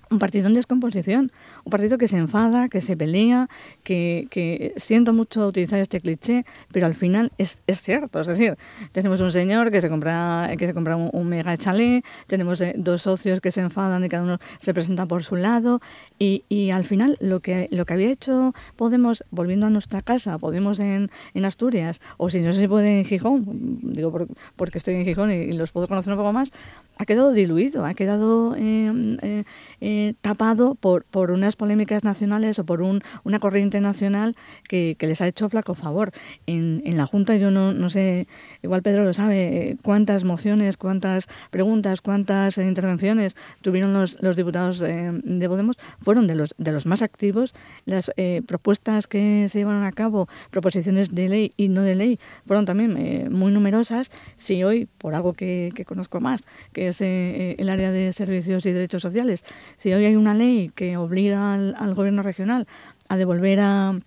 un 0.09 0.19
partido 0.19 0.47
en 0.47 0.55
descomposición, 0.55 1.31
un 1.63 1.69
partido 1.69 1.97
que 1.97 2.07
se 2.07 2.17
enfada, 2.17 2.67
que 2.67 2.81
se 2.81 2.97
pelea, 2.97 3.47
que, 3.83 4.27
que 4.31 4.73
siento 4.77 5.13
mucho 5.13 5.47
utilizar 5.47 5.79
este 5.79 6.01
cliché, 6.01 6.45
pero 6.71 6.87
al 6.87 6.95
final 6.95 7.31
es, 7.37 7.59
es, 7.67 7.81
cierto. 7.81 8.19
Es 8.19 8.27
decir, 8.27 8.57
tenemos 8.91 9.21
un 9.21 9.31
señor 9.31 9.71
que 9.71 9.81
se 9.81 9.89
compra, 9.89 10.49
que 10.57 10.65
se 10.65 10.73
compra 10.73 10.95
un, 10.95 11.29
mega 11.29 11.55
chalet, 11.57 12.03
tenemos 12.27 12.59
eh, 12.61 12.73
dos 12.75 13.03
socios 13.03 13.39
que 13.39 13.51
se 13.51 13.61
enfadan 13.61 14.03
y 14.03 14.09
cada 14.09 14.23
uno 14.23 14.39
se 14.59 14.73
presenta 14.73 15.05
por 15.05 15.23
su 15.23 15.35
lado, 15.35 15.79
y, 16.19 16.43
y 16.49 16.69
al 16.69 16.84
final 16.84 17.17
lo 17.19 17.39
que, 17.39 17.67
lo 17.71 17.86
que 17.86 17.93
había 17.93 18.12
hecho 18.12 18.53
Podemos, 18.75 19.23
volviendo 19.32 19.65
a 19.65 19.69
nuestra 19.69 20.01
casa, 20.01 20.38
Podemos 20.38 20.79
en, 20.79 21.10
en 21.34 21.45
Asturias, 21.45 22.01
o 22.17 22.29
si 22.29 22.41
no 22.41 22.53
se 22.53 22.67
puede 22.67 22.99
en 22.99 23.05
Gijón, 23.05 23.79
digo 23.82 24.27
porque 24.55 24.77
estoy 24.77 24.95
en 24.95 25.05
Gijón 25.05 25.32
y 25.32 25.53
los 25.53 25.71
puedo 25.71 25.88
conocer 25.88 26.13
un 26.13 26.19
poco 26.19 26.34
más, 26.34 26.51
ha 26.99 27.05
quedado 27.05 27.32
diluido, 27.32 27.86
ha 27.86 27.93
quedado 27.93 28.55
eh, 28.58 29.17
eh, 29.21 29.43
eh, 29.79 30.13
tapado 30.21 30.75
por, 30.75 31.05
por 31.05 31.32
unas 31.32 31.55
polémicas 31.55 32.03
nacionales 32.03 32.60
o 32.60 32.65
por 32.65 32.82
un, 32.82 33.01
una 33.23 33.39
corriente 33.39 33.79
nacional 33.79 34.36
que, 34.67 34.97
que, 34.99 35.08
les 35.08 35.21
ha 35.21 35.27
hecho 35.27 35.47
flaco 35.47 35.75
favor. 35.75 36.12
En, 36.45 36.82
en 36.86 36.97
la 36.97 37.05
Junta 37.05 37.38
yo 37.38 37.51
no, 37.51 37.73
no, 37.73 37.89
sé, 37.89 38.27
igual 38.62 38.82
Pedro 38.82 39.05
lo 39.05 39.13
sabe, 39.13 39.77
cuántas 39.82 40.25
mociones, 40.25 40.75
cuántas 40.75 41.27
preguntas, 41.51 42.01
cuántas 42.01 42.58
intervenciones 42.58 43.38
tuvieron 43.62 43.93
los, 43.93 44.21
los 44.21 44.36
diputados 44.36 44.79
de 44.79 45.49
Podemos, 45.49 45.77
fueron 46.09 46.25
de 46.25 46.33
los, 46.33 46.55
de 46.57 46.71
los 46.71 46.87
más 46.87 47.03
activos. 47.03 47.53
Las 47.85 48.11
propuestas 48.47 49.05
que 49.05 49.47
se 49.47 49.59
llevaron 49.59 49.83
a 49.83 49.91
cabo, 49.91 50.27
proposiciones 50.49 51.13
de 51.13 51.29
ley 51.29 51.53
y 51.55 51.69
no 51.69 51.83
de 51.83 51.95
ley, 51.95 52.19
fueron 52.47 52.65
también 52.65 53.31
muy 53.31 53.51
numerosas. 53.51 54.11
Si 54.37 54.63
hoy, 54.63 54.87
por 54.97 55.13
algo 55.13 55.33
que, 55.33 55.71
que 55.75 55.85
conozco 55.85 56.19
más, 56.19 56.41
que 56.73 56.89
eh, 56.99 57.55
el 57.59 57.69
área 57.69 57.91
de 57.91 58.11
servicios 58.13 58.65
y 58.65 58.71
derechos 58.71 59.01
sociales. 59.01 59.43
Si 59.77 59.93
hoy 59.93 60.05
hay 60.05 60.15
una 60.15 60.33
ley 60.33 60.71
que 60.73 60.97
obliga 60.97 61.53
al 61.53 61.93
gobierno 61.93 62.23
regional 62.23 62.67
a 63.07 63.17
devolver 63.17 63.59
a 63.59 63.99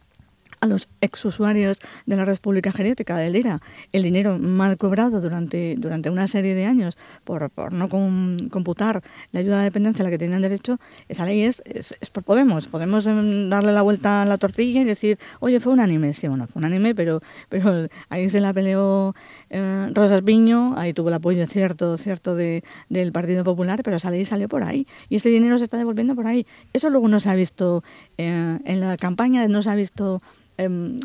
a 0.63 0.67
los 0.67 0.89
exusuarios 1.01 1.79
de 2.07 2.17
la 2.17 2.25
red 2.25 2.39
pública 2.39 2.73
del 2.73 3.37
ERA 3.37 3.61
el 3.93 4.03
dinero 4.03 4.39
mal 4.39 4.79
cobrado 4.79 5.21
durante, 5.21 5.75
durante 5.77 6.09
una 6.09 6.29
serie 6.29 6.55
de 6.55 6.65
años 6.65 6.97
por, 7.25 7.51
por 7.51 7.73
no 7.73 7.89
computar 7.89 9.03
la 9.33 9.41
ayuda 9.41 9.59
de 9.59 9.65
dependencia 9.65 10.03
a 10.03 10.05
la 10.05 10.11
que 10.11 10.19
tenían 10.19 10.41
derecho, 10.41 10.79
esa 11.09 11.27
ley 11.27 11.43
es, 11.43 11.63
es, 11.67 11.95
por 12.11 12.23
Podemos. 12.23 12.69
Podemos 12.69 13.07
em, 13.07 13.51
darle 13.51 13.73
la 13.73 13.83
vuelta 13.83 14.23
a 14.23 14.25
la 14.25 14.39
tortilla 14.39 14.81
y 14.81 14.85
decir, 14.85 15.19
oye, 15.41 15.59
fue 15.59 15.73
unánime. 15.73 16.15
Sí, 16.15 16.29
bueno, 16.29 16.47
fue 16.47 16.61
unánime, 16.61 16.95
pero, 16.95 17.21
pero 17.49 17.89
ahí 18.09 18.31
se 18.31 18.41
la 18.41 18.53
peleó 18.53 19.15
eh, 19.53 19.91
Rosas 19.93 20.25
Viño, 20.25 20.75
ahí 20.77 20.93
tuvo 20.93 21.09
el 21.09 21.15
apoyo 21.15 21.47
cierto, 21.47 21.97
cierto 21.97 22.35
de, 22.35 22.65
del 22.89 23.13
Partido 23.13 23.45
Popular, 23.45 23.83
pero 23.85 23.97
esa 23.97 24.11
ley 24.11 24.25
salió 24.25 24.49
por 24.49 24.65
ahí 24.65 24.87
y 25.09 25.17
ese 25.17 25.29
dinero 25.29 25.59
se 25.59 25.65
está 25.65 25.77
devolviendo 25.77 26.17
por 26.17 26.27
ahí. 26.27 26.47
Eso 26.73 26.91
luego 26.91 27.07
no 27.07 27.21
se 27.21 27.31
ha 27.31 27.35
visto 27.35 27.85
eh, 28.19 28.59
en 28.65 28.81
la 28.81 28.97
campaña, 28.97 29.47
no 29.47 29.63
se 29.63 29.71
ha 29.71 29.75
visto 29.77 30.21
Em, 30.59 31.01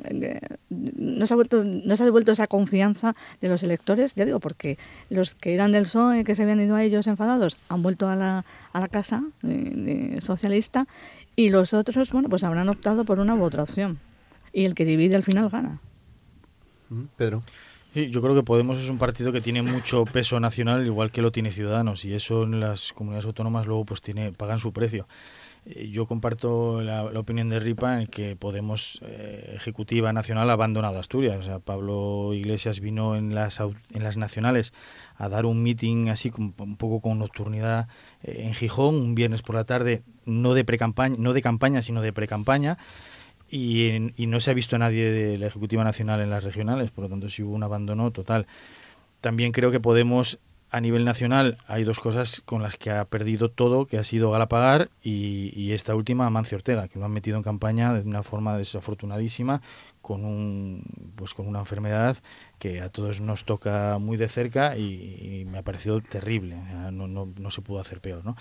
no, 0.70 1.26
se 1.26 1.34
ha 1.34 1.36
vuelto, 1.36 1.64
no 1.64 1.96
se 1.96 2.04
ha 2.04 2.06
devuelto 2.06 2.32
esa 2.32 2.48
confianza 2.48 3.16
de 3.40 3.48
los 3.48 3.64
electores, 3.64 4.14
ya 4.14 4.26
digo, 4.26 4.40
porque 4.40 4.78
los 5.10 5.34
que 5.34 5.54
eran 5.54 5.72
del 5.72 5.84
PSOE, 5.84 6.24
que 6.24 6.36
se 6.36 6.44
habían 6.44 6.60
ido 6.60 6.76
a 6.76 6.84
ellos 6.84 7.08
enfadados, 7.08 7.58
han 7.70 7.82
vuelto 7.82 8.10
a 8.10 8.16
la, 8.16 8.46
a 8.74 8.80
la 8.80 8.88
casa 8.88 9.24
socialista 10.22 10.88
y 11.36 11.50
los 11.50 11.74
otros, 11.74 12.12
bueno, 12.12 12.30
pues 12.30 12.44
habrán 12.44 12.68
optado 12.70 13.06
por 13.06 13.20
una 13.20 13.36
u 13.36 13.44
otra 13.44 13.64
opción. 13.64 14.00
Y 14.52 14.66
el 14.66 14.76
que 14.76 14.86
divide 14.86 15.16
al 15.16 15.24
final 15.24 15.50
gana. 15.50 15.80
Pedro. 17.16 17.44
Sí, 17.98 18.12
yo 18.12 18.22
creo 18.22 18.36
que 18.36 18.44
Podemos 18.44 18.78
es 18.78 18.92
un 18.92 19.00
partido 19.00 19.32
que 19.32 19.42
tiene 19.42 19.64
mucho 19.64 20.06
peso 20.06 20.40
nacional, 20.40 20.86
igual 20.86 21.12
que 21.12 21.24
lo 21.24 21.32
tiene 21.32 21.52
Ciudadanos, 21.52 22.06
y 22.06 22.14
eso 22.14 22.44
en 22.44 22.60
las 22.60 22.94
comunidades 22.94 23.26
autónomas 23.26 23.66
luego 23.66 23.86
pues 23.86 24.02
tiene 24.02 24.32
pagan 24.34 24.60
su 24.60 24.72
precio. 24.72 25.08
Eh, 25.66 25.90
yo 25.90 26.06
comparto 26.06 26.84
la, 26.84 27.06
opinión 27.06 27.50
de 27.50 27.60
Ripa 27.60 28.00
en 28.00 28.06
que 28.06 28.36
Podemos 28.36 29.00
eh, 29.02 29.54
Ejecutiva 29.56 30.14
Nacional 30.14 30.52
ha 30.52 30.54
abandonado 30.54 31.00
Asturias. 31.00 31.50
Pablo 31.66 32.36
Iglesias 32.36 32.82
vino 32.82 33.16
en 33.16 33.34
las, 33.34 33.60
en 33.60 34.04
las 34.04 34.16
nacionales 34.16 34.74
a 35.16 35.28
dar 35.28 35.48
un 35.48 35.64
meeting 35.64 36.10
así 36.10 36.32
un 36.38 36.78
poco 36.78 37.02
con 37.02 37.18
nocturnidad 37.18 37.88
eh, 38.22 38.44
en 38.44 38.54
Gijón, 38.54 38.94
un 38.94 39.16
viernes 39.16 39.42
por 39.42 39.56
la 39.56 39.64
tarde, 39.64 40.04
no 40.24 40.54
de, 40.54 40.64
pre-campaña, 40.64 41.16
no 41.18 41.34
de 41.34 41.42
campaña, 41.42 41.82
sino 41.82 42.04
de 42.04 42.14
pre-campaña. 42.14 42.78
Y, 43.50 44.12
y 44.18 44.28
no 44.28 44.40
se 44.40 44.52
ha 44.52 44.54
visto 44.54 44.78
nadie 44.78 45.12
de 45.12 45.38
la 45.38 45.48
Ejecutiva 45.48 45.84
Nacional 45.84 46.20
en 46.22 46.30
las 46.30 46.44
regionales, 46.44 46.92
por 46.92 47.06
lo 47.06 47.10
tanto 47.10 47.30
sí 47.30 47.44
hubo 47.44 47.56
un 47.56 47.64
abandono 47.64 48.12
total. 48.12 48.46
También 49.22 49.52
creo 49.52 49.72
que 49.72 49.80
Podemos 49.80 50.40
a 50.70 50.82
nivel 50.82 51.06
nacional 51.06 51.58
hay 51.68 51.84
dos 51.84 52.00
cosas 52.00 52.42
con 52.46 52.62
las 52.62 52.76
que 52.76 52.92
ha 52.92 53.06
perdido 53.06 53.50
todo, 53.50 53.86
que 53.86 53.98
ha 53.98 54.04
sido 54.04 54.32
Galapagar 54.32 54.90
y, 55.02 55.54
y 55.56 55.72
esta 55.72 55.96
última, 55.96 56.30
Mancio 56.30 56.58
Ortega, 56.58 56.88
que 56.88 57.00
lo 57.00 57.06
han 57.06 57.12
metido 57.12 57.38
en 57.38 57.44
campaña 57.44 57.94
de 57.94 58.08
una 58.08 58.22
forma 58.22 58.58
desafortunadísima, 58.58 59.62
con 60.02 60.26
un 60.26 60.84
pues 61.16 61.34
con 61.34 61.48
una 61.48 61.60
enfermedad 61.60 62.18
que 62.60 62.82
a 62.82 62.90
todos 62.90 63.22
nos 63.22 63.46
toca 63.46 63.98
muy 64.00 64.18
de 64.18 64.28
cerca 64.28 64.78
y, 64.78 65.46
me 65.48 65.60
ha 65.60 65.64
parecido 65.64 66.02
terrible 66.02 66.56
no, 66.92 67.08
no, 67.08 67.30
no, 67.38 67.52
se 67.52 67.62
pudo 67.62 67.80
hacer 67.80 68.02
peor 68.02 68.26
¿no? 68.26 68.36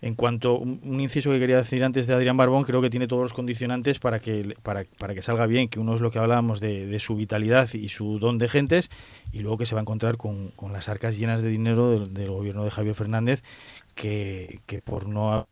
En 0.00 0.14
cuanto 0.14 0.58
un, 0.58 1.00
inciso 1.00 1.30
que 1.30 1.40
quería 1.40 1.56
decir 1.56 1.82
antes 1.82 2.06
de 2.06 2.14
Adrián 2.14 2.36
Barbón, 2.36 2.64
creo 2.64 2.80
que 2.80 2.90
tiene 2.90 3.08
todos 3.08 3.22
los 3.22 3.32
condicionantes 3.32 3.98
para 3.98 4.20
que, 4.20 4.54
para, 4.62 4.84
para 4.98 5.14
que 5.14 5.22
salga 5.22 5.46
bien, 5.46 5.68
que 5.68 5.80
uno 5.80 5.94
es 5.94 6.00
lo 6.00 6.10
que 6.10 6.20
hablábamos 6.20 6.60
de, 6.60 6.86
de, 6.86 6.98
su 7.00 7.16
vitalidad 7.16 7.72
y 7.74 7.88
su 7.88 8.20
don 8.20 8.38
de 8.38 8.48
gentes, 8.48 8.90
y 9.32 9.40
luego 9.40 9.58
que 9.58 9.66
se 9.66 9.74
va 9.74 9.80
a 9.80 9.82
encontrar 9.82 10.16
con, 10.16 10.50
con 10.50 10.72
las 10.72 10.88
arcas 10.88 11.18
llenas 11.18 11.42
de 11.42 11.48
dinero 11.48 11.90
del, 11.90 12.14
del 12.14 12.30
gobierno 12.30 12.64
de 12.64 12.70
Javier 12.70 12.94
Fernández, 12.94 13.42
que, 13.96 14.60
que 14.66 14.80
por 14.82 15.08
no 15.08 15.48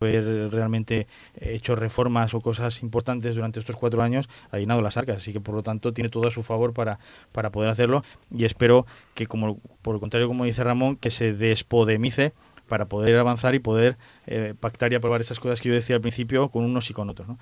haber 0.00 0.52
realmente 0.52 1.08
hecho 1.40 1.74
reformas 1.74 2.32
o 2.34 2.40
cosas 2.40 2.82
importantes 2.82 3.34
durante 3.34 3.58
estos 3.58 3.74
cuatro 3.74 4.00
años, 4.02 4.28
ha 4.52 4.58
llenado 4.58 4.80
las 4.80 4.96
arcas. 4.96 5.16
Así 5.16 5.32
que, 5.32 5.40
por 5.40 5.54
lo 5.56 5.62
tanto, 5.62 5.92
tiene 5.92 6.08
todo 6.08 6.28
a 6.28 6.30
su 6.30 6.42
favor 6.42 6.72
para, 6.72 7.00
para 7.32 7.50
poder 7.50 7.70
hacerlo. 7.70 8.04
Y 8.30 8.44
espero 8.44 8.86
que, 9.14 9.26
como 9.26 9.58
por 9.82 9.96
el 9.96 10.00
contrario, 10.00 10.28
como 10.28 10.44
dice 10.44 10.62
Ramón, 10.62 10.96
que 10.96 11.10
se 11.10 11.32
despodemice 11.32 12.32
para 12.68 12.84
poder 12.84 13.16
avanzar 13.16 13.54
y 13.54 13.60
poder 13.60 13.96
eh, 14.26 14.54
pactar 14.58 14.92
y 14.92 14.94
aprobar 14.94 15.22
esas 15.22 15.40
cosas 15.40 15.60
que 15.62 15.70
yo 15.70 15.74
decía 15.74 15.96
al 15.96 16.02
principio 16.02 16.48
con 16.48 16.64
unos 16.64 16.90
y 16.90 16.92
con 16.92 17.08
otros. 17.08 17.26
¿no? 17.26 17.38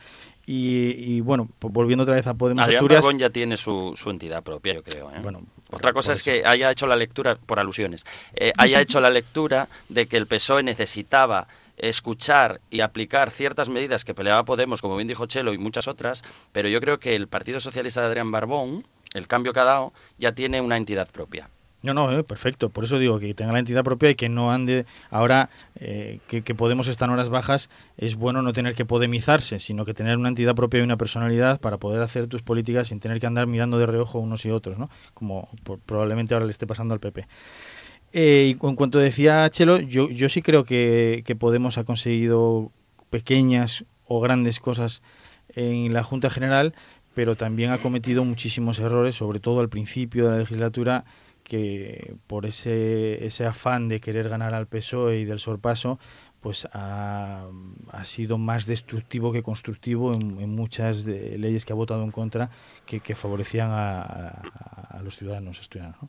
Y, 0.47 0.95
y, 0.97 1.21
bueno, 1.21 1.49
volviendo 1.61 2.05
otra 2.05 2.15
vez 2.15 2.27
a 2.29 2.35
Podemos 2.35 2.63
Adrián 2.63 2.79
Asturias... 2.79 3.03
Barbón 3.03 3.19
ya 3.19 3.31
tiene 3.31 3.57
su, 3.57 3.93
su 3.97 4.09
entidad 4.11 4.45
propia, 4.45 4.75
yo 4.75 4.85
creo. 4.85 5.11
¿eh? 5.11 5.19
Bueno, 5.23 5.43
Otra 5.73 5.93
cosa 5.93 6.13
es 6.13 6.23
que 6.23 6.47
haya 6.47 6.71
hecho 6.71 6.87
la 6.87 6.95
lectura, 6.95 7.37
por 7.45 7.59
alusiones, 7.59 8.07
eh, 8.35 8.53
haya 8.57 8.81
hecho 8.81 9.01
la 9.01 9.11
lectura 9.11 9.69
de 9.89 10.07
que 10.07 10.17
el 10.17 10.27
PSOE 10.27 10.63
necesitaba 10.63 11.49
escuchar 11.77 12.61
y 12.71 12.81
aplicar 12.81 13.31
ciertas 13.31 13.69
medidas 13.69 14.05
que 14.05 14.15
peleaba 14.15 14.45
Podemos, 14.45 14.81
como 14.81 14.97
bien 14.97 15.09
dijo 15.09 15.27
Chelo, 15.27 15.53
y 15.55 15.59
muchas 15.59 15.89
otras, 15.89 16.23
pero 16.53 16.69
yo 16.69 16.81
creo 16.81 16.99
que 16.99 17.15
el 17.15 17.29
Partido 17.29 17.61
Socialista 17.61 18.01
de 18.01 18.07
Adrián 18.09 18.31
Barbón, 18.31 18.87
el 19.15 19.27
cambio 19.27 19.53
que 19.53 19.61
ha 19.61 19.65
dado, 19.65 19.93
ya 20.19 20.33
tiene 20.33 20.61
una 20.61 20.77
entidad 20.77 21.09
propia. 21.11 21.51
No, 21.83 21.95
no, 21.95 22.11
eh, 22.11 22.25
perfecto. 22.25 22.71
Por 22.71 22.83
eso 22.83 22.99
digo 22.99 23.21
que 23.21 23.33
tenga 23.35 23.53
la 23.53 23.61
entidad 23.61 23.85
propia 23.85 24.11
y 24.11 24.17
que 24.17 24.29
no 24.29 24.51
ande. 24.51 24.87
Ahora 25.11 25.51
eh, 25.77 26.19
que, 26.27 26.43
Podemos 26.55 26.89
estar 26.89 27.09
en 27.09 27.13
horas 27.13 27.29
bajas, 27.29 27.71
es 27.97 28.17
bueno 28.17 28.43
no 28.43 28.53
tener 28.53 28.75
que 28.75 28.85
podemizarse, 28.85 29.59
sino 29.59 29.85
que 29.85 29.95
tener 29.95 30.17
una 30.17 30.29
entidad 30.29 30.55
propia 30.55 30.81
y 30.81 30.83
una 30.83 30.97
personalidad 30.97 31.61
para 31.61 31.77
poder 31.77 32.03
hacer 32.03 32.27
tus 32.27 32.43
políticas 32.43 32.89
sin 32.89 32.99
tener 32.99 33.21
que 33.21 33.27
andar 33.27 33.47
mirando 33.47 33.79
de 33.79 33.87
reojo 33.87 34.19
unos 34.19 34.45
y 34.47 34.51
otros, 34.51 34.79
¿no? 34.79 34.91
Como 35.15 35.49
por, 35.63 35.79
probablemente 35.79 36.35
ahora 36.35 36.47
le 36.47 36.53
esté 36.53 36.67
pasando 36.67 36.95
al 36.95 37.01
PP. 37.01 37.29
Eh, 38.13 38.55
y 38.61 38.67
en 38.67 38.77
cuanto 38.77 38.99
decía 38.99 39.49
Chelo, 39.51 39.79
yo, 39.79 40.09
yo 40.11 40.29
sí 40.29 40.43
creo 40.43 40.65
que, 40.65 41.23
Podemos 41.39 41.79
ha 41.79 41.85
conseguido 41.85 42.73
pequeñas 43.11 43.85
o 44.07 44.21
grandes 44.21 44.61
cosas 44.61 45.03
en 45.55 45.93
la 45.93 46.03
Junta 46.03 46.31
General, 46.31 46.75
pero 47.15 47.37
también 47.37 47.71
ha 47.71 47.81
cometido 47.81 48.25
muchísimos 48.25 48.79
errores, 48.79 49.15
sobre 49.17 49.41
todo 49.41 49.61
al 49.61 49.69
principio 49.69 50.27
de 50.27 50.31
la 50.33 50.39
legislatura 50.39 51.05
que 51.45 52.17
por 52.27 52.45
ese, 52.45 53.25
ese 53.25 53.47
afán 53.47 53.89
de 53.89 54.01
querer 54.01 54.29
ganar 54.29 54.53
al 54.55 54.67
PSOE 54.67 55.21
y 55.21 55.25
del 55.25 55.39
sorpaso, 55.39 56.01
pues 56.41 56.69
ha, 56.73 57.49
sido 58.05 58.39
más 58.39 58.67
destructivo 58.67 59.33
que 59.33 59.43
constructivo 59.43 60.15
en, 60.15 60.55
muchas 60.55 61.05
de 61.05 61.39
leyes 61.39 61.65
que 61.65 61.73
ha 61.73 61.77
votado 61.77 62.05
en 62.05 62.11
contra 62.13 62.51
que, 62.87 63.15
favorecían 63.15 63.71
a, 63.73 65.01
los 65.03 65.17
ciudadanos 65.17 65.61
asturianos. 65.61 65.97
¿no? 66.03 66.09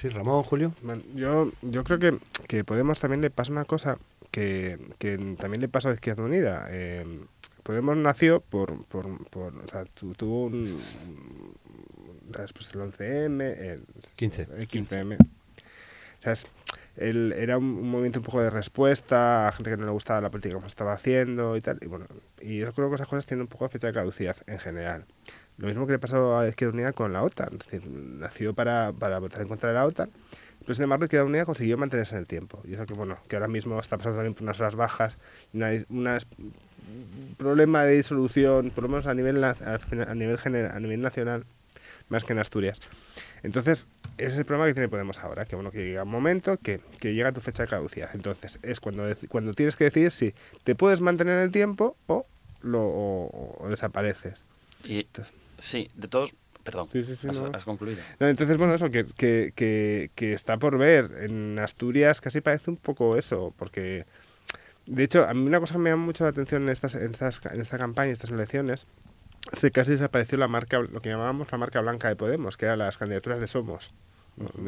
Sí, 0.00 0.08
Ramón, 0.08 0.44
Julio. 0.44 0.72
Bueno, 0.80 1.02
yo, 1.14 1.52
yo 1.60 1.84
creo 1.84 1.98
que, 1.98 2.18
que 2.48 2.64
Podemos 2.64 2.98
también 2.98 3.20
le 3.20 3.28
pasa 3.28 3.52
una 3.52 3.66
cosa 3.66 3.98
que, 4.30 4.78
que 4.98 5.18
también 5.38 5.60
le 5.60 5.68
pasa 5.68 5.90
a 5.90 5.92
Izquierda 5.92 6.22
Unida. 6.22 6.66
Eh, 6.70 7.04
Podemos 7.62 7.98
nació 7.98 8.40
por, 8.40 8.82
por, 8.86 9.06
por 9.28 9.54
o 9.54 9.68
sea, 9.68 9.84
tu, 9.84 10.14
tuvo 10.14 10.46
un, 10.46 10.80
después 12.28 12.72
el 12.72 12.80
11M, 12.80 13.42
el 13.42 13.84
15. 14.16 14.48
El 14.56 14.68
15M. 14.68 15.18
O 15.20 16.22
sea, 16.22 16.32
es, 16.32 16.46
el, 16.96 17.34
era 17.34 17.58
un, 17.58 17.66
un, 17.66 17.90
movimiento 17.90 18.20
un 18.20 18.24
poco 18.24 18.40
de 18.40 18.48
respuesta 18.48 19.48
a 19.48 19.52
gente 19.52 19.70
que 19.70 19.76
no 19.76 19.84
le 19.84 19.92
gustaba 19.92 20.22
la 20.22 20.30
política 20.30 20.54
como 20.54 20.66
estaba 20.66 20.94
haciendo 20.94 21.58
y 21.58 21.60
tal. 21.60 21.78
Y 21.82 21.88
bueno, 21.88 22.06
y 22.40 22.56
yo 22.60 22.72
creo 22.72 22.88
que 22.88 22.94
esas 22.94 23.06
cosas 23.06 23.26
tienen 23.26 23.42
un 23.42 23.48
poco 23.48 23.66
de 23.66 23.72
fecha 23.72 23.88
de 23.88 23.92
caducidad 23.92 24.36
en 24.46 24.58
general. 24.58 25.04
Lo 25.60 25.68
mismo 25.68 25.86
que 25.86 25.92
le 25.92 25.98
pasó 25.98 26.38
a 26.38 26.48
Izquierda 26.48 26.74
Unida 26.74 26.92
con 26.92 27.12
la 27.12 27.22
OTAN. 27.22 27.50
Es 27.52 27.66
decir, 27.66 27.86
nació 27.86 28.54
para, 28.54 28.92
para 28.92 29.18
votar 29.18 29.42
en 29.42 29.48
contra 29.48 29.68
de 29.68 29.74
la 29.74 29.84
OTAN, 29.84 30.10
pero 30.60 30.72
sin 30.72 30.84
embargo 30.84 31.04
Izquierda 31.04 31.26
Unida 31.26 31.44
consiguió 31.44 31.76
mantenerse 31.76 32.14
en 32.14 32.20
el 32.22 32.26
tiempo. 32.26 32.62
Y 32.64 32.74
eso 32.74 32.86
que, 32.86 32.94
bueno, 32.94 33.18
que 33.28 33.36
ahora 33.36 33.46
mismo 33.46 33.78
está 33.78 33.98
pasando 33.98 34.16
también 34.16 34.32
por 34.32 34.44
unas 34.44 34.58
horas 34.58 34.74
bajas, 34.74 35.18
una, 35.52 35.70
unas 35.90 36.26
problema 37.36 37.84
de 37.84 37.96
disolución, 37.96 38.70
por 38.70 38.84
lo 38.84 38.88
menos 38.88 39.06
a 39.06 39.12
nivel, 39.12 39.44
a, 39.44 39.50
a 39.50 40.14
nivel, 40.14 40.38
general, 40.38 40.74
a 40.74 40.80
nivel 40.80 41.02
nacional, 41.02 41.44
más 42.08 42.24
que 42.24 42.32
en 42.32 42.38
Asturias. 42.38 42.80
Entonces, 43.42 43.86
ese 44.16 44.26
es 44.28 44.38
el 44.38 44.44
problema 44.46 44.66
que 44.66 44.74
tiene 44.74 44.88
Podemos 44.88 45.18
ahora, 45.18 45.44
que 45.44 45.56
bueno, 45.56 45.70
que 45.70 45.84
llega 45.84 46.04
un 46.04 46.10
momento 46.10 46.56
que, 46.56 46.80
que 47.00 47.12
llega 47.14 47.32
tu 47.32 47.40
fecha 47.40 47.64
de 47.64 47.68
caducidad. 47.68 48.10
Entonces, 48.14 48.58
es 48.62 48.80
cuando, 48.80 49.04
cuando 49.28 49.52
tienes 49.52 49.76
que 49.76 49.84
decidir 49.84 50.10
si 50.10 50.34
te 50.64 50.74
puedes 50.74 51.00
mantener 51.00 51.36
en 51.36 51.44
el 51.44 51.50
tiempo 51.50 51.96
o, 52.06 52.26
lo, 52.62 52.82
o, 52.82 53.56
o 53.60 53.68
desapareces. 53.68 54.44
Y, 54.84 55.00
entonces, 55.00 55.34
sí, 55.60 55.90
de 55.94 56.08
todos, 56.08 56.34
perdón, 56.64 56.88
sí, 56.90 57.02
sí, 57.02 57.16
sí, 57.16 57.28
has, 57.28 57.42
no. 57.42 57.50
has, 57.54 57.64
concluido. 57.64 58.00
No, 58.18 58.28
entonces, 58.28 58.58
bueno, 58.58 58.74
eso, 58.74 58.90
que, 58.90 59.04
que, 59.04 59.52
que, 59.54 60.10
que, 60.14 60.32
está 60.32 60.58
por 60.58 60.78
ver. 60.78 61.10
En 61.20 61.58
Asturias 61.58 62.20
casi 62.20 62.40
parece 62.40 62.70
un 62.70 62.76
poco 62.76 63.16
eso, 63.16 63.54
porque, 63.58 64.06
de 64.86 65.04
hecho, 65.04 65.26
a 65.26 65.34
mí 65.34 65.46
una 65.46 65.60
cosa 65.60 65.74
que 65.74 65.80
me 65.80 65.90
llama 65.90 66.04
mucho 66.04 66.24
la 66.24 66.30
atención 66.30 66.62
en, 66.64 66.70
estas, 66.70 66.94
en, 66.94 67.10
estas, 67.10 67.40
en 67.46 67.60
esta 67.60 67.78
campaña, 67.78 68.08
en 68.08 68.12
estas 68.12 68.30
elecciones, 68.30 68.86
es 69.52 69.60
que 69.60 69.70
casi 69.70 69.92
desapareció 69.92 70.38
la 70.38 70.48
marca, 70.48 70.80
lo 70.80 71.00
que 71.00 71.08
llamábamos 71.08 71.50
la 71.50 71.58
marca 71.58 71.80
blanca 71.80 72.08
de 72.08 72.16
Podemos, 72.16 72.56
que 72.56 72.66
eran 72.66 72.78
las 72.78 72.98
candidaturas 72.98 73.40
de 73.40 73.46
Somos. 73.46 73.92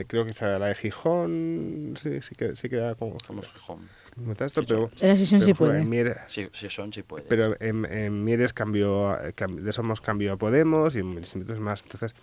Creo 0.07 0.25
que 0.25 0.31
esa, 0.31 0.59
la 0.59 0.67
de 0.67 0.75
Gijón 0.75 1.95
sí, 1.97 2.21
sí 2.21 2.35
que 2.35 2.57
sí 2.57 2.69
queda 2.69 2.95
como 2.95 3.19
Somos 3.21 3.49
Gijón. 3.49 3.89
Pero, 4.15 4.91
pero, 5.01 5.17
si 5.17 5.27
son 5.27 5.39
pero, 5.39 5.47
sí 5.47 5.55
puede. 5.55 5.81
En 5.81 5.89
Mieres, 5.89 6.17
sí, 6.27 6.49
sí 6.53 6.69
son 6.69 6.93
sí 6.93 7.03
puede. 7.03 7.25
Pero 7.25 7.57
en, 7.61 7.85
en 7.87 8.25
Mieres 8.25 8.53
cambió, 8.53 9.17
de 9.17 9.73
Somos 9.73 10.01
cambió 10.01 10.35
a 10.35 10.37
Podemos 10.37 10.97
y 10.97 11.01
en 11.01 11.17
distintos 11.17 11.59
más. 11.61 11.83
Entonces, 11.83 12.15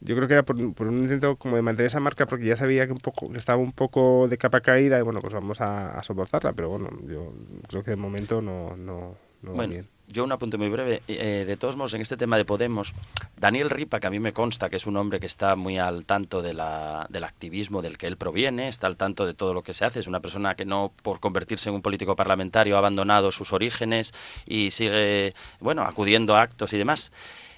yo 0.00 0.14
creo 0.16 0.28
que 0.28 0.34
era 0.34 0.42
por, 0.42 0.74
por, 0.74 0.86
un 0.86 0.98
intento 0.98 1.36
como 1.36 1.56
de 1.56 1.62
mantener 1.62 1.86
esa 1.86 2.00
marca 2.00 2.26
porque 2.26 2.44
ya 2.44 2.56
sabía 2.56 2.86
que 2.86 2.92
un 2.92 2.98
poco 2.98 3.30
que 3.30 3.38
estaba 3.38 3.58
un 3.58 3.72
poco 3.72 4.28
de 4.28 4.36
capa 4.36 4.60
caída 4.60 4.98
y 4.98 5.02
bueno, 5.02 5.20
pues 5.20 5.32
vamos 5.32 5.60
a, 5.62 5.98
a 5.98 6.02
soportarla, 6.02 6.52
pero 6.52 6.68
bueno, 6.68 6.90
yo 7.06 7.32
creo 7.68 7.82
que 7.82 7.92
de 7.92 7.96
momento 7.96 8.42
no, 8.42 8.76
no, 8.76 9.16
no 9.42 9.54
va 9.54 9.66
bien. 9.66 9.88
Yo 10.08 10.22
un 10.22 10.32
apunte 10.32 10.58
muy 10.58 10.68
breve. 10.68 11.02
Eh, 11.08 11.44
de 11.46 11.56
todos 11.56 11.76
modos, 11.76 11.94
en 11.94 12.00
este 12.00 12.16
tema 12.16 12.36
de 12.36 12.44
Podemos, 12.44 12.92
Daniel 13.36 13.70
Ripa, 13.70 14.00
que 14.00 14.06
a 14.06 14.10
mí 14.10 14.20
me 14.20 14.32
consta 14.32 14.68
que 14.68 14.76
es 14.76 14.86
un 14.86 14.96
hombre 14.96 15.18
que 15.18 15.26
está 15.26 15.56
muy 15.56 15.78
al 15.78 16.04
tanto 16.04 16.42
de 16.42 16.52
la, 16.52 17.06
del 17.08 17.24
activismo 17.24 17.80
del 17.80 17.96
que 17.96 18.06
él 18.06 18.16
proviene, 18.16 18.68
está 18.68 18.86
al 18.86 18.96
tanto 18.96 19.26
de 19.26 19.34
todo 19.34 19.54
lo 19.54 19.62
que 19.62 19.72
se 19.72 19.84
hace, 19.84 20.00
es 20.00 20.06
una 20.06 20.20
persona 20.20 20.54
que 20.54 20.66
no 20.66 20.92
por 21.02 21.20
convertirse 21.20 21.70
en 21.70 21.76
un 21.76 21.82
político 21.82 22.16
parlamentario 22.16 22.76
ha 22.76 22.78
abandonado 22.78 23.32
sus 23.32 23.52
orígenes 23.52 24.12
y 24.46 24.70
sigue, 24.72 25.34
bueno, 25.60 25.82
acudiendo 25.82 26.36
a 26.36 26.42
actos 26.42 26.72
y 26.72 26.78
demás. 26.78 27.10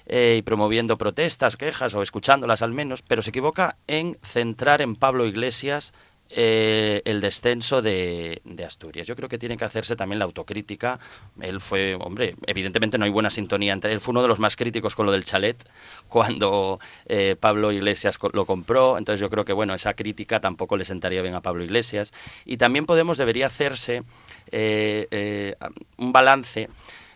Eh, 0.09 0.37
y 0.37 0.41
promoviendo 0.41 0.97
protestas, 0.97 1.57
quejas 1.57 1.93
o 1.93 2.01
escuchándolas 2.01 2.61
al 2.61 2.71
menos, 2.71 3.01
pero 3.01 3.21
se 3.21 3.31
equivoca 3.31 3.75
en 3.87 4.17
centrar 4.23 4.81
en 4.81 4.95
Pablo 4.95 5.25
Iglesias 5.25 5.91
eh, 6.29 7.01
el 7.05 7.21
descenso 7.21 7.81
de, 7.81 8.41
Asturias. 8.65 9.07
Yo 9.07 9.15
creo 9.15 9.29
que 9.29 9.37
tiene 9.37 9.55
que 9.55 9.65
hacerse 9.65 9.95
también 9.95 10.19
la 10.19 10.25
autocrítica. 10.25 10.99
Él 11.39 11.61
fue, 11.61 11.95
hombre, 11.95 12.35
evidentemente 12.45 12.97
no 12.97 13.05
hay 13.05 13.11
buena 13.11 13.29
sintonía 13.29 13.73
entre 13.73 13.93
él. 13.93 14.01
Fue 14.01 14.11
uno 14.11 14.21
de 14.21 14.27
los 14.27 14.39
más 14.39 14.55
críticos 14.55 14.95
con 14.95 15.05
lo 15.05 15.11
del 15.11 15.23
chalet 15.23 15.57
cuando 16.09 16.79
eh, 17.05 17.35
Pablo 17.39 17.71
Iglesias 17.71 18.19
lo 18.33 18.45
compró. 18.45 18.97
Entonces 18.97 19.21
yo 19.21 19.29
creo 19.29 19.45
que, 19.45 19.53
bueno, 19.53 19.73
esa 19.73 19.93
crítica 19.93 20.39
tampoco 20.39 20.75
le 20.77 20.85
sentaría 20.85 21.21
bien 21.21 21.35
a 21.35 21.41
Pablo 21.41 21.63
Iglesias. 21.63 22.13
Y 22.45 22.57
también 22.57 22.85
Podemos 22.85 23.17
debería 23.17 23.47
hacerse 23.47 24.03
eh, 24.51 25.55
un 25.97 26.13
balance 26.13 26.69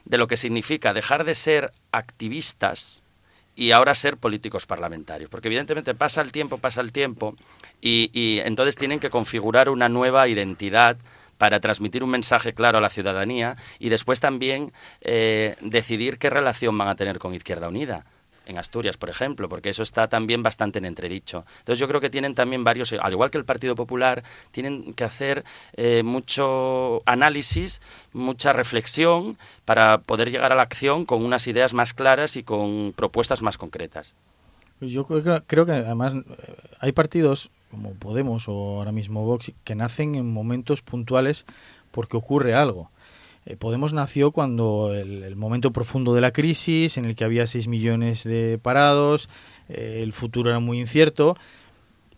de 0.06 0.18
lo 0.18 0.28
que 0.28 0.36
significa 0.38 0.94
dejar 0.94 1.24
de 1.24 1.36
ser 1.36 1.72
activistas 1.92 3.04
y 3.56 3.72
ahora 3.72 3.96
ser 3.96 4.18
políticos 4.18 4.66
parlamentarios. 4.66 5.30
Porque 5.30 5.48
evidentemente 5.48 5.94
pasa 5.94 6.22
el 6.22 6.32
tiempo, 6.32 6.58
pasa 6.58 6.82
el 6.82 6.92
tiempo, 6.92 7.36
y, 7.82 8.10
y, 8.14 8.40
entonces 8.40 8.76
tienen 8.76 9.00
que 9.00 9.10
configurar 9.10 9.70
una 9.70 9.90
nueva 9.90 10.28
identidad 10.28 10.98
para 11.42 11.60
transmitir 11.60 12.04
un 12.04 12.12
mensaje 12.12 12.54
claro 12.54 12.78
a 12.78 12.82
la 12.82 12.90
ciudadanía 12.90 13.58
y 13.80 13.90
después 13.90 14.20
también 14.20 14.72
eh, 15.02 15.56
decidir 15.60 16.20
qué 16.20 16.30
relación 16.30 16.78
van 16.78 16.88
a 16.88 16.96
tener 16.96 17.18
con 17.18 17.34
Izquierda 17.34 17.68
Unida 17.68 18.06
en 18.46 18.60
Asturias, 18.60 18.96
por 18.96 19.10
ejemplo, 19.10 19.50
porque 19.50 19.70
eso 19.70 19.82
está 19.82 20.08
también 20.08 20.44
bastante 20.44 20.78
en 20.78 20.86
entredicho. 20.86 21.44
Entonces 21.58 21.80
yo 21.80 21.88
creo 21.88 22.00
que 22.00 22.12
tienen 22.12 22.36
también 22.36 22.64
varios, 22.64 22.94
al 22.94 23.12
igual 23.12 23.32
que 23.32 23.40
el 23.40 23.46
Partido 23.46 23.74
Popular, 23.74 24.24
tienen 24.52 24.94
que 24.94 25.04
hacer 25.04 25.44
eh, 25.74 26.04
mucho 26.04 27.02
análisis, 27.08 27.82
mucha 28.14 28.54
reflexión 28.54 29.36
para 29.66 29.98
poder 29.98 30.30
llegar 30.30 30.52
a 30.52 30.56
la 30.56 30.62
acción 30.62 31.06
con 31.06 31.26
unas 31.26 31.48
ideas 31.48 31.74
más 31.74 31.96
claras 31.96 32.36
y 32.36 32.44
con 32.44 32.94
propuestas 32.96 33.42
más 33.42 33.58
concretas. 33.58 34.14
Yo 34.80 35.08
creo, 35.08 35.44
creo 35.48 35.66
que 35.66 35.72
además 35.72 36.14
hay 36.80 36.92
partidos 36.92 37.50
como 37.72 37.94
Podemos 37.94 38.48
o 38.48 38.78
ahora 38.78 38.92
mismo 38.92 39.26
Vox 39.26 39.52
que 39.64 39.76
nacen 39.76 40.16
en 40.16 40.32
momentos 40.32 40.82
puntuales 40.82 41.46
porque 41.92 42.18
ocurre 42.18 42.54
algo. 42.54 42.92
eh, 43.46 43.56
Podemos 43.58 43.94
nació 43.94 44.32
cuando 44.32 44.94
el, 44.94 45.36
momento 45.36 45.72
profundo 45.72 46.14
de 46.14 46.22
la 46.22 46.32
crisis, 46.32 46.98
en 46.98 47.06
el 47.06 47.16
que 47.16 47.24
había 47.24 47.48
6 47.48 47.68
millones 47.68 48.24
de 48.24 48.60
parados, 48.62 49.30
eh, 49.70 50.02
el 50.04 50.14
futuro 50.14 50.50
era 50.52 50.60
muy 50.60 50.80
incierto 50.80 51.38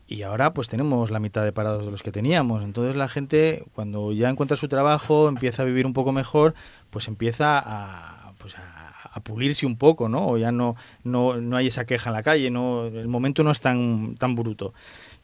y 0.08 0.24
ahora 0.24 0.54
pues 0.54 0.68
tenemos 0.68 1.12
la 1.12 1.20
mitad 1.20 1.44
de 1.44 1.54
parados 1.54 1.86
de 1.86 1.92
los 1.92 2.04
que 2.04 2.12
teníamos. 2.12 2.64
Entonces 2.64 2.96
la 2.96 3.08
gente 3.08 3.64
cuando 3.74 4.12
ya 4.12 4.30
encuentra 4.30 4.58
su 4.58 4.68
trabajo, 4.68 5.30
empieza 5.30 5.64
a 5.64 5.66
vivir 5.66 5.86
un 5.86 5.94
poco 5.94 6.12
mejor, 6.12 6.54
pues 6.90 7.08
empieza 7.08 7.58
a, 7.60 8.34
pues 8.38 8.58
a, 8.58 8.94
a 9.14 9.20
pulirse 9.20 9.66
un 9.66 9.78
poco, 9.78 10.10
¿no? 10.10 10.28
O 10.28 10.38
ya 10.38 10.52
no, 10.52 10.76
no, 11.04 11.40
no 11.40 11.56
hay 11.56 11.68
esa 11.68 11.86
queja 11.86 12.10
en 12.10 12.16
la 12.16 12.24
calle, 12.24 12.50
no, 12.50 12.88
el 12.88 13.08
momento 13.08 13.44
no 13.44 13.52
es 13.52 13.62
tan, 13.62 14.16
tan 14.16 14.36
bruto. 14.36 14.74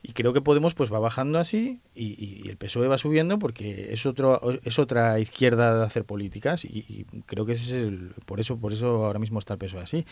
Y 0.01 0.13
creo 0.13 0.31
que 0.31 0.41
Podemos 0.41 0.75
pues 0.75 0.91
va 0.93 0.99
bajando 0.99 1.39
así 1.39 1.81
y, 1.93 2.43
y 2.43 2.47
el 2.49 2.55
PSOE 2.55 2.87
va 2.87 2.97
subiendo 2.97 3.37
porque 3.37 3.91
es 3.91 4.05
otro 4.05 4.39
es 4.63 4.79
otra 4.79 5.19
izquierda 5.19 5.77
de 5.77 5.85
hacer 5.85 6.05
políticas 6.05 6.63
y, 6.63 6.85
y 6.87 7.05
creo 7.25 7.45
que 7.45 7.51
ese 7.51 7.65
es 7.65 7.83
el, 7.83 8.13
por 8.25 8.39
eso 8.39 8.57
por 8.57 8.71
eso 8.71 9.05
ahora 9.05 9.19
mismo 9.19 9.39
está 9.39 9.53
el 9.55 9.59
PSOE 9.59 9.81
así. 9.81 10.05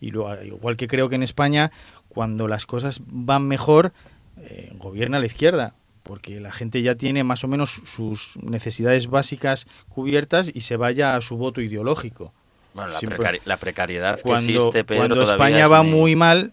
Y 0.00 0.12
lo, 0.12 0.42
igual 0.42 0.76
que 0.76 0.86
creo 0.86 1.08
que 1.08 1.16
en 1.16 1.24
España 1.24 1.72
cuando 2.08 2.46
las 2.46 2.64
cosas 2.64 3.00
van 3.06 3.48
mejor 3.48 3.92
eh, 4.38 4.72
gobierna 4.78 5.18
la 5.18 5.26
izquierda 5.26 5.74
porque 6.04 6.38
la 6.38 6.52
gente 6.52 6.82
ya 6.82 6.94
tiene 6.94 7.24
más 7.24 7.42
o 7.42 7.48
menos 7.48 7.80
sus 7.86 8.36
necesidades 8.42 9.08
básicas 9.08 9.66
cubiertas 9.88 10.50
y 10.54 10.60
se 10.60 10.76
vaya 10.76 11.16
a 11.16 11.20
su 11.22 11.36
voto 11.36 11.60
ideológico. 11.60 12.32
Bueno, 12.74 12.92
la, 12.92 13.00
precari 13.00 13.40
la 13.44 13.56
precariedad 13.56 14.20
cuando, 14.20 14.46
que 14.46 14.54
existe, 14.54 14.84
Pedro, 14.84 15.06
cuando 15.06 15.22
España 15.22 15.66
va 15.66 15.82
muy... 15.82 16.14
mal, 16.14 16.52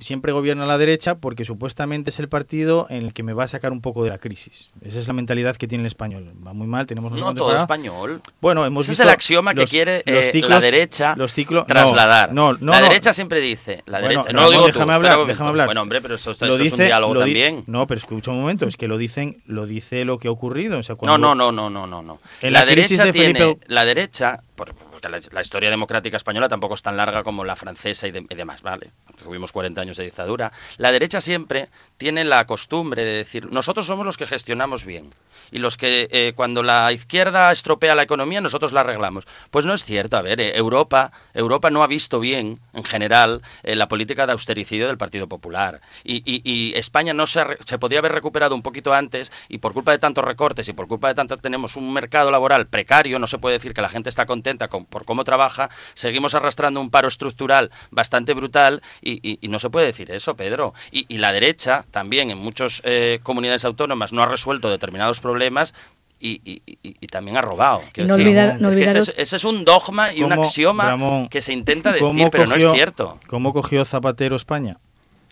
siempre 0.00 0.32
gobierna 0.32 0.66
la 0.66 0.78
derecha 0.78 1.16
porque 1.16 1.44
supuestamente 1.44 2.10
es 2.10 2.18
el 2.20 2.28
partido 2.28 2.86
en 2.90 3.04
el 3.04 3.12
que 3.12 3.22
me 3.22 3.32
va 3.32 3.44
a 3.44 3.48
sacar 3.48 3.72
un 3.72 3.80
poco 3.80 4.04
de 4.04 4.10
la 4.10 4.18
crisis. 4.18 4.72
Esa 4.82 4.98
es 4.98 5.06
la 5.06 5.12
mentalidad 5.12 5.56
que 5.56 5.66
tiene 5.66 5.82
el 5.82 5.86
español. 5.86 6.32
Va 6.46 6.52
muy 6.52 6.66
mal, 6.66 6.86
tenemos 6.86 7.12
no, 7.12 7.34
todo 7.34 7.56
español. 7.56 8.20
Bueno, 8.40 8.64
hemos 8.64 8.86
Ese 8.86 8.92
visto 8.92 9.02
es 9.02 9.08
el 9.08 9.14
axioma 9.14 9.52
los, 9.52 9.64
que 9.64 9.70
quiere 9.70 10.02
eh, 10.06 10.30
ciclos, 10.32 10.50
la 10.50 10.60
derecha 10.60 11.14
los 11.16 11.32
ciclos, 11.32 11.66
trasladar. 11.66 12.32
No, 12.32 12.52
no, 12.52 12.72
la 12.72 12.80
no, 12.80 12.88
derecha 12.88 13.12
siempre 13.12 13.40
dice, 13.40 13.82
la 13.86 14.00
bueno, 14.00 14.22
derecha, 14.22 14.32
no, 14.32 14.42
lo 14.42 14.50
digo 14.50 14.66
déjame 14.66 14.84
tú, 14.86 14.92
hablar, 14.92 15.26
déjame 15.26 15.48
hablar. 15.50 15.66
Bueno, 15.66 15.82
hombre, 15.82 16.00
pero 16.00 16.14
eso, 16.14 16.34
lo 16.40 16.56
dice, 16.56 16.66
es 16.66 16.72
un 16.72 16.86
diálogo 16.86 17.14
lo 17.14 17.20
di, 17.20 17.32
también. 17.32 17.64
No, 17.66 17.86
pero 17.86 17.98
escucha 17.98 18.30
un 18.30 18.40
momento, 18.40 18.66
es 18.66 18.76
que 18.76 18.88
lo 18.88 18.98
dicen, 18.98 19.42
lo 19.46 19.66
dice 19.66 20.04
lo 20.04 20.18
que 20.18 20.28
ha 20.28 20.30
ocurrido, 20.30 20.78
o 20.78 20.82
sea, 20.82 20.96
no, 21.02 21.18
no, 21.18 21.34
no, 21.34 21.52
no, 21.52 21.70
no, 21.70 21.86
no, 21.86 22.02
no. 22.02 22.18
En 22.40 22.52
la, 22.52 22.60
la 22.60 22.66
derecha 22.66 23.04
de 23.04 23.12
tiene, 23.12 23.38
Felipe... 23.38 23.66
la 23.68 23.84
derecha, 23.84 24.40
por, 24.54 24.74
la, 25.08 25.40
historia 25.40 25.70
democrática 25.70 26.16
española 26.16 26.48
tampoco 26.48 26.74
es 26.74 26.82
tan 26.82 26.96
larga 26.96 27.22
como 27.22 27.44
la 27.44 27.56
francesa 27.56 28.06
y, 28.06 28.10
de, 28.10 28.26
y 28.28 28.34
demás, 28.34 28.62
¿vale? 28.62 28.92
Tuvimos 29.22 29.52
40 29.52 29.80
años 29.80 29.96
de 29.96 30.04
dictadura. 30.04 30.52
La 30.76 30.92
derecha 30.92 31.20
siempre 31.20 31.68
tiene 31.96 32.24
la 32.24 32.46
costumbre 32.46 33.04
de 33.04 33.12
decir, 33.12 33.50
nosotros 33.50 33.86
somos 33.86 34.06
los 34.06 34.16
que 34.16 34.26
gestionamos 34.26 34.84
bien. 34.84 35.10
Y 35.50 35.58
los 35.58 35.76
que 35.76 36.08
eh, 36.10 36.32
cuando 36.34 36.62
la 36.62 36.92
izquierda 36.92 37.52
estropea 37.52 37.94
la 37.94 38.02
economía, 38.02 38.40
nosotros 38.40 38.72
la 38.72 38.80
arreglamos. 38.80 39.26
Pues 39.50 39.66
no 39.66 39.74
es 39.74 39.84
cierto. 39.84 40.16
A 40.16 40.22
ver, 40.22 40.40
eh, 40.40 40.56
Europa, 40.56 41.12
Europa 41.32 41.70
no 41.70 41.82
ha 41.82 41.86
visto 41.86 42.20
bien, 42.20 42.60
en 42.72 42.84
general, 42.84 43.42
eh, 43.62 43.76
la 43.76 43.88
política 43.88 44.26
de 44.26 44.32
austericidio 44.32 44.86
del 44.86 44.98
Partido 44.98 45.28
Popular. 45.28 45.80
Y 46.02 46.72
España 46.76 47.14
no 47.14 47.26
se, 47.26 47.44
se 47.64 47.78
podía 47.78 47.98
haber 47.98 48.12
recuperado 48.12 48.54
un 48.54 48.62
poquito 48.62 48.94
antes 48.94 49.32
y 49.48 49.58
por 49.58 49.72
culpa 49.72 49.92
de 49.92 49.98
tantos 49.98 50.24
recortes 50.24 50.68
y 50.68 50.72
por 50.72 50.88
culpa 50.88 51.08
de 51.08 51.14
tanto 51.14 51.36
tenemos 51.36 51.76
un 51.76 51.92
mercado 51.92 52.30
laboral 52.30 52.66
precario, 52.66 53.18
no 53.18 53.26
se 53.26 53.38
puede 53.38 53.54
decir 53.54 53.74
que 53.74 53.82
la 53.82 53.88
gente 53.88 54.08
está 54.08 54.26
contenta 54.26 54.68
con, 54.68 54.86
por 54.94 55.04
cómo 55.04 55.24
trabaja, 55.24 55.70
seguimos 55.94 56.36
arrastrando 56.36 56.80
un 56.80 56.88
paro 56.88 57.08
estructural 57.08 57.72
bastante 57.90 58.32
brutal 58.32 58.80
y, 59.02 59.18
y, 59.28 59.38
y 59.42 59.48
no 59.48 59.58
se 59.58 59.68
puede 59.68 59.86
decir 59.86 60.12
eso, 60.12 60.36
Pedro. 60.36 60.72
Y, 60.92 61.04
y 61.08 61.18
la 61.18 61.32
derecha 61.32 61.84
también 61.90 62.30
en 62.30 62.38
muchas 62.38 62.80
eh, 62.84 63.18
comunidades 63.24 63.64
autónomas 63.64 64.12
no 64.12 64.22
ha 64.22 64.26
resuelto 64.26 64.70
determinados 64.70 65.18
problemas 65.18 65.74
y, 66.20 66.40
y, 66.44 66.62
y, 66.64 66.78
y, 67.00 67.06
también 67.08 67.36
ha 67.36 67.42
robado. 67.42 67.80
No 67.80 68.16
decir, 68.16 68.28
olvidar, 68.28 68.60
no 68.60 68.68
es 68.68 68.76
que 68.76 68.84
ese, 68.84 69.12
ese, 69.20 69.36
es 69.36 69.44
un 69.44 69.64
dogma 69.64 70.14
y 70.14 70.22
un 70.22 70.32
axioma 70.32 70.84
Ramón, 70.90 71.28
que 71.28 71.42
se 71.42 71.52
intenta 71.52 71.92
decir, 71.92 72.28
pero 72.30 72.44
cogió, 72.44 72.64
no 72.64 72.70
es 72.70 72.74
cierto. 72.76 73.18
¿Cómo 73.26 73.52
cogió 73.52 73.84
Zapatero 73.84 74.36
España? 74.36 74.78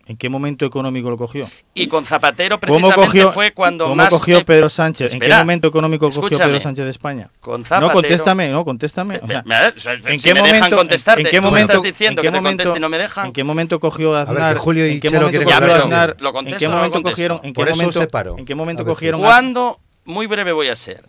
¿En 0.07 0.17
qué 0.17 0.29
momento 0.29 0.67
económico 0.67 1.11
lo 1.11 1.17
cogió? 1.17 1.49
Y 1.75 1.87
con 1.87 2.05
Zapatero 2.05 2.59
precisamente 2.59 2.97
cogió, 2.97 3.33
fue 3.33 3.53
cuando 3.53 3.85
¿cómo 3.85 3.95
más... 3.95 4.09
cogió 4.09 4.45
Pedro 4.45 4.69
Sánchez? 4.69 5.15
Espera, 5.15 5.25
¿En 5.25 5.31
qué 5.31 5.45
momento 5.45 5.69
económico 5.69 6.11
cogió 6.11 6.39
Pedro 6.39 6.61
Sánchez 6.61 6.85
de 6.85 6.91
España? 6.91 7.31
Con 7.41 7.65
Zapatero, 7.65 7.89
no, 7.89 7.95
contéstame, 7.95 8.51
no, 8.51 8.65
contéstame. 8.65 9.21
O 9.23 9.27
sea, 9.29 9.95
¿En 10.07 10.19
si 10.19 10.29
qué 10.29 10.35
me 10.35 10.41
momento, 10.41 10.57
dejan 10.57 10.71
contestarte, 10.73 11.23
¿en 11.23 11.29
qué 11.29 11.41
momento, 11.41 11.73
estás 11.73 11.83
diciendo 11.83 12.21
¿en 12.21 12.27
qué 12.27 12.33
que 12.33 12.37
momento, 12.37 12.63
te 12.63 12.65
conteste 12.65 12.79
y 12.79 12.81
no 12.81 12.89
me 12.89 12.99
dejan? 12.99 13.27
¿En 13.27 13.33
qué 13.33 13.45
momento 13.45 13.81
cogió 13.81 14.17
Aznar? 14.17 14.43
A 14.43 14.47
ver, 14.49 14.57
que 14.57 14.61
Julio 14.61 14.87
y 14.89 14.93
¿En 14.93 15.01
qué 15.01 15.09
Chelo 15.09 15.21
momento 15.21 15.39
quieren 15.39 15.61
cogió 15.61 15.73
hablar 15.73 15.83
Aznar? 15.83 16.17
Lo 16.21 16.33
contesto, 16.33 16.57
¿En 16.57 16.59
qué 16.59 16.69
no 16.69 16.77
momento 16.77 16.99
lo 16.99 17.03
cogieron? 17.05 17.41
¿En 17.45 17.53
qué 17.53 17.61
Por 17.61 17.69
eso 17.69 17.77
momento, 17.77 18.01
se 18.01 18.07
paró. 18.09 18.39
¿En 18.39 18.45
qué 18.45 18.55
momento 18.55 18.85
cogieron? 18.85 19.21
Cuando, 19.21 19.79
muy 20.05 20.27
breve 20.27 20.51
voy 20.51 20.69
a 20.69 20.77
ser, 20.77 21.05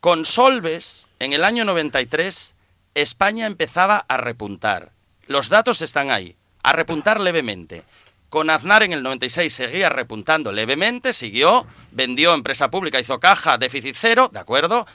con 0.00 0.26
Solves, 0.26 1.06
en 1.18 1.32
el 1.32 1.42
año 1.42 1.64
93, 1.64 2.54
España 2.94 3.46
empezaba 3.46 4.04
a 4.08 4.18
repuntar. 4.18 4.90
Los 5.26 5.48
datos 5.48 5.80
están 5.82 6.10
ahí, 6.10 6.36
a 6.62 6.72
repuntar 6.72 7.18
levemente. 7.18 7.82
Con 8.28 8.50
Aznar 8.50 8.82
en 8.82 8.92
el 8.92 9.02
96 9.02 9.52
seguía 9.52 9.88
repuntando 9.88 10.52
levemente, 10.52 11.12
siguió, 11.12 11.66
vendió 11.92 12.34
empresa 12.34 12.70
pública, 12.70 12.98
hizo 12.98 13.20
caja, 13.20 13.56
déficit 13.56 13.96
cero, 13.98 14.28
¿de 14.32 14.40
acuerdo? 14.40 14.86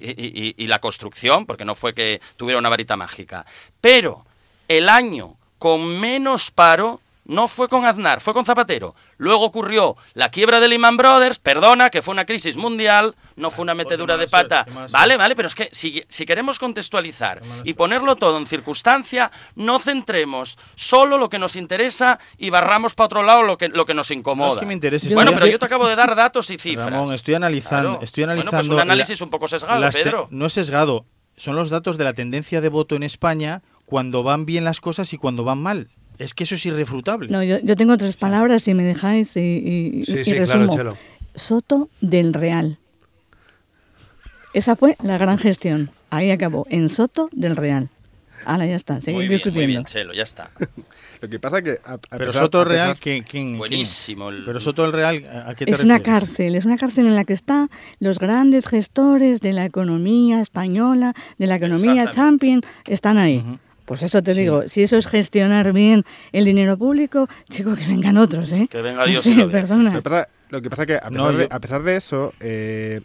Y, 0.00 0.54
y, 0.56 0.66
la 0.66 0.78
construcción, 0.78 1.44
porque 1.46 1.64
no 1.64 1.74
fue 1.74 1.94
que 1.94 2.20
tuviera 2.36 2.58
una 2.58 2.70
varita 2.70 2.96
mágica. 2.96 3.44
Pero 3.80 4.24
el 4.68 4.88
año 4.88 5.36
con 5.58 6.00
menos 6.00 6.50
paro 6.50 7.00
no 7.30 7.46
fue 7.46 7.68
con 7.68 7.86
Aznar, 7.86 8.20
fue 8.20 8.34
con 8.34 8.44
Zapatero. 8.44 8.96
Luego 9.16 9.44
ocurrió 9.44 9.96
la 10.14 10.30
quiebra 10.30 10.58
de 10.58 10.66
Lehman 10.66 10.96
Brothers, 10.96 11.38
perdona, 11.38 11.88
que 11.88 12.02
fue 12.02 12.10
una 12.10 12.24
crisis 12.24 12.56
mundial, 12.56 13.14
no 13.36 13.52
fue 13.52 13.62
una 13.62 13.74
metedura 13.74 14.16
de 14.16 14.26
pata. 14.26 14.66
Vale, 14.90 15.16
vale, 15.16 15.36
pero 15.36 15.46
es 15.46 15.54
que 15.54 15.68
si, 15.70 16.02
si 16.08 16.26
queremos 16.26 16.58
contextualizar 16.58 17.40
y 17.62 17.74
ponerlo 17.74 18.16
todo 18.16 18.36
en 18.36 18.48
circunstancia, 18.48 19.30
no 19.54 19.78
centremos 19.78 20.58
solo 20.74 21.18
lo 21.18 21.28
que 21.28 21.38
nos 21.38 21.54
interesa 21.54 22.18
y 22.36 22.50
barramos 22.50 22.96
para 22.96 23.06
otro 23.06 23.22
lado 23.22 23.44
lo 23.44 23.56
que, 23.56 23.68
lo 23.68 23.86
que 23.86 23.94
nos 23.94 24.10
incomoda. 24.10 24.48
No 24.48 24.54
es 24.54 24.60
que 24.60 24.66
me 24.66 24.74
interese, 24.74 25.14
bueno, 25.14 25.30
pero 25.32 25.46
yo 25.46 25.60
te 25.60 25.66
acabo 25.66 25.86
de 25.86 25.94
dar 25.94 26.16
datos 26.16 26.50
y 26.50 26.58
cifras. 26.58 26.90
Ramón, 26.90 27.14
estoy 27.14 27.34
analizando, 27.34 27.90
claro. 27.90 28.04
estoy 28.04 28.24
analizando 28.24 28.50
bueno, 28.56 28.68
pues 28.68 28.74
un 28.74 28.80
análisis 28.80 29.20
la, 29.20 29.24
un 29.24 29.30
poco 29.30 29.46
sesgado, 29.46 29.88
Pedro. 29.90 30.26
No 30.32 30.46
es 30.46 30.52
sesgado, 30.52 31.06
son 31.36 31.54
los 31.54 31.70
datos 31.70 31.96
de 31.96 32.02
la 32.02 32.12
tendencia 32.12 32.60
de 32.60 32.68
voto 32.68 32.96
en 32.96 33.04
España 33.04 33.62
cuando 33.86 34.24
van 34.24 34.46
bien 34.46 34.64
las 34.64 34.80
cosas 34.80 35.12
y 35.12 35.16
cuando 35.16 35.44
van 35.44 35.62
mal. 35.62 35.90
Es 36.20 36.34
que 36.34 36.44
eso 36.44 36.54
es 36.54 36.66
irrefutable. 36.66 37.28
No, 37.30 37.42
yo, 37.42 37.58
yo 37.60 37.76
tengo 37.76 37.96
tres 37.96 38.16
palabras, 38.16 38.62
si 38.62 38.74
me 38.74 38.84
dejáis, 38.84 39.34
y, 39.36 39.40
y, 39.40 40.04
sí, 40.04 40.18
y 40.20 40.24
sí, 40.24 40.34
resumo. 40.34 40.74
Claro, 40.74 40.96
Soto 41.34 41.88
del 42.02 42.34
Real. 42.34 42.78
Esa 44.52 44.76
fue 44.76 44.96
la 45.02 45.16
gran 45.16 45.38
gestión. 45.38 45.90
Ahí 46.10 46.30
acabó, 46.30 46.66
en 46.70 46.88
Soto 46.90 47.30
del 47.32 47.56
Real. 47.56 47.88
Ahora 48.44 48.66
ya 48.66 48.76
está, 48.76 49.00
seguimos 49.00 49.28
discutiendo. 49.28 49.60
Muy 49.60 49.66
bien, 49.66 49.84
Chelo, 49.84 50.12
ya 50.12 50.22
está. 50.24 50.50
Lo 51.22 51.28
que 51.28 51.38
pasa 51.38 51.62
que... 51.62 51.78
A, 51.84 51.94
a 51.94 51.98
pero 51.98 52.26
pesar, 52.26 52.42
Soto. 52.42 52.64
Real, 52.64 52.96
¿quién, 52.98 53.22
quién, 53.22 53.56
Buenísimo. 53.58 54.30
El... 54.30 54.44
Pero 54.44 54.60
Soto 54.60 54.82
del 54.82 54.92
Real, 54.92 55.16
¿a 55.46 55.54
qué 55.54 55.64
te 55.66 55.70
Es 55.72 55.78
refieres? 55.78 55.84
una 55.84 56.00
cárcel, 56.00 56.54
es 56.54 56.64
una 56.64 56.76
cárcel 56.78 57.06
en 57.06 57.14
la 57.14 57.24
que 57.24 57.34
están 57.34 57.70
los 57.98 58.18
grandes 58.18 58.66
gestores 58.66 59.40
de 59.40 59.52
la 59.52 59.64
economía 59.66 60.40
española, 60.40 61.14
de 61.38 61.46
la 61.46 61.56
economía 61.56 62.10
champion, 62.10 62.62
están 62.86 63.16
ahí. 63.18 63.38
Uh 63.46 63.52
-huh. 63.52 63.58
Pues 63.90 64.04
eso 64.04 64.22
te 64.22 64.34
sí. 64.34 64.42
digo, 64.42 64.68
si 64.68 64.84
eso 64.84 64.96
es 64.98 65.08
gestionar 65.08 65.72
bien 65.72 66.04
el 66.30 66.44
dinero 66.44 66.78
público, 66.78 67.26
chico, 67.48 67.74
que 67.74 67.84
vengan 67.88 68.18
otros, 68.18 68.52
¿eh? 68.52 68.68
Que 68.70 68.82
venga 68.82 69.04
Dios. 69.04 69.24
Sé, 69.24 69.34
perdona. 69.46 69.90
Lo 69.90 69.96
que, 69.96 70.02
pasa, 70.02 70.28
lo 70.50 70.62
que 70.62 70.70
pasa 70.70 70.86
que 70.86 70.94
a 70.94 71.00
pesar, 71.00 71.12
No, 71.12 71.32
de, 71.32 71.42
yo- 71.48 71.48
a 71.50 71.58
pesar 71.58 71.82
de 71.82 71.96
eso, 71.96 72.32
eh, 72.38 73.00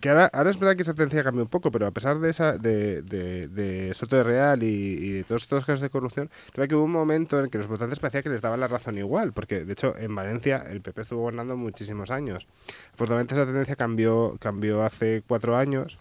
que 0.00 0.08
ahora, 0.08 0.30
ahora 0.32 0.48
es 0.48 0.58
verdad 0.58 0.76
que 0.76 0.80
esa 0.82 0.94
tendencia 0.94 1.22
cambia 1.22 1.42
un 1.42 1.50
poco, 1.50 1.70
pero 1.70 1.86
a 1.86 1.90
pesar 1.90 2.18
de 2.20 2.30
esa 2.30 2.56
de, 2.56 3.02
de, 3.02 3.48
de 3.48 3.92
Soto 3.92 4.16
de 4.16 4.22
Real 4.24 4.62
y, 4.62 4.66
y 4.66 5.10
de 5.12 5.24
todos 5.24 5.42
estos 5.42 5.66
casos 5.66 5.82
de 5.82 5.90
corrupción, 5.90 6.30
creo 6.54 6.66
que 6.68 6.74
hubo 6.74 6.84
un 6.84 6.92
momento 6.92 7.38
en 7.38 7.50
que 7.50 7.58
los 7.58 7.66
votantes 7.66 7.98
parecía 7.98 8.22
que 8.22 8.30
les 8.30 8.40
daban 8.40 8.60
la 8.60 8.68
razón 8.68 8.96
igual, 8.96 9.34
porque 9.34 9.64
de 9.64 9.72
hecho 9.74 9.92
en 9.98 10.14
Valencia 10.14 10.64
el 10.70 10.80
PP 10.80 11.02
estuvo 11.02 11.20
gobernando 11.20 11.54
muchísimos 11.54 12.10
años. 12.10 12.46
Afortunadamente 12.94 13.34
esa 13.34 13.44
tendencia 13.44 13.76
cambió, 13.76 14.38
cambió 14.40 14.82
hace 14.82 15.22
cuatro 15.28 15.54
años 15.54 15.98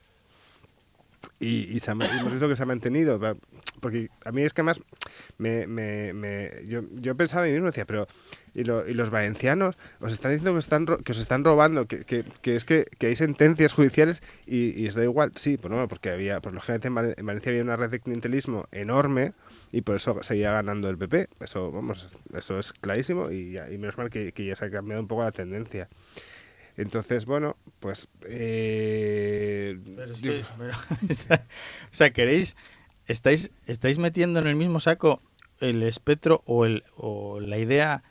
y, 1.40 1.76
y 1.76 1.80
se 1.82 1.92
ha 1.92 1.96
ma- 1.96 2.06
y 2.06 2.20
hemos 2.20 2.32
visto 2.32 2.48
que 2.48 2.56
se 2.56 2.64
ha 2.64 2.68
mantenido. 2.68 3.20
Porque 3.86 4.10
a 4.24 4.32
mí 4.32 4.42
es 4.42 4.52
que 4.52 4.62
además 4.62 4.82
me, 5.38 5.68
me, 5.68 6.12
me- 6.14 6.50
yo, 6.68 6.82
yo 6.94 7.16
pensaba 7.16 7.44
a 7.44 7.46
mí 7.46 7.52
mismo, 7.52 7.68
decía, 7.68 7.86
pero 7.86 8.08
y, 8.56 8.64
lo- 8.64 8.88
y 8.88 8.96
los 8.96 9.12
valencianos 9.12 9.76
os 10.00 10.12
están 10.12 10.32
diciendo 10.32 10.54
que 10.54 10.58
os 10.58 10.66
están, 10.66 10.86
que 10.88 11.12
os 11.12 11.20
están 11.20 11.44
robando, 11.44 11.86
que, 11.88 12.04
que, 12.04 12.24
que 12.42 12.56
es 12.56 12.66
que, 12.66 12.86
que 12.98 13.06
hay 13.08 13.16
sentencias 13.16 13.74
judiciales 13.74 14.24
y, 14.48 14.72
y 14.82 14.88
os 14.88 14.96
da 14.96 15.04
igual. 15.04 15.34
Sí, 15.36 15.58
pues 15.58 15.72
no, 15.72 15.88
porque 15.88 16.10
había, 16.10 16.42
por 16.42 16.52
lógicamente 16.54 16.88
en, 16.88 17.14
en 17.16 17.26
Valencia 17.28 17.52
había 17.52 17.62
una 17.62 17.76
red 17.76 17.92
de 17.92 18.00
clientelismo 18.00 18.66
enorme 18.72 19.34
y 19.72 19.82
por 19.82 19.98
eso 19.98 20.18
seguía 20.24 20.52
ganando 20.52 20.90
el 20.90 20.98
PP. 20.98 21.30
Eso, 21.42 21.72
vamos, 21.72 22.18
eso 22.34 22.58
es 22.58 22.74
clarísimo 22.74 23.30
y, 23.30 23.52
ya- 23.52 23.70
y 23.72 23.78
menos 23.78 24.00
mal 24.00 24.10
que, 24.10 24.32
que 24.32 24.46
ya 24.48 24.56
se 24.56 24.66
ha 24.66 24.72
cambiado 24.72 25.00
un 25.02 25.08
poco 25.08 25.22
la 25.22 25.32
tendencia. 25.32 25.90
Entonces, 26.78 27.26
bueno, 27.26 27.56
pues... 27.80 28.10
eh, 28.28 29.78
Pero 29.96 30.12
es 30.14 30.20
yo- 30.22 30.32
que- 30.32 30.46
pero- 30.58 30.74
o 31.92 31.94
sea, 31.94 32.10
queréis, 32.12 32.56
estáis, 33.08 33.52
estáis 33.66 33.98
metiendo 33.98 34.40
en 34.40 34.48
el 34.48 34.56
mismo 34.56 34.80
saco 34.80 35.22
el 35.60 35.84
espectro 35.84 36.42
o, 36.46 36.66
el, 36.66 36.84
o 36.98 37.40
la 37.40 37.58
idea 37.58 38.04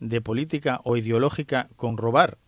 de 0.00 0.20
política 0.20 0.80
o 0.84 0.96
ideológica 0.96 1.68
con 1.76 1.96
robar. 1.96 2.38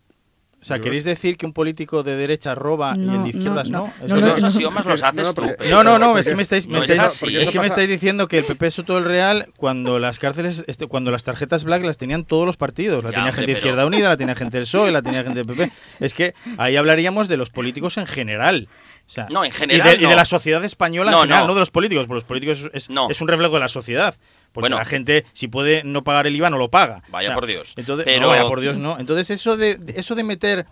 O 0.61 0.63
sea, 0.63 0.77
¿queréis 0.77 1.05
decir 1.05 1.37
que 1.37 1.47
un 1.47 1.53
político 1.53 2.03
de 2.03 2.15
derecha 2.15 2.53
roba 2.53 2.93
y 2.95 3.01
el 3.09 3.23
de 3.23 3.29
izquierdas 3.29 3.71
no, 3.71 3.79
no? 3.79 3.93
no, 3.99 4.05
Eso 4.05 4.15
no, 4.17 4.27
es- 4.27 4.41
Los 4.43 4.55
axiomas 4.55 4.85
los 4.85 5.01
que- 5.01 5.07
haces 5.07 5.23
no, 5.23 5.33
tú. 5.33 5.41
porque- 5.41 5.53
Pedro. 5.55 5.71
No, 5.77 5.83
no, 5.83 5.97
no, 5.97 6.05
porque 6.09 6.19
es 6.19 6.27
que 6.27 6.35
me 6.35 6.41
es- 6.43 6.45
estáis, 6.45 6.67
me 6.67 6.73
no 6.77 6.83
es 6.83 7.49
que 7.51 7.59
me 7.59 7.65
estáis 7.65 7.89
diciendo 7.89 8.27
que 8.27 8.37
el 8.37 8.45
PP 8.45 8.67
es 8.67 8.75
todo 8.85 8.99
el 8.99 9.05
real 9.05 9.47
cuando 9.57 9.97
las 9.97 10.19
cárceles, 10.19 10.63
este, 10.67 10.85
cuando 10.85 11.09
las 11.09 11.23
tarjetas 11.23 11.63
black 11.63 11.83
las 11.83 11.97
tenían 11.97 12.25
todos 12.25 12.45
los 12.45 12.57
partidos. 12.57 13.03
La 13.03 13.09
Ya, 13.09 13.15
tenía 13.15 13.29
hombre, 13.31 13.33
gente 13.37 13.47
de 13.47 13.55
pero- 13.55 13.57
Izquierda 13.69 13.85
Unida, 13.87 14.09
la 14.09 14.17
tenía 14.17 14.35
gente 14.35 14.57
del 14.57 14.65
PSOE, 14.65 14.91
la 14.91 15.01
tenía 15.01 15.23
gente 15.23 15.39
del 15.43 15.47
PP. 15.47 15.71
Es 15.99 16.13
que 16.13 16.35
ahí 16.59 16.75
hablaríamos 16.75 17.27
de 17.27 17.37
los 17.37 17.49
políticos 17.49 17.97
en 17.97 18.05
general. 18.05 18.69
O 19.05 19.13
sea, 19.13 19.27
No, 19.29 19.43
en 19.43 19.49
y 19.51 19.53
general 19.53 19.97
de, 19.97 20.03
y 20.05 20.07
de 20.07 20.15
la 20.15 20.25
sociedad 20.25 20.63
española 20.63 21.11
en 21.11 21.15
No, 21.15 21.21
general, 21.23 21.41
no. 21.41 21.47
no. 21.49 21.53
de 21.55 21.59
los 21.59 21.71
políticos, 21.71 22.05
porque 22.07 22.15
los 22.15 22.23
políticos 22.23 22.69
es, 22.73 22.89
un 22.89 23.27
reflejo 23.27 23.53
de 23.55 23.59
la 23.59 23.67
sociedad. 23.69 24.15
Porque 24.53 24.63
Bueno. 24.65 24.77
la 24.77 24.85
gente, 24.85 25.25
si 25.33 25.47
puede 25.47 25.83
no 25.83 26.03
pagar 26.03 26.27
el 26.27 26.35
IVA, 26.35 26.49
no 26.49 26.57
lo 26.57 26.69
paga. 26.69 27.03
Vaya 27.09 27.33
por 27.33 27.45
Dios. 27.45 27.73
Entonces, 27.77 28.05
Pero- 28.05 28.27
vaya 28.27 28.43
por 28.47 28.59
Dios, 28.59 28.77
no. 28.77 28.99
Entonces, 28.99 29.29
eso 29.29 29.55
de, 29.57 29.75
de- 29.75 29.99
eso 29.99 30.15
de 30.15 30.23
meter 30.23 30.65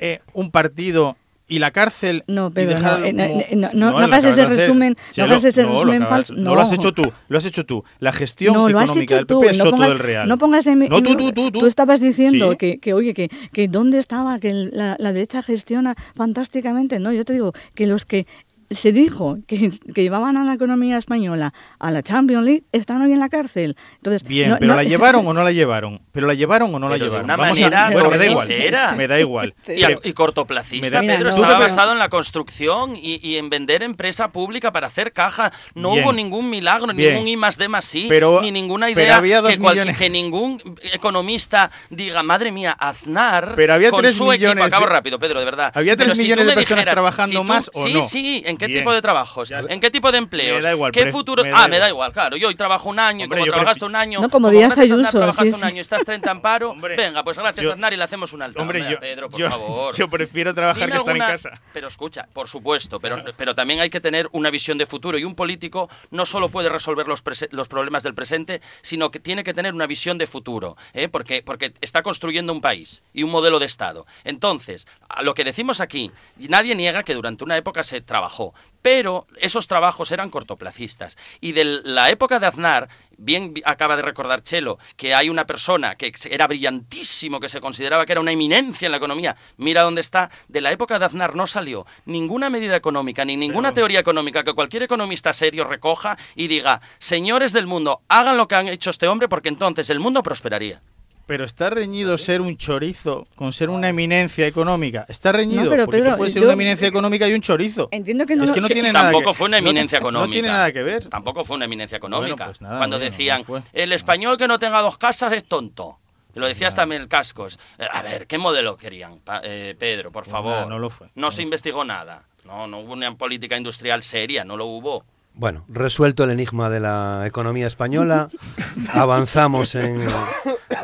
eh, 0.00 0.20
un 0.32 0.50
partido 0.50 1.16
y 1.48 1.58
la 1.58 1.70
cárcel. 1.70 2.24
No, 2.26 2.50
Pedro, 2.50 2.78
no, 2.78 3.04
eh, 3.04 3.12
no, 3.12 3.22
eh, 3.22 3.48
no, 3.56 3.70
no, 3.72 3.90
no 3.92 3.98
lo 4.00 4.04
hagas 4.04 4.24
ese 4.24 4.44
resumen, 4.44 4.96
no 5.16 5.24
hagas 5.24 5.44
ese 5.44 5.64
resumen 5.64 6.06
falso, 6.06 6.34
No 6.34 6.54
lo 6.54 6.60
has 6.60 6.70
no. 6.70 6.76
hecho 6.76 6.92
tú, 6.92 7.10
lo 7.28 7.38
has 7.38 7.44
hecho 7.46 7.64
tú. 7.64 7.84
La 8.00 8.12
gestión 8.12 8.54
No, 8.54 8.68
económica 8.68 9.16
del. 9.16 9.26
PP 9.26 9.46
es 9.50 9.58
no 9.58 9.64
soto 9.64 9.82
del 9.82 9.98
Real. 9.98 10.28
no 10.28 10.38
pongas 10.38 10.66
en 10.66 10.80
No, 10.80 11.02
tú, 11.02 11.16
tú, 11.16 11.32
tú, 11.32 11.50
tú. 11.50 11.66
estabas 11.66 12.00
diciendo 12.00 12.56
que, 12.58 12.78
que, 12.78 12.92
oye, 12.92 13.14
que, 13.14 13.30
que 13.52 13.66
dónde 13.68 13.98
estaba, 13.98 14.38
que 14.38 14.52
la, 14.52 14.96
la 14.98 15.12
derecha 15.12 15.42
gestiona 15.42 15.94
fantásticamente. 16.14 16.98
No, 16.98 17.12
yo 17.12 17.24
te 17.24 17.32
digo 17.32 17.52
que 17.74 17.86
los 17.86 18.04
que 18.04 18.26
se 18.70 18.92
dijo 18.92 19.38
que, 19.46 19.70
que 19.94 20.02
llevaban 20.02 20.36
a 20.36 20.44
la 20.44 20.54
economía 20.54 20.98
española 20.98 21.54
a 21.78 21.90
la 21.90 22.02
Champions 22.02 22.44
League 22.44 22.64
están 22.72 23.00
hoy 23.02 23.12
en 23.12 23.18
la 23.20 23.28
cárcel. 23.28 23.76
Entonces, 23.96 24.24
Bien, 24.24 24.50
no- 24.50 24.56
pero 24.58 24.68
no- 24.72 24.76
la 24.76 24.84
llevaron 24.84 25.26
o 25.26 25.32
no 25.32 25.42
la 25.42 25.52
llevaron. 25.52 26.00
Pero 26.12 26.26
la 26.26 26.34
llevaron 26.34 26.74
o 26.74 26.78
no 26.78 26.88
la 26.88 26.94
Pero 26.96 27.04
de 27.04 27.10
llevaron. 27.10 27.24
una 27.24 27.36
Vamos 27.36 27.58
a- 27.58 27.62
manera 27.62 27.90
bueno, 27.90 28.10
me 28.10 28.18
da 28.18 28.26
igual. 28.26 28.48
Me 28.96 29.08
da 29.08 29.20
igual. 29.20 29.54
Y, 29.66 29.82
a- 29.82 29.86
Pero- 29.88 30.00
y 30.04 30.12
cortoplacista, 30.12 30.86
Me 30.86 30.90
da- 30.90 31.00
Mira, 31.02 31.14
Pedro, 31.14 31.24
no, 31.24 31.30
estaba 31.30 31.48
pero- 31.48 31.60
basado 31.60 31.92
en 31.92 31.98
la 31.98 32.08
construcción 32.08 32.94
y, 32.96 33.20
y 33.26 33.36
en 33.38 33.48
vender 33.50 33.82
empresa 33.82 34.28
pública 34.32 34.72
para 34.72 34.88
hacer 34.88 35.12
caja. 35.12 35.50
No 35.74 35.92
Bien. 35.92 36.04
hubo 36.04 36.12
ningún 36.12 36.50
milagro, 36.50 36.92
Bien. 36.92 37.14
ningún 37.14 37.28
I 37.28 37.36
más 37.36 37.56
D 37.58 37.68
más 37.68 37.94
I, 37.94 38.06
Pero- 38.08 38.42
ni 38.42 38.50
ninguna 38.50 38.86
pero 38.88 39.00
idea 39.00 39.16
había 39.16 39.40
dos 39.40 39.50
que, 39.52 39.58
cual- 39.58 39.74
millones. 39.76 39.96
que 39.96 40.10
ningún 40.10 40.60
economista 40.92 41.70
diga, 41.90 42.22
madre 42.22 42.52
mía, 42.52 42.72
Aznar 42.78 43.54
Pero 43.56 43.74
había 43.74 43.90
con 43.90 44.02
tres 44.02 44.14
su 44.14 44.24
millones 44.24 44.50
equipo, 44.50 44.64
acabo 44.64 44.86
de- 44.86 44.92
rápido, 44.92 45.18
Pedro, 45.18 45.38
de 45.38 45.44
verdad. 45.44 45.72
¿Había 45.74 45.96
Pero 45.96 46.06
tres 46.08 46.18
si 46.18 46.24
tú 46.24 46.26
millones 46.26 46.44
me 46.44 46.50
de 46.50 46.54
personas 46.56 46.78
dijeras, 46.84 46.94
trabajando 46.94 47.30
si 47.32 47.36
tú- 47.38 47.44
más 47.44 47.70
o 47.74 47.86
sí, 47.86 47.92
no? 47.94 48.02
Sí, 48.02 48.42
¿en 48.58 48.66
qué 48.66 48.66
Bien. 48.66 48.80
tipo 48.80 48.92
de 48.92 49.00
trabajos? 49.00 49.48
Ya. 49.48 49.60
¿En 49.68 49.78
qué 49.80 49.90
tipo 49.90 50.10
de 50.10 50.18
empleos? 50.18 50.56
Me 50.58 50.62
da 50.62 50.72
igual, 50.72 50.90
¿Qué 50.92 51.12
futuro? 51.12 51.44
me 51.44 51.50
da 51.50 51.56
ah, 51.56 51.58
igual. 51.58 51.70
me 51.70 51.78
da 51.78 51.88
igual, 51.88 52.12
claro. 52.12 52.36
Yo 52.36 52.48
hoy 52.48 52.56
trabajo 52.56 52.88
un 52.88 52.98
año, 52.98 53.20
y 53.20 53.24
Hombre, 53.24 53.40
como 53.40 53.52
trabajaste 53.52 53.84
un 53.84 53.94
año, 53.96 54.20
No, 54.20 54.28
como 54.28 54.50
Díaz 54.50 54.70
a 54.70 54.72
Aznar 54.72 54.84
Ayuso, 54.84 55.10
trabajaste 55.18 55.52
sí, 55.52 55.58
un 55.58 55.64
año 55.64 55.76
y 55.76 55.80
estás 55.80 56.04
30 56.04 56.30
en 56.30 56.40
paro, 56.40 56.70
Hombre, 56.70 56.96
venga, 56.96 57.22
pues 57.22 57.38
gracias 57.38 57.64
yo- 57.64 57.70
a 57.70 57.74
Aznar 57.74 57.92
y 57.92 57.96
le 57.96 58.04
hacemos 58.04 58.32
un 58.32 58.42
alto. 58.42 58.60
Hombre, 58.60 58.84
yo, 58.90 58.98
Pedro, 58.98 59.28
por 59.30 59.38
yo, 59.38 59.48
favor. 59.48 59.94
yo 59.96 60.08
prefiero 60.08 60.54
trabajar 60.54 60.86
Dime 60.86 60.92
que 60.92 60.98
estar 60.98 61.16
en 61.16 61.22
casa. 61.22 61.60
Pero 61.72 61.88
escucha, 61.88 62.26
por 62.32 62.48
supuesto, 62.48 62.98
pero, 63.00 63.22
pero 63.36 63.54
también 63.54 63.80
hay 63.80 63.90
que 63.90 64.00
tener 64.00 64.28
una 64.32 64.50
visión 64.50 64.76
de 64.78 64.86
futuro 64.86 65.18
y 65.18 65.24
un 65.24 65.34
político 65.34 65.88
no 66.10 66.26
solo 66.26 66.48
puede 66.48 66.68
resolver 66.68 67.06
los 67.06 67.68
problemas 67.68 68.02
del 68.02 68.14
presente, 68.14 68.60
sino 68.80 69.10
que 69.10 69.20
tiene 69.20 69.44
que 69.44 69.54
tener 69.54 69.74
una 69.74 69.86
visión 69.86 70.18
de 70.18 70.26
futuro, 70.26 70.76
¿eh? 70.94 71.08
porque, 71.08 71.42
porque 71.42 71.72
está 71.80 72.02
construyendo 72.02 72.52
un 72.52 72.60
país 72.60 73.04
y 73.12 73.22
un 73.22 73.30
modelo 73.30 73.58
de 73.58 73.66
Estado. 73.66 74.06
Entonces, 74.24 74.86
a 75.08 75.22
lo 75.22 75.34
que 75.34 75.44
decimos 75.44 75.80
aquí, 75.80 76.10
nadie 76.36 76.74
niega 76.74 77.02
que 77.02 77.14
durante 77.14 77.44
una 77.44 77.56
época 77.56 77.82
se 77.82 78.00
trabajó, 78.00 78.47
pero 78.82 79.26
esos 79.40 79.66
trabajos 79.66 80.12
eran 80.12 80.30
cortoplacistas. 80.30 81.16
Y 81.40 81.52
de 81.52 81.64
la 81.84 82.10
época 82.10 82.38
de 82.38 82.46
Aznar, 82.46 82.88
bien 83.16 83.54
acaba 83.64 83.96
de 83.96 84.02
recordar 84.02 84.42
Chelo, 84.42 84.78
que 84.96 85.14
hay 85.14 85.28
una 85.28 85.46
persona 85.46 85.96
que 85.96 86.12
era 86.30 86.46
brillantísimo, 86.46 87.40
que 87.40 87.48
se 87.48 87.60
consideraba 87.60 88.06
que 88.06 88.12
era 88.12 88.20
una 88.20 88.32
eminencia 88.32 88.86
en 88.86 88.92
la 88.92 88.98
economía, 88.98 89.36
mira 89.56 89.82
dónde 89.82 90.00
está, 90.00 90.30
de 90.48 90.60
la 90.60 90.72
época 90.72 90.98
de 90.98 91.04
Aznar 91.04 91.34
no 91.34 91.46
salió 91.46 91.86
ninguna 92.04 92.50
medida 92.50 92.76
económica, 92.76 93.24
ni 93.24 93.36
ninguna 93.36 93.74
teoría 93.74 94.00
económica 94.00 94.44
que 94.44 94.54
cualquier 94.54 94.84
economista 94.84 95.32
serio 95.32 95.64
recoja 95.64 96.16
y 96.34 96.48
diga, 96.48 96.80
señores 96.98 97.52
del 97.52 97.66
mundo, 97.66 98.02
hagan 98.08 98.36
lo 98.36 98.48
que 98.48 98.54
han 98.54 98.68
hecho 98.68 98.90
este 98.90 99.08
hombre 99.08 99.28
porque 99.28 99.48
entonces 99.48 99.90
el 99.90 100.00
mundo 100.00 100.22
prosperaría. 100.22 100.80
Pero 101.28 101.44
está 101.44 101.68
reñido 101.68 102.16
ser 102.16 102.40
un 102.40 102.56
chorizo 102.56 103.28
con 103.36 103.52
ser 103.52 103.68
una 103.68 103.90
eminencia 103.90 104.46
económica. 104.46 105.04
Está 105.10 105.30
reñido. 105.30 105.64
No, 105.64 105.70
pero, 105.70 105.84
porque 105.84 105.98
Pedro, 105.98 106.12
tú 106.12 106.16
puedes 106.16 106.32
ser 106.32 106.40
yo- 106.42 106.48
una 106.48 106.54
eminencia 106.54 106.88
económica 106.88 107.28
y 107.28 107.34
un 107.34 107.42
chorizo. 107.42 107.88
Entiendo 107.90 108.24
que 108.24 108.34
no 108.34 108.44
es 108.44 108.50
que 108.52 108.62
no 108.62 108.66
tiene 108.68 108.90
nada 108.94 109.10
Tampoco 109.12 109.32
que- 109.32 109.36
fue 109.36 109.46
una 109.48 109.60
no- 109.60 109.68
eminencia 109.68 109.98
no 110.00 110.06
económica. 110.06 110.32
tiene 110.32 110.48
nada 110.48 110.72
que 110.72 110.82
ver. 110.82 111.06
Tampoco 111.10 111.44
fue 111.44 111.56
una 111.56 111.66
eminencia 111.66 111.96
económica. 111.98 112.46
pues 112.46 112.62
nada, 112.62 112.78
Cuando 112.78 112.96
no, 112.98 113.04
no, 113.04 113.10
decían, 113.10 113.44
no 113.46 113.62
el 113.74 113.92
español 113.92 114.38
que 114.38 114.48
no 114.48 114.58
tenga 114.58 114.80
dos 114.80 114.96
casas 114.96 115.32
es 115.34 115.44
tonto. 115.44 115.98
Y 116.34 116.38
lo 116.40 116.46
decías 116.46 116.74
también 116.74 117.02
el 117.02 117.08
Cascos. 117.08 117.58
Eh, 117.78 117.86
a 117.92 118.00
ver, 118.00 118.26
¿qué 118.26 118.38
modelo 118.38 118.78
querían, 118.78 119.20
eh, 119.42 119.74
Pedro, 119.78 120.10
por 120.10 120.22
Pues 120.24 120.32
favor? 120.32 120.66
no 120.66 120.78
lo 120.78 120.88
fue, 120.88 121.08
No 121.14 121.26
no 121.26 121.30
se 121.30 121.42
investigó 121.42 121.84
nada. 121.84 122.22
No, 122.46 122.66
no 122.66 122.78
hubo 122.78 122.94
una 122.94 123.14
política 123.16 123.54
industrial 123.58 124.02
seria, 124.02 124.44
no 124.46 124.56
lo 124.56 124.64
hubo. 124.64 125.04
Bueno, 125.34 125.64
resuelto 125.68 126.24
el 126.24 126.30
enigma 126.30 126.68
de 126.70 126.80
la 126.80 127.22
economía 127.26 127.66
española, 127.66 128.28
avanzamos 128.92 129.74
en, 129.74 130.04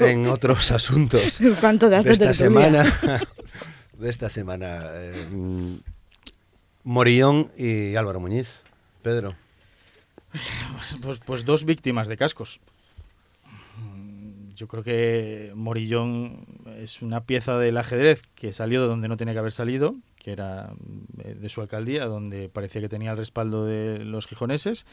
en 0.00 0.26
otros 0.26 0.70
asuntos 0.72 1.40
¿Cuánto 1.60 1.88
de 1.88 1.96
esta 1.98 2.10
de 2.10 2.16
tertulia? 2.18 2.34
semana. 2.34 2.84
De 3.98 4.10
esta 4.10 4.28
semana. 4.28 4.80
eh, 4.92 5.28
Morillón 6.82 7.48
y 7.56 7.94
Álvaro 7.94 8.18
Muñiz. 8.20 8.62
Pedro. 9.02 9.34
Pues, 10.32 10.98
pues- 11.00 11.20
pues 11.24 11.44
dos 11.44 11.64
víctimas 11.64 12.08
de 12.08 12.16
cascos. 12.16 12.60
Yo 14.56 14.68
creo 14.68 14.82
que 14.84 15.52
Morillón 15.54 16.44
es 16.78 17.02
una 17.02 17.24
pieza 17.24 17.58
del 17.58 17.76
ajedrez 17.76 18.22
que 18.34 18.52
salió 18.52 18.82
de 18.82 18.88
donde 18.88 19.08
no 19.08 19.16
tenía 19.16 19.34
que 19.34 19.40
haber 19.40 19.52
salido, 19.52 19.96
que 20.16 20.30
era 20.32 20.72
eh, 21.24 21.34
de 21.34 21.48
su 21.48 21.60
alcaldía, 21.60 22.06
donde 22.06 22.48
parecía 22.48 22.80
que 22.80 22.88
tenía 22.88 23.10
el 23.12 23.16
respaldo 23.16 23.64
de 23.66 23.98
los 24.04 24.26
gijoneses, 24.26 24.86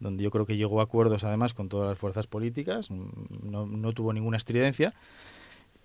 donde 0.00 0.24
yo 0.24 0.30
creo 0.30 0.46
que 0.46 0.56
llegó 0.56 0.80
a 0.80 0.84
acuerdos 0.84 1.24
además 1.24 1.54
con 1.54 1.68
todas 1.68 1.88
las 1.88 1.98
fuerzas 1.98 2.26
políticas, 2.26 2.90
mm, 2.90 3.50
no, 3.50 3.66
no 3.66 3.92
tuvo 3.92 4.12
ninguna 4.12 4.36
estridencia. 4.36 4.88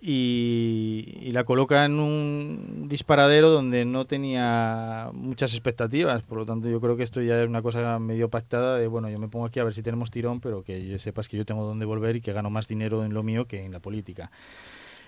Y, 0.00 1.18
y 1.22 1.32
la 1.32 1.42
coloca 1.42 1.84
en 1.84 1.98
un 1.98 2.86
disparadero 2.88 3.50
donde 3.50 3.84
no 3.84 4.04
tenía 4.06 5.10
muchas 5.12 5.52
expectativas. 5.54 6.22
Por 6.24 6.38
lo 6.38 6.46
tanto, 6.46 6.68
yo 6.68 6.80
creo 6.80 6.96
que 6.96 7.02
esto 7.02 7.20
ya 7.20 7.42
es 7.42 7.48
una 7.48 7.62
cosa 7.62 7.98
medio 7.98 8.28
pactada 8.28 8.76
de, 8.78 8.86
bueno, 8.86 9.10
yo 9.10 9.18
me 9.18 9.26
pongo 9.28 9.46
aquí 9.46 9.58
a 9.58 9.64
ver 9.64 9.74
si 9.74 9.82
tenemos 9.82 10.12
tirón, 10.12 10.38
pero 10.40 10.62
que 10.62 10.96
sepas 11.00 11.28
que 11.28 11.36
yo 11.36 11.44
tengo 11.44 11.64
dónde 11.64 11.84
volver 11.84 12.14
y 12.14 12.20
que 12.20 12.32
gano 12.32 12.48
más 12.48 12.68
dinero 12.68 13.04
en 13.04 13.12
lo 13.12 13.24
mío 13.24 13.46
que 13.46 13.64
en 13.64 13.72
la 13.72 13.80
política. 13.80 14.30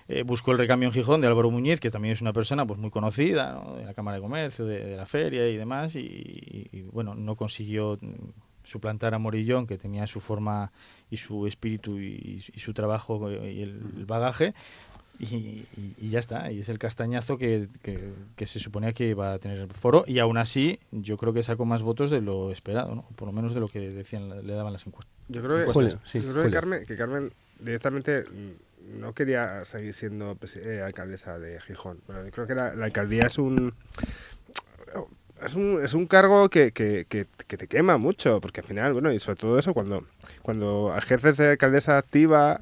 Eh, 0.09 0.23
buscó 0.23 0.51
el 0.51 0.57
recambio 0.57 0.87
en 0.89 0.93
Gijón 0.93 1.21
de 1.21 1.27
Álvaro 1.27 1.49
Muñiz, 1.51 1.79
que 1.79 1.89
también 1.89 2.11
es 2.11 2.21
una 2.21 2.33
persona 2.33 2.65
pues 2.65 2.77
muy 2.77 2.89
conocida 2.89 3.53
¿no? 3.63 3.75
de 3.77 3.85
la 3.85 3.93
Cámara 3.93 4.17
de 4.17 4.21
Comercio, 4.21 4.65
de, 4.65 4.83
de 4.83 4.97
la 4.97 5.05
feria 5.05 5.47
y 5.47 5.55
demás, 5.55 5.95
y, 5.95 5.99
y- 6.01 6.67
y, 6.73 6.81
bueno, 6.81 7.15
no 7.15 7.37
consiguió 7.37 7.97
suplantar 8.63 9.13
a 9.13 9.19
Morillón, 9.19 9.67
que 9.67 9.77
tenía 9.77 10.07
su 10.07 10.19
forma 10.19 10.71
y 11.09 11.17
su 11.17 11.47
espíritu 11.47 11.99
y, 11.99 12.43
y 12.53 12.59
su 12.59 12.73
trabajo 12.73 13.29
eh, 13.29 13.53
y 13.53 13.61
el, 13.61 13.81
el 13.97 14.05
bagaje, 14.05 14.53
y, 15.19 15.25
y- 15.35 15.95
y 15.99 16.09
ya 16.09 16.19
está, 16.19 16.51
y 16.51 16.61
es 16.61 16.69
el 16.69 16.79
castañazo 16.79 17.37
que, 17.37 17.67
que- 17.83 18.11
que 18.35 18.45
se 18.47 18.59
suponía 18.59 18.91
que 18.93 19.09
iba 19.09 19.33
a 19.33 19.39
tener 19.39 19.59
el 19.59 19.67
foro, 19.69 20.03
y 20.07 20.17
aún 20.19 20.37
así 20.37 20.79
yo 20.91 21.17
creo 21.17 21.31
que 21.33 21.43
sacó 21.43 21.65
más 21.65 21.83
votos 21.83 22.09
de 22.09 22.21
lo 22.21 22.51
esperado, 22.51 22.95
¿no? 22.95 23.03
por 23.15 23.27
lo 23.27 23.31
menos 23.31 23.53
de 23.53 23.59
lo 23.59 23.67
que 23.67 23.79
decían 23.91 24.29
le 24.47 24.53
daban 24.53 24.73
las 24.73 24.87
encuestas. 24.87 25.13
Yo 25.27 25.43
creo 25.43 25.65
que, 25.65 25.71
Julio, 25.71 25.99
sí, 26.05 26.21
yo 26.21 26.31
creo 26.31 26.45
que. 26.45 26.51
Carmen, 26.51 26.85
que 26.85 26.97
Carmen 26.97 27.31
directamente 27.59 28.23
no 28.97 29.13
quería 29.13 29.63
seguir 29.63 29.93
siendo 29.93 30.35
eh, 30.55 30.81
alcaldesa 30.83 31.37
de 31.37 31.61
Gijón. 31.61 31.99
Bueno, 32.07 32.25
yo 32.25 32.31
creo 32.31 32.47
que 32.47 32.55
la, 32.55 32.73
la 32.73 32.85
alcaldía 32.85 33.27
es 33.27 33.37
un 33.37 33.75
es 35.45 35.55
un, 35.55 35.79
es 35.83 35.93
un 35.93 36.07
cargo 36.07 36.49
que, 36.49 36.71
que, 36.71 37.05
que, 37.07 37.25
te 37.57 37.67
quema 37.67 37.97
mucho, 37.97 38.39
porque 38.41 38.61
al 38.61 38.67
final, 38.67 38.93
bueno, 38.93 39.11
y 39.11 39.19
sobre 39.19 39.37
todo 39.37 39.59
eso, 39.59 39.73
cuando, 39.73 40.05
cuando 40.41 40.93
ejerces 40.97 41.37
de 41.37 41.49
alcaldesa 41.51 41.97
activa, 41.97 42.61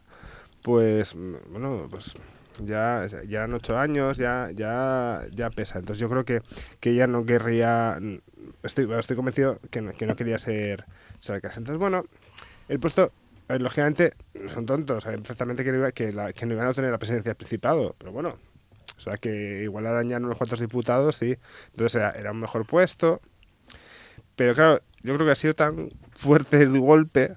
pues, 0.63 1.15
mm, 1.15 1.35
bueno, 1.51 1.87
pues 1.89 2.15
ya, 2.63 3.05
ya 3.27 3.39
eran 3.39 3.53
ocho 3.53 3.77
años, 3.77 4.17
ya, 4.17 4.49
ya, 4.53 5.23
ya 5.31 5.49
pesa. 5.49 5.79
Entonces 5.79 5.99
yo 5.99 6.09
creo 6.09 6.25
que, 6.25 6.41
que 6.79 6.91
ella 6.91 7.07
no 7.07 7.25
querría, 7.25 7.97
mm, 7.99 8.17
estoy, 8.63 8.85
bueno, 8.85 8.99
estoy 8.99 9.15
convencido 9.15 9.59
que 9.69 9.81
no, 9.81 9.93
que 9.93 10.05
no 10.05 10.15
quería 10.15 10.37
ser, 10.37 10.85
ser 11.19 11.35
alcaldesa. 11.35 11.59
Entonces, 11.59 11.79
bueno, 11.79 12.03
el 12.67 12.79
puesto, 12.79 13.11
ver, 13.47 13.61
lógicamente, 13.61 14.13
son 14.53 14.65
tontos, 14.65 15.03
saben 15.03 15.21
perfectamente 15.21 15.63
que 15.63 15.71
no, 15.71 15.91
que, 15.91 16.13
la- 16.13 16.33
que 16.33 16.45
no 16.45 16.53
iban 16.53 16.67
a 16.67 16.73
tener 16.73 16.91
la 16.91 16.97
presidencia 16.99 17.29
del 17.29 17.37
Principado, 17.37 17.95
pero 17.97 18.11
bueno, 18.11 18.37
o 18.97 18.99
sea 18.99 19.17
que 19.17 19.61
igual 19.63 19.85
arañan 19.87 20.25
unos 20.25 20.37
cuantos 20.37 20.59
diputados, 20.59 21.15
sí. 21.15 21.37
Entonces 21.71 21.95
era, 21.95 22.11
era 22.11 22.31
un 22.31 22.39
mejor 22.39 22.65
puesto. 22.65 23.21
Pero 24.35 24.53
claro, 24.55 24.81
yo 25.03 25.15
creo 25.15 25.25
que 25.25 25.31
ha 25.31 25.35
sido 25.35 25.53
tan 25.53 25.89
fuerte 26.15 26.61
el 26.61 26.79
golpe 26.79 27.33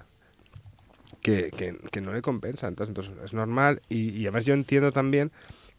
que, 1.21 1.51
que- 1.51 1.77
que 1.91 2.01
no 2.01 2.13
le 2.13 2.21
compensa. 2.21 2.67
Entonces, 2.67 2.89
entonces 2.89 3.13
es 3.23 3.33
normal. 3.33 3.81
Y, 3.89 4.09
y 4.11 4.21
además 4.23 4.45
yo 4.45 4.53
entiendo 4.53 4.91
también 4.91 5.31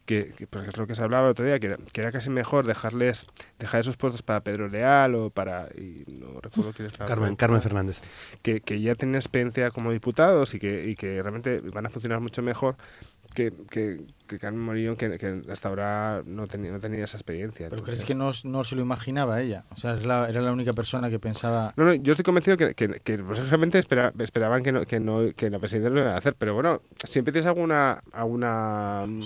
que, 0.05 0.33
que, 0.37 0.45
porque 0.45 0.69
es 0.69 0.77
lo 0.77 0.85
que 0.85 0.93
se 0.93 1.01
hablaba 1.01 1.25
el 1.25 1.31
otro 1.31 1.45
día, 1.45 1.59
que 1.59 1.67
era, 1.67 1.77
que 1.91 2.01
era 2.01 2.11
casi 2.11 2.29
mejor 2.29 2.67
dejarles 2.67 3.25
dejar 3.57 3.81
esos 3.81 3.97
puestos 3.97 4.21
para 4.21 4.41
Pedro 4.43 4.67
Leal 4.67 5.15
o 5.15 5.29
para... 5.31 5.67
Y 5.75 6.03
no 6.07 6.39
recuerdo 6.41 6.73
quién 6.73 6.87
es 6.87 6.99
la 6.99 7.05
Carmen. 7.07 7.35
Carmen 7.35 7.61
Fernández. 7.61 8.01
que, 8.43 8.61
que 8.61 8.79
ya 8.81 8.93
tienen 8.95 9.15
experiencia 9.15 9.71
como 9.71 9.91
diputados 9.91 10.53
y 10.53 10.59
que, 10.59 10.87
y 10.89 10.95
que 10.95 11.21
realmente 11.23 11.59
van 11.61 11.87
a 11.87 11.89
funcionar 11.89 12.19
mucho 12.19 12.43
mejor 12.43 12.75
que, 13.35 13.53
que, 13.69 14.01
que 14.27 14.39
Carmen 14.39 14.63
Morillón, 14.63 14.95
que, 14.95 15.17
que 15.19 15.41
hasta 15.51 15.69
ahora 15.69 16.23
no 16.25 16.47
tenía, 16.47 16.71
no 16.71 16.79
tenía 16.79 17.03
esa 17.03 17.17
experiencia. 17.17 17.69
¿Pero 17.69 17.79
entonces- 17.81 18.03
crees 18.03 18.05
que 18.05 18.15
no, 18.15 18.31
no 18.49 18.63
se 18.63 18.75
lo 18.75 18.81
imaginaba 18.81 19.41
ella? 19.41 19.65
O 19.69 19.77
sea, 19.77 19.95
la- 19.97 20.27
era 20.29 20.41
la 20.41 20.51
única 20.51 20.73
persona 20.73 21.09
que 21.09 21.19
pensaba... 21.19 21.73
No, 21.77 21.83
no, 21.83 21.93
yo 21.93 22.13
estoy 22.13 22.23
convencido 22.23 22.57
que, 22.57 22.73
que, 22.73 22.87
que 23.01 23.17
pues, 23.19 23.37
lógicamente 23.39 23.77
espera- 23.77 24.13
esperaban 24.19 24.63
que, 24.63 24.71
no, 24.71 24.85
que, 24.85 24.99
no, 24.99 25.19
que 25.35 25.49
la 25.49 25.59
presidenta 25.59 25.89
lo 25.91 25.99
iba 26.01 26.13
a 26.13 26.17
hacer, 26.17 26.33
pero 26.35 26.53
bueno, 26.55 26.81
siempre 27.03 27.31
tienes 27.31 27.45
alguna, 27.45 28.01
alguna 28.13 29.05
mm, 29.07 29.21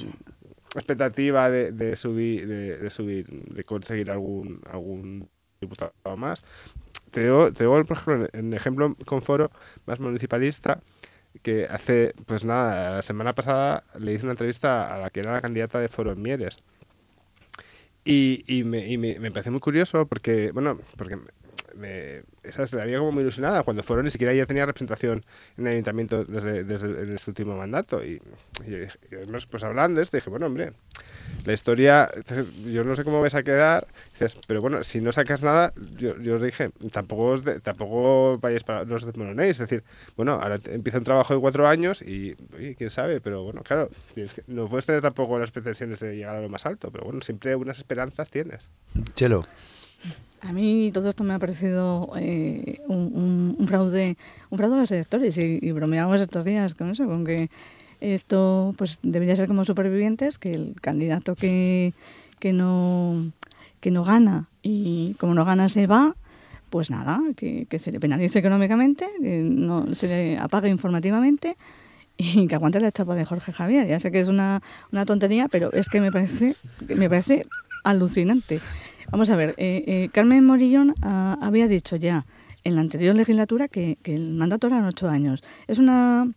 expectativa 0.76 1.50
de, 1.50 1.72
de 1.72 1.96
subir, 1.96 2.48
de, 2.48 2.78
de 2.78 2.90
subir, 2.90 3.28
de 3.28 3.64
conseguir 3.64 4.12
algún, 4.12 4.62
algún 4.70 5.30
diputado 5.62 5.94
más. 6.18 6.44
Te 7.12 7.24
digo, 7.24 7.52
te 7.52 7.64
digo, 7.64 7.84
por 7.86 7.98
ejemplo, 7.98 8.30
en 8.34 8.54
ejemplo 8.54 8.96
con 9.06 9.22
foro 9.22 9.50
más 9.88 10.00
municipalista, 10.00 10.80
que 11.42 11.68
hace, 11.70 12.14
pues 12.26 12.44
nada, 12.44 12.96
la 12.98 13.02
semana 13.02 13.34
pasada 13.34 13.84
le 13.98 14.14
hice 14.14 14.24
una 14.26 14.34
entrevista 14.34 14.94
a 14.94 14.98
la 15.00 15.10
que 15.10 15.22
era 15.22 15.34
la 15.34 15.42
candidata 15.42 15.80
de 15.80 15.88
foro 15.88 16.12
en 16.12 16.22
Mieres. 16.22 16.58
Y, 18.04 18.44
y, 18.48 18.64
me, 18.64 18.88
y 18.88 18.98
me, 18.98 19.20
me 19.20 19.32
pareció 19.32 19.52
muy 19.52 19.62
curioso 19.62 20.08
porque, 20.08 20.52
bueno, 20.52 20.80
porque 20.98 21.18
me, 21.80 22.22
esa 22.44 22.68
se 22.68 22.76
la 22.76 22.84
había 22.84 23.00
como 23.00 23.12
muy 23.14 23.22
ilusionada 23.24 23.64
cuando 23.64 23.82
fueron 23.84 24.06
ni 24.06 24.12
siquiera 24.12 24.34
ella 24.34 24.46
tenía 24.46 24.66
representación 24.66 25.24
en 25.58 25.66
el 25.68 25.74
ayuntamiento 25.74 26.24
desde, 26.26 26.64
desde 26.64 26.88
en 27.04 27.18
último 27.28 27.56
mandato. 27.56 28.04
Y, 28.04 28.22
y, 28.68 29.16
además, 29.16 29.46
pues 29.46 29.64
hablando 29.64 29.98
de 30.00 30.04
esto 30.04 30.18
dije 30.18 30.30
bueno 30.30 30.46
hombre 30.48 30.74
la 31.46 31.54
historia 31.54 32.10
yo 32.66 32.84
no 32.84 32.96
sé 32.96 33.04
cómo 33.04 33.22
vais 33.22 33.36
a 33.36 33.44
quedar 33.44 33.88
pero 34.48 34.62
bueno 34.62 34.84
si 34.84 35.00
no 35.00 35.12
sacas 35.12 35.42
nada 35.44 35.74
yo, 35.98 36.20
yo 36.20 36.36
os 36.36 36.42
dije 36.42 36.72
tampoco 36.92 37.26
os 37.28 37.44
de- 37.46 37.60
tampoco 37.62 38.38
vayáis 38.40 38.64
para 38.64 38.84
no 38.84 38.96
os 38.96 39.06
desmoronéis 39.06 39.52
es 39.52 39.60
decir 39.60 39.84
bueno 40.18 40.34
ahora 40.34 40.60
empieza 40.66 40.98
un 40.98 41.04
trabajo 41.06 41.34
de 41.34 41.40
cuatro 41.40 41.68
años 41.68 42.02
y 42.02 42.36
quién 42.78 42.90
sabe 42.90 43.22
pero 43.22 43.44
bueno 43.44 43.62
claro 43.64 43.90
tienes 44.14 44.34
que- 44.34 44.44
no 44.48 44.68
puedes 44.68 44.86
tener 44.86 45.02
tampoco 45.02 45.40
las 45.40 45.52
pretensiones 45.52 46.00
de 46.00 46.16
llegar 46.18 46.36
a 46.36 46.42
lo 46.42 46.50
más 46.50 46.66
alto 46.66 46.92
pero 46.92 47.06
bueno 47.06 47.22
siempre 47.22 47.56
unas 47.56 47.78
esperanzas 47.78 48.30
tienes. 48.30 48.68
Chelo. 49.16 49.46
A 50.42 50.54
mí 50.54 50.92
todo 50.94 51.10
esto 51.10 51.24
me 51.24 51.34
ha 51.34 51.40
parecido 51.40 52.12
eh, 52.16 52.80
un, 52.88 53.58
fraude, 53.68 54.16
un 54.50 54.58
fraude 54.58 54.76
a 54.76 54.80
los 54.80 54.92
electores 54.92 55.38
y, 55.38 55.72
bromeamos 55.72 56.22
estos 56.22 56.46
días 56.46 56.74
con 56.74 56.90
eso, 56.90 57.06
con 57.06 57.26
que 57.26 57.50
esto 58.00 58.74
pues 58.78 59.00
debería 59.04 59.36
ser 59.36 59.48
como 59.48 59.66
supervivientes, 59.66 60.38
que 60.38 60.54
el 60.54 60.76
candidato 60.80 61.36
que, 61.36 61.94
que 62.40 62.54
no 62.54 63.32
que 63.82 63.92
no 63.92 64.04
gana 64.04 64.48
y 64.62 65.16
como 65.20 65.34
no 65.34 65.46
gana 65.46 65.70
se 65.70 65.88
va, 65.88 66.16
pues 66.70 66.90
nada, 66.90 67.22
que, 67.36 67.66
que 67.70 67.80
se 67.80 67.92
le 67.92 68.00
penalice 68.00 68.40
económicamente, 68.40 69.08
que 69.22 69.44
no 69.44 69.94
se 69.96 70.08
le 70.08 70.38
apague 70.38 70.70
informativamente 70.70 71.58
y 72.18 72.48
que 72.48 72.56
aguante 72.56 72.80
la 72.80 72.92
chapa 72.92 73.16
de 73.16 73.26
Jorge 73.26 73.54
Javier. 73.54 73.88
Ya 73.88 74.00
sé 74.00 74.12
que 74.12 74.20
es 74.20 74.28
una, 74.28 74.62
una 74.92 75.06
tontería, 75.06 75.48
pero 75.50 75.72
es 75.72 75.88
que 75.88 76.02
me 76.02 76.12
parece, 76.12 76.56
me 76.96 77.10
parece 77.10 77.46
alucinante. 77.84 78.60
Vamos 79.12 79.32
a 79.32 79.36
ver, 79.36 79.56
eh, 79.58 79.84
eh, 79.88 80.10
Carmen 80.12 80.46
Morillón 80.46 80.94
ah, 81.02 81.38
había 81.42 81.68
dicho 81.68 81.96
ya 81.96 82.26
en 82.64 82.76
la 82.76 82.82
anterior 82.82 83.16
legislatura 83.16 83.68
que, 83.68 83.98
el 84.04 84.34
mandato 84.34 84.68
eran 84.68 84.86
ocho 84.86 85.10
años. 85.10 85.44
Es 85.68 85.80
una 85.80 86.32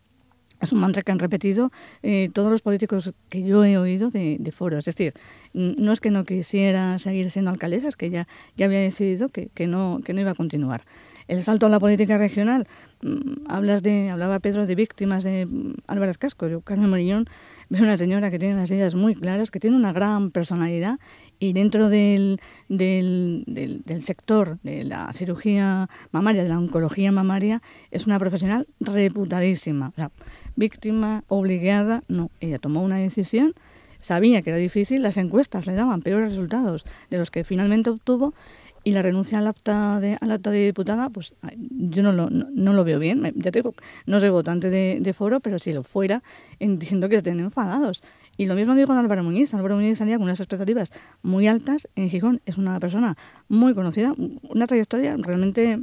es 0.61 0.73
un 0.73 0.79
mantra 0.79 1.03
que 1.03 1.11
han 1.11 1.19
repetido 1.19 1.73
eh, 2.03 2.31
todos 2.33 2.51
los 2.51 2.63
políticos 2.63 3.13
que 3.29 3.43
yo 3.43 3.65
he 3.65 3.77
oído 3.77 4.11
de, 4.11 4.37
de 4.39 4.53
foro. 4.53 4.79
Es 4.79 4.85
decir, 4.85 5.13
no 5.53 5.93
es 5.93 6.01
que 6.01 6.11
no 6.11 6.25
quisiera 6.25 6.99
seguir 7.01 7.31
siendo 7.33 7.51
alcaldesa, 7.51 7.89
es 7.89 7.97
que 7.97 8.11
ya, 8.11 8.29
ya 8.57 8.67
había 8.67 8.79
decidido 8.79 9.29
que, 9.29 9.49
que, 9.49 9.67
no, 9.67 10.01
que 10.05 10.15
no 10.15 10.21
iba 10.21 10.31
a 10.31 10.35
continuar. 10.37 10.85
El 11.29 11.43
salto 11.43 11.67
a 11.67 11.69
la 11.69 11.81
política 11.81 12.19
regional, 12.19 12.67
mm, 13.03 13.47
hablas 13.49 13.83
de, 13.83 14.11
hablaba 14.11 14.39
Pedro 14.39 14.67
de 14.67 14.75
víctimas 14.75 15.25
de 15.25 15.47
mm, 15.47 15.75
Álvarez 15.87 16.19
Casco. 16.19 16.47
Yo, 16.49 16.61
Carmen 16.61 16.91
Morillón, 16.91 17.27
veo 17.69 17.83
una 17.83 17.97
señora 17.97 18.31
que 18.31 18.39
tiene 18.39 18.57
las 18.57 18.71
ideas 18.71 18.95
muy 18.95 19.15
claras, 19.15 19.51
que 19.51 19.61
tiene 19.61 19.77
una 19.77 19.93
gran 19.93 20.31
personalidad 20.31 20.99
y 21.43 21.55
dentro 21.55 21.89
del, 21.89 22.41
del, 22.69 23.43
del, 23.49 24.03
sector 24.05 24.59
de 24.63 24.85
la 24.85 25.13
cirugía 25.13 25.89
mamaria, 26.13 26.45
de 26.45 26.49
la 26.49 26.57
oncología 26.57 27.11
mamaria, 27.11 27.63
es 27.91 28.07
una 28.07 28.21
profesional 28.21 28.69
reputadísima. 28.79 29.93
Víctima 30.55 31.25
obligada, 31.27 32.05
no, 32.07 32.31
ella 32.39 32.61
tomó 32.61 32.81
una 32.83 32.99
decisión, 32.99 33.55
sabía 33.99 34.43
que 34.43 34.51
era 34.51 34.57
difícil, 34.57 35.03
las 35.03 35.17
encuestas 35.17 35.67
le 35.67 35.73
daban 35.73 36.01
peores 36.03 36.29
resultados 36.29 36.85
de 37.11 37.19
los 37.19 37.33
que 37.33 37.43
finalmente 37.43 37.91
obtuvo 37.91 38.35
y 38.85 38.93
la 38.93 39.03
renuncia 39.03 39.39
al 39.39 39.49
acta 39.49 39.99
de, 39.99 40.19
al 40.21 40.31
acta 40.31 40.53
de 40.53 40.67
diputada, 40.67 41.11
pues 41.11 41.35
yo 41.59 42.05
no 42.05 42.13
lo, 42.13 42.31
no, 42.31 42.73
lo 42.73 42.85
veo 42.85 43.01
bien. 43.01 43.33
Ya 43.35 43.51
te 43.51 43.59
digo, 43.63 43.75
no 44.07 44.21
soy 44.21 44.31
votante 44.31 44.71
de, 44.71 44.99
de 45.01 45.13
foro, 45.13 45.41
pero 45.41 45.59
si 45.59 45.73
lo 45.73 45.83
fuera, 45.83 46.23
en- 46.61 46.79
diciendo 46.79 47.09
que 47.09 47.17
estén 47.17 47.41
enfadados. 47.41 48.03
Y 48.43 48.47
lo 48.47 48.57
mismo 48.57 48.75
digo 48.75 48.89
con 48.89 48.99
Álvaro 48.99 49.23
Muñiz. 49.23 49.55
Álvaro 49.55 49.77
Muñiz 49.77 49.99
salía 49.99 50.17
con 50.17 50.25
unas 50.25 50.41
expectativas 50.41 50.91
muy 51.23 51.47
altas 51.47 51.87
en 51.95 52.11
Gijón. 52.11 52.41
Es 52.45 52.59
una 52.59 52.81
persona 52.81 53.17
muy 53.49 53.73
conocida, 53.73 54.15
una 54.17 54.67
trayectoria 54.67 55.17
realmente 55.17 55.79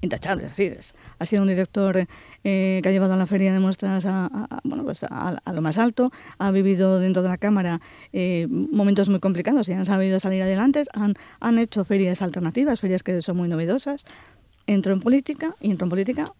intachable. 0.00 0.46
Es 0.46 0.56
decir, 0.56 0.78
ha 1.18 1.26
sido 1.26 1.42
un 1.42 1.48
director 1.48 2.06
eh, 2.42 2.80
que 2.82 2.88
ha 2.88 2.90
llevado 2.90 3.12
a 3.12 3.16
la 3.18 3.26
feria 3.26 3.52
de 3.52 3.60
muestras 3.60 4.06
a, 4.06 4.30
bueno, 4.64 4.82
pues 4.82 5.02
a, 5.02 5.36
a 5.44 5.52
lo 5.52 5.60
más 5.60 5.76
alto, 5.76 6.10
ha 6.38 6.50
vivido 6.50 7.00
dentro 7.00 7.22
de 7.22 7.28
la 7.28 7.36
Cámara 7.36 7.82
eh, 8.14 8.46
momentos 8.48 9.10
muy 9.10 9.20
complicados 9.20 9.68
y 9.68 9.74
han 9.74 9.84
sabido 9.84 10.18
salir 10.20 10.42
adelante, 10.42 10.84
han, 10.94 11.16
han 11.38 11.58
hecho 11.58 11.84
ferias 11.84 12.22
alternativas, 12.22 12.80
ferias 12.80 13.02
que 13.02 13.20
son 13.20 13.36
muy 13.36 13.48
novedosas. 13.48 14.06
Entró 14.66 14.94
en 14.94 15.00
política 15.00 15.54
y 15.60 15.70
entró 15.70 15.84
en 15.84 15.90
política 15.90 16.32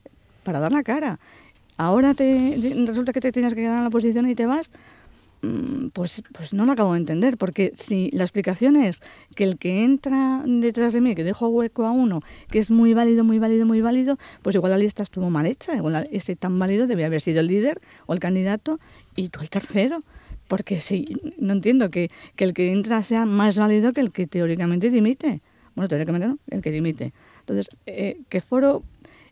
para 0.42 0.58
dar 0.58 0.72
la 0.72 0.82
cara. 0.82 1.18
Ahora 1.76 2.14
te, 2.14 2.58
resulta 2.86 3.12
que 3.12 3.20
te 3.20 3.30
tienes 3.30 3.54
que 3.54 3.60
quedar 3.60 3.76
en 3.76 3.82
la 3.82 3.88
oposición 3.88 4.28
y 4.28 4.34
te 4.34 4.46
vas. 4.46 4.70
Mm, 5.42 5.88
Pues, 5.92 6.22
pues 6.32 6.52
no 6.52 6.66
lo 6.66 6.72
acabo 6.72 6.92
de 6.92 6.98
entender, 6.98 7.36
porque 7.38 7.72
si 7.76 8.10
la 8.12 8.24
explicación 8.24 8.76
es 8.76 9.00
que 9.36 9.44
el 9.44 9.56
que 9.58 9.84
entra 9.84 10.42
detrás 10.46 10.92
de 10.92 11.00
mí, 11.00 11.14
que 11.14 11.24
dejo 11.24 11.48
hueco 11.48 11.86
a 11.86 11.92
uno, 11.92 12.20
que 12.50 12.58
es 12.58 12.70
muy 12.70 12.92
válido, 12.94 13.24
muy 13.24 13.38
válido, 13.38 13.64
muy 13.66 13.80
válido, 13.80 14.18
pues 14.42 14.54
igual 14.56 14.72
la 14.72 14.78
lista 14.78 15.02
estuvo 15.02 15.30
mal 15.30 15.46
hecha, 15.46 15.76
igual 15.76 16.08
ese 16.12 16.34
tan 16.36 16.58
válido 16.58 16.86
debía 16.86 17.06
haber 17.06 17.20
sido 17.20 17.40
el 17.40 17.46
líder 17.46 17.80
o 18.06 18.14
el 18.14 18.20
candidato 18.20 18.80
y 19.16 19.28
tú 19.28 19.40
el 19.40 19.50
tercero. 19.50 20.02
Porque 20.48 20.80
si 20.80 21.06
no 21.38 21.52
entiendo 21.52 21.90
que, 21.90 22.10
que 22.34 22.44
el 22.44 22.54
que 22.54 22.72
entra 22.72 23.02
sea 23.02 23.26
más 23.26 23.58
válido 23.58 23.92
que 23.92 24.00
el 24.00 24.12
que 24.12 24.26
teóricamente 24.26 24.90
dimite. 24.90 25.42
Bueno, 25.74 25.88
teóricamente 25.88 26.26
no, 26.26 26.38
el 26.48 26.62
que 26.62 26.70
dimite. 26.70 27.12
Entonces, 27.40 27.68
eh, 27.86 28.18
que 28.30 28.40
Foro 28.40 28.82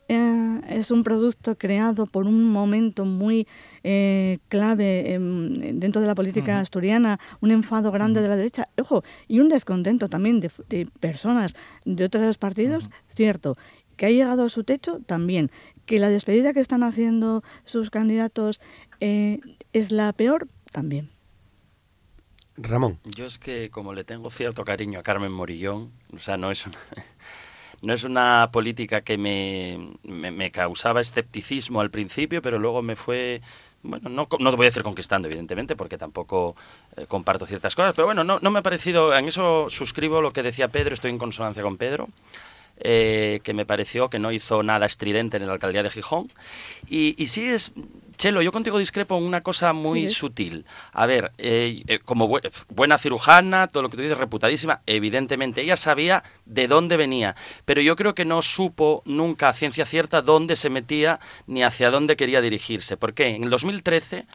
eh, 0.08 0.60
es 0.68 0.90
un 0.90 1.02
producto 1.02 1.56
creado 1.56 2.06
por 2.06 2.26
un 2.26 2.44
momento 2.50 3.04
muy 3.04 3.46
eh, 3.82 4.38
clave 4.48 5.12
em, 5.14 5.78
dentro 5.78 6.00
de 6.00 6.06
la 6.06 6.14
política 6.14 6.60
asturiana, 6.60 7.18
un 7.40 7.50
enfado 7.50 7.90
grande 7.90 8.22
de 8.22 8.28
la 8.28 8.36
derecha, 8.36 8.68
ojo, 8.80 9.02
y 9.26 9.40
un 9.40 9.48
descontento 9.48 10.08
también 10.08 10.40
de, 10.40 10.50
de 10.68 10.86
personas 11.00 11.54
de 11.84 12.04
otros 12.04 12.38
partidos, 12.38 12.88
cierto. 13.08 13.56
Que 13.96 14.06
ha 14.06 14.10
llegado 14.10 14.44
a 14.44 14.48
su 14.50 14.62
techo, 14.62 15.00
también. 15.06 15.50
Que 15.86 15.98
la 15.98 16.10
despedida 16.10 16.52
que 16.52 16.60
están 16.60 16.82
haciendo 16.82 17.42
sus 17.64 17.90
candidatos 17.90 18.60
eh, 19.00 19.40
es 19.72 19.90
la 19.90 20.12
peor, 20.12 20.48
también. 20.70 21.10
Ramón. 22.56 22.98
Yo 23.04 23.26
es 23.26 23.38
que 23.38 23.70
como 23.70 23.92
le 23.92 24.04
tengo 24.04 24.30
cierto 24.30 24.64
cariño 24.64 24.98
a 24.98 25.02
Carmen 25.02 25.32
Morillón, 25.32 25.92
o 26.12 26.18
sea, 26.18 26.36
no 26.36 26.50
es 26.50 26.66
una, 26.66 26.78
no 27.82 27.92
es 27.92 28.04
una 28.04 28.50
política 28.52 29.00
que 29.02 29.18
me, 29.18 29.78
me, 30.02 30.50
causaba 30.50 31.00
escepticismo 31.00 31.80
al 31.80 31.90
principio, 31.90 32.42
pero 32.42 32.58
luego 32.58 32.82
me 32.82 32.96
fue, 32.96 33.42
bueno, 33.82 34.08
no, 34.08 34.28
no 34.38 34.50
te 34.50 34.56
voy 34.56 34.66
a 34.66 34.70
decir 34.70 34.82
conquistando, 34.82 35.28
evidentemente, 35.28 35.76
porque 35.76 35.98
tampoco 35.98 36.56
eh, 36.96 37.06
comparto 37.06 37.46
ciertas 37.46 37.74
cosas, 37.74 37.94
pero 37.94 38.06
bueno, 38.06 38.24
no, 38.24 38.38
no 38.40 38.50
me 38.50 38.60
ha 38.60 38.62
parecido, 38.62 39.14
en 39.14 39.28
eso 39.28 39.68
suscribo 39.70 40.20
lo 40.20 40.32
que 40.32 40.42
decía 40.42 40.68
Pedro, 40.68 40.94
estoy 40.94 41.10
en 41.10 41.18
consonancia 41.18 41.62
con 41.62 41.76
Pedro. 41.76 42.08
eh, 42.78 43.40
que 43.42 43.54
me 43.54 43.64
pareció 43.64 44.10
que 44.10 44.18
no 44.18 44.32
hizo 44.32 44.62
nada 44.62 44.86
estridente 44.86 45.36
en 45.38 45.46
la 45.46 45.52
alcaldía 45.54 45.82
de 45.82 45.90
Gijón. 45.90 46.30
Y, 46.88 47.14
y 47.22 47.28
sí 47.28 47.44
es, 47.48 47.72
Chelo, 48.16 48.40
yo 48.42 48.50
contigo 48.52 48.78
discrepo 48.78 49.16
en 49.18 49.24
una 49.24 49.40
cosa 49.42 49.72
muy 49.72 50.08
Sí. 50.08 50.14
sutil. 50.14 50.64
A 50.92 51.06
ver, 51.06 51.32
eh, 51.38 51.82
eh, 51.86 51.98
como 51.98 52.28
bu- 52.28 52.40
buena 52.68 52.96
cirujana, 52.98 53.66
todo 53.68 53.82
lo 53.82 53.90
que 53.90 53.96
tú 53.96 54.02
dices, 54.02 54.16
reputadísima, 54.18 54.80
evidentemente 54.86 55.60
ella 55.60 55.76
sabía 55.76 56.22
de 56.46 56.66
dónde 56.68 56.96
venía, 56.96 57.36
pero 57.64 57.80
yo 57.82 57.94
creo 57.96 58.14
que 58.14 58.24
no 58.24 58.40
supo 58.42 59.02
nunca 59.04 59.48
a 59.50 59.52
ciencia 59.52 59.84
cierta 59.84 60.22
dónde 60.22 60.56
se 60.56 60.70
metía 60.70 61.20
ni 61.46 61.62
hacia 61.62 61.90
dónde 61.90 62.16
quería 62.16 62.40
dirigirse. 62.40 62.96
¿Por 62.96 63.12
qué? 63.12 63.28
En 63.28 63.44
el 63.44 63.50
2013, 63.50 64.26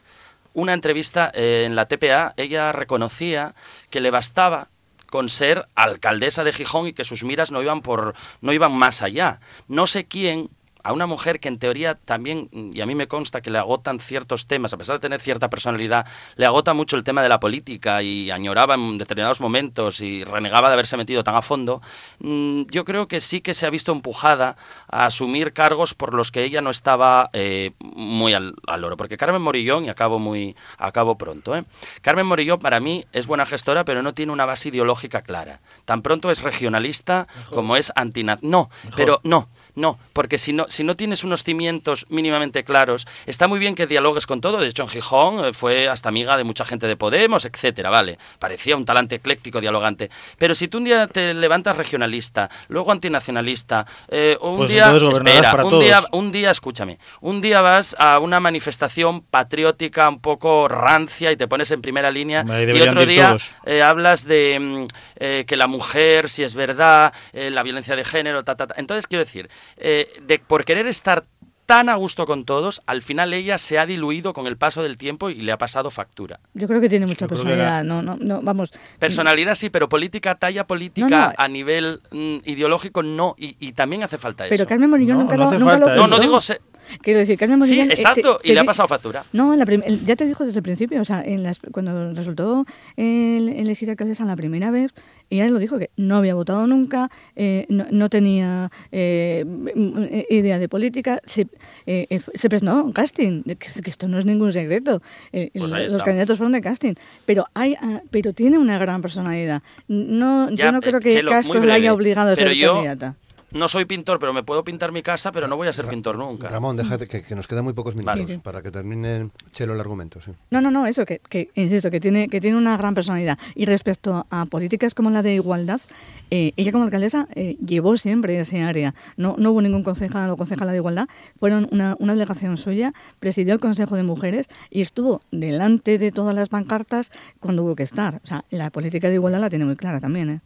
una 0.54 0.74
entrevista 0.74 1.32
eh, 1.34 1.64
en 1.66 1.76
la 1.76 1.88
TPA, 1.88 2.34
ella 2.38 2.72
reconocía 2.74 3.56
que 3.90 4.02
le 4.02 4.12
bastaba 4.12 4.68
con 5.10 5.28
ser 5.28 5.68
alcaldesa 5.76 6.44
de 6.44 6.54
Gijón 6.54 6.88
y 6.88 6.94
que 6.94 7.04
sus 7.04 7.24
miras 7.24 7.52
no 7.52 7.62
iban 7.62 7.82
por 7.82 8.14
no 8.42 8.54
iban 8.54 8.72
más 8.74 9.02
allá. 9.02 9.40
No 9.68 9.88
sé 9.88 10.06
quién 10.06 10.50
a 10.84 10.94
una 10.94 11.06
mujer 11.06 11.40
que 11.40 11.48
en 11.48 11.60
teoría 11.60 11.96
también, 11.96 12.50
y 12.74 12.82
a 12.82 12.86
mí 12.86 12.96
me 12.96 13.08
consta 13.08 13.42
que 13.42 13.50
le 13.50 13.58
agotan 13.58 14.00
ciertos 14.00 14.48
temas, 14.48 14.74
a 14.74 14.78
pesar 14.78 14.96
de 14.98 15.00
tener 15.00 15.22
cierta 15.22 15.50
personalidad, 15.50 16.08
le 16.36 16.46
agota 16.46 16.74
mucho 16.74 16.96
el 16.96 17.04
tema 17.04 17.22
de 17.24 17.30
la 17.30 17.40
política 17.40 18.02
y 18.04 18.32
añoraba 18.32 18.76
en 18.76 18.98
determinados 18.98 19.42
momentos 19.42 20.02
y 20.02 20.24
renegaba 20.24 20.70
de 20.70 20.74
haberse 20.74 20.98
metido 20.98 21.24
tan 21.24 21.36
a 21.36 21.42
fondo, 21.42 21.82
mm, 22.20 22.64
yo 22.70 22.86
creo 22.86 23.08
que 23.08 23.22
sí 23.22 23.42
que 23.42 23.54
se 23.54 23.66
ha 23.66 23.70
visto 23.70 23.92
empujada 23.92 24.56
a 24.88 25.06
asumir 25.06 25.54
cargos 25.54 25.94
por 25.94 26.14
los 26.14 26.32
que 26.32 26.44
ella 26.44 26.62
no 26.62 26.70
estaba 26.70 27.30
eh, 27.34 27.72
muy 27.80 28.34
al, 28.34 28.56
al, 28.68 28.84
oro. 28.84 28.98
Porque 28.98 29.18
Carmen 29.18 29.42
Morillón, 29.42 29.86
y 29.86 29.90
acabo, 29.90 30.20
muy, 30.20 30.56
acabo 30.78 31.18
pronto, 31.18 31.56
¿eh? 31.56 31.64
Carmen 32.02 32.26
Morillón 32.26 32.60
para 32.60 32.80
mí 32.80 33.06
es 33.12 33.28
buena 33.28 33.46
gestora, 33.46 33.86
pero 33.86 34.02
no 34.02 34.14
tiene 34.14 34.32
una 34.32 34.46
base 34.46 34.70
ideológica 34.70 35.22
clara. 35.22 35.62
Tan 35.86 36.02
pronto 36.02 36.32
es 36.32 36.44
regionalista 36.44 37.28
como 37.50 37.76
es 37.76 37.92
antinat. 37.96 38.42
No, 38.42 38.70
pero 38.96 39.20
no. 39.24 39.50
No, 39.76 39.97
porque 40.13 40.38
si 40.38 40.53
no, 40.53 40.65
si 40.69 40.84
no 40.84 40.95
tienes 40.95 41.24
unos 41.24 41.43
cimientos 41.43 42.05
mínimamente 42.09 42.63
claros, 42.63 43.07
está 43.26 43.47
muy 43.47 43.59
bien 43.59 43.76
que 43.76 43.88
dialogues 43.88 44.28
con 44.28 44.41
todo. 44.41 44.57
De 44.59 44.67
hecho, 44.67 44.84
en 44.84 44.89
Gijón 44.89 45.45
eh, 45.45 45.53
fue 45.53 45.88
hasta 45.88 46.09
amiga 46.09 46.36
de 46.38 46.43
mucha 46.43 46.65
gente 46.65 46.88
de 46.88 46.95
Podemos, 46.97 47.45
etcétera, 47.45 47.89
vale. 47.89 48.17
Parecía 48.39 48.76
un 48.76 48.86
talante 48.86 49.15
ecléctico, 49.15 49.61
dialogante. 49.61 50.09
Pero 50.38 50.55
si 50.55 50.67
tú 50.67 50.80
un 50.80 50.84
día 50.86 51.07
te 51.07 51.34
levantas 51.34 51.78
regionalista, 51.78 52.49
luego 52.67 52.91
antinacionalista, 52.91 53.86
eh, 54.09 54.38
un 54.41 54.57
Pues 54.57 54.69
día, 54.69 54.86
para 54.86 55.63
un 55.63 55.69
todos. 55.69 55.84
día, 55.84 56.03
un 56.11 56.32
día, 56.32 56.51
escúchame, 56.51 56.97
un 57.22 57.41
día 57.41 57.61
vas 57.61 57.95
a 57.97 58.19
una 58.19 58.39
manifestación 58.39 59.22
patriótica 59.22 60.09
un 60.09 60.19
poco 60.19 60.67
rancia 60.67 61.32
y 61.32 61.38
te 61.38 61.47
pones 61.47 61.72
en 61.72 61.82
primera 61.82 62.11
línea 62.11 62.43
y 62.76 62.82
otro 62.82 63.05
día 63.05 63.38
eh, 63.65 63.82
hablas 63.82 64.26
de 64.26 64.59
mm, 64.59 64.88
eh, 65.17 65.45
que 65.47 65.55
la 65.57 65.67
mujer, 65.67 66.30
si 66.30 66.43
es 66.43 66.55
verdad, 66.55 67.13
la 67.34 67.63
violencia 67.63 67.95
de 67.95 68.03
género, 68.03 68.43
ta, 68.43 68.55
ta, 68.55 68.67
ta. 68.67 68.76
Entonces, 68.78 69.07
quiero 69.07 69.24
decir, 69.24 69.49
eh, 69.78 70.07
de, 70.24 70.39
por 70.39 70.66
querer 70.66 70.88
estar 70.88 71.26
tan 71.68 71.88
a 71.88 71.95
gusto 71.95 72.26
con 72.26 72.43
todos, 72.43 72.82
al 72.86 73.01
final 73.01 73.34
ella 73.34 73.57
se 73.57 73.80
ha 73.80 73.86
diluido 73.86 74.34
con 74.34 74.45
el 74.45 74.57
paso 74.57 74.84
del 74.84 74.97
tiempo 74.97 75.30
y 75.30 75.36
le 75.36 75.53
ha 75.53 75.57
pasado 75.57 75.89
factura. 75.89 76.41
Yo 76.53 76.68
creo 76.68 76.82
que 76.82 76.89
tiene 76.89 77.05
mucha 77.05 77.26
Yo 77.26 77.30
personalidad. 77.30 77.86
No, 77.86 78.01
no, 78.01 78.18
no, 78.20 78.41
vamos. 78.41 78.74
Personalidad 78.99 79.55
sí, 79.55 79.70
pero 79.70 79.88
política, 79.88 80.36
talla 80.36 80.68
política 80.68 81.07
No, 81.07 81.28
no. 81.28 81.34
a 81.38 81.47
nivel 81.47 82.01
mm, 82.12 82.38
ideológico 82.45 83.03
no, 83.03 83.36
y, 83.38 83.55
y 83.59 83.72
también 83.72 84.03
hace 84.03 84.18
falta 84.18 84.45
eso. 84.45 84.53
Pero 84.53 84.68
Carmen 84.68 84.89
Morillón 84.89 85.18
No, 85.20 85.24
nunca, 85.24 85.38
no 85.38 85.43
lo, 85.43 85.49
hace 85.49 85.59
nunca 85.59 85.72
falta, 85.78 85.95
lo 85.95 86.01
no, 86.01 86.07
no 86.07 86.20
digo... 86.20 86.41
se- 86.41 86.59
Quiero 87.01 87.20
decir, 87.20 87.38
Carmen 87.38 87.55
Sí, 87.64 87.70
Morillón... 87.70 87.89
eh, 87.91 87.93
exacto, 87.93 88.39
te- 88.43 88.49
y 88.49 88.53
le 88.53 88.59
ha 88.59 88.64
pasado 88.66 88.89
factura. 88.89 89.24
No, 89.32 89.53
en 89.53 89.59
la 89.59 89.66
ya 90.05 90.18
te 90.18 90.26
dijo 90.26 90.43
desde 90.43 90.59
el 90.59 90.64
principio, 90.64 90.99
o 90.99 91.05
sea, 91.05 91.24
en 91.24 91.41
las- 91.41 91.59
cuando 91.72 92.12
resultó 92.14 92.66
el, 92.97 93.47
elegir 93.47 93.89
alcaldesa 93.89 94.26
la 94.26 94.36
primera 94.36 94.72
vez, 94.72 94.93
ella 95.32 95.48
lo 95.50 95.60
dijo 95.60 95.80
que 95.80 95.90
no 95.98 96.18
había 96.18 96.36
votado 96.36 96.68
nunca, 96.68 97.10
eh, 97.36 97.66
no, 97.70 97.86
no 97.92 98.10
tenía 98.10 98.70
eh, 98.92 99.44
m- 99.46 99.72
m- 99.76 100.26
idea 100.30 100.60
de 100.60 100.68
política, 100.70 101.20
se, 101.26 101.48
eh, 101.86 102.08
eh, 102.10 102.20
se 102.36 102.50
presentó 102.50 102.72
a 102.72 102.84
un 102.84 102.92
casting, 102.94 103.44
que, 103.44 103.56
que 103.58 103.90
esto 103.90 104.08
no 104.08 104.20
es 104.20 104.26
ningún 104.26 104.52
secreto, 104.54 105.02
eh, 105.32 105.50
Pues 105.54 105.70
los 105.92 106.04
candidatos 106.04 106.38
fueron 106.38 106.52
de 106.54 106.62
casting, 106.62 106.94
pero 107.26 107.46
hay, 107.54 107.76
ah, 107.82 108.02
pero 108.12 108.34
tiene 108.34 108.58
una 108.58 108.78
gran 108.78 109.02
personalidad. 109.02 109.62
No, 109.88 110.50
Ya, 110.50 110.66
yo 110.66 110.72
no 110.72 110.78
eh, 110.80 110.82
creo 110.82 111.00
que 111.00 111.12
Chelo, 111.12 111.32
Cascos 111.32 111.58
breve, 111.60 111.72
haya 111.74 111.94
obligado 111.94 112.32
a 112.32 112.36
ser 112.36 112.52
yo- 112.54 112.74
candidata. 112.74 113.16
No 113.52 113.68
soy 113.68 113.86
pintor, 113.86 114.18
pero 114.20 114.34
me 114.34 114.43
puedo 114.43 114.64
pintar 114.64 114.91
mi 114.91 115.02
casa, 115.02 115.32
pero 115.32 115.47
no 115.47 115.58
voy 115.58 115.68
a 115.68 115.74
ser 115.74 115.86
pintor 115.88 116.18
nunca. 116.18 116.47
Ramón, 116.47 116.78
déjate 116.78 117.08
que, 117.08 117.24
que 117.24 117.36
nos 117.36 117.47
quedan 117.47 117.66
muy 117.66 117.74
pocos 117.74 117.95
minutos 117.95 118.28
Vale. 118.28 118.39
para 118.39 118.62
que 118.62 118.72
termine 118.72 119.30
Chelo 119.52 119.74
el 119.74 119.80
argumento. 119.80 120.22
Sí. 120.22 120.32
No, 120.52 120.62
no, 120.62 120.72
no, 120.72 120.88
eso, 120.88 121.06
que, 121.06 121.20
que 121.20 121.49
insisto, 121.56 121.91
que 121.91 121.99
tiene, 121.99 122.30
que 122.30 122.39
tiene 122.39 122.58
una 122.58 122.78
gran 122.78 122.95
personalidad. 122.95 123.38
Y 123.56 123.66
respecto 123.66 124.26
a 124.30 124.45
políticas 124.45 124.93
como 124.93 125.10
la 125.10 125.22
de 125.22 125.34
igualdad, 125.34 125.82
eh, 126.30 126.54
ella 126.56 126.72
como 126.72 126.86
alcaldesa 126.86 127.28
eh, 127.36 127.58
llevó 127.66 127.97
siempre 127.97 128.39
ese 128.39 128.62
área. 128.62 128.95
No, 129.18 129.36
no 129.38 129.52
hubo 129.52 129.62
ningún 129.62 129.84
concejal 129.84 130.30
o 130.30 130.38
concejala 130.38 130.72
de 130.72 130.78
igualdad. 130.78 131.10
Fueron 131.38 131.68
una, 131.72 131.97
una 131.99 132.14
delegación 132.14 132.56
suya, 132.56 132.93
presidió 133.20 133.54
el 133.54 133.60
Consejo 133.60 133.97
de 133.97 134.04
Mujeres 134.04 134.47
y 134.70 134.80
estuvo 134.80 135.22
delante 135.32 135.97
de 135.97 136.12
todas 136.14 136.34
las 136.34 136.47
pancartas 136.47 137.12
cuando 137.41 137.64
hubo 137.64 137.76
que 137.76 137.84
estar. 137.84 138.22
O 138.24 138.28
sea, 138.28 138.45
la 138.49 138.70
política 138.70 139.10
de 139.10 139.16
igualdad 139.16 139.41
la 139.41 139.49
tiene 139.49 139.66
muy 139.66 139.76
clara 139.76 139.99
también, 139.99 140.30
¿eh? 140.30 140.41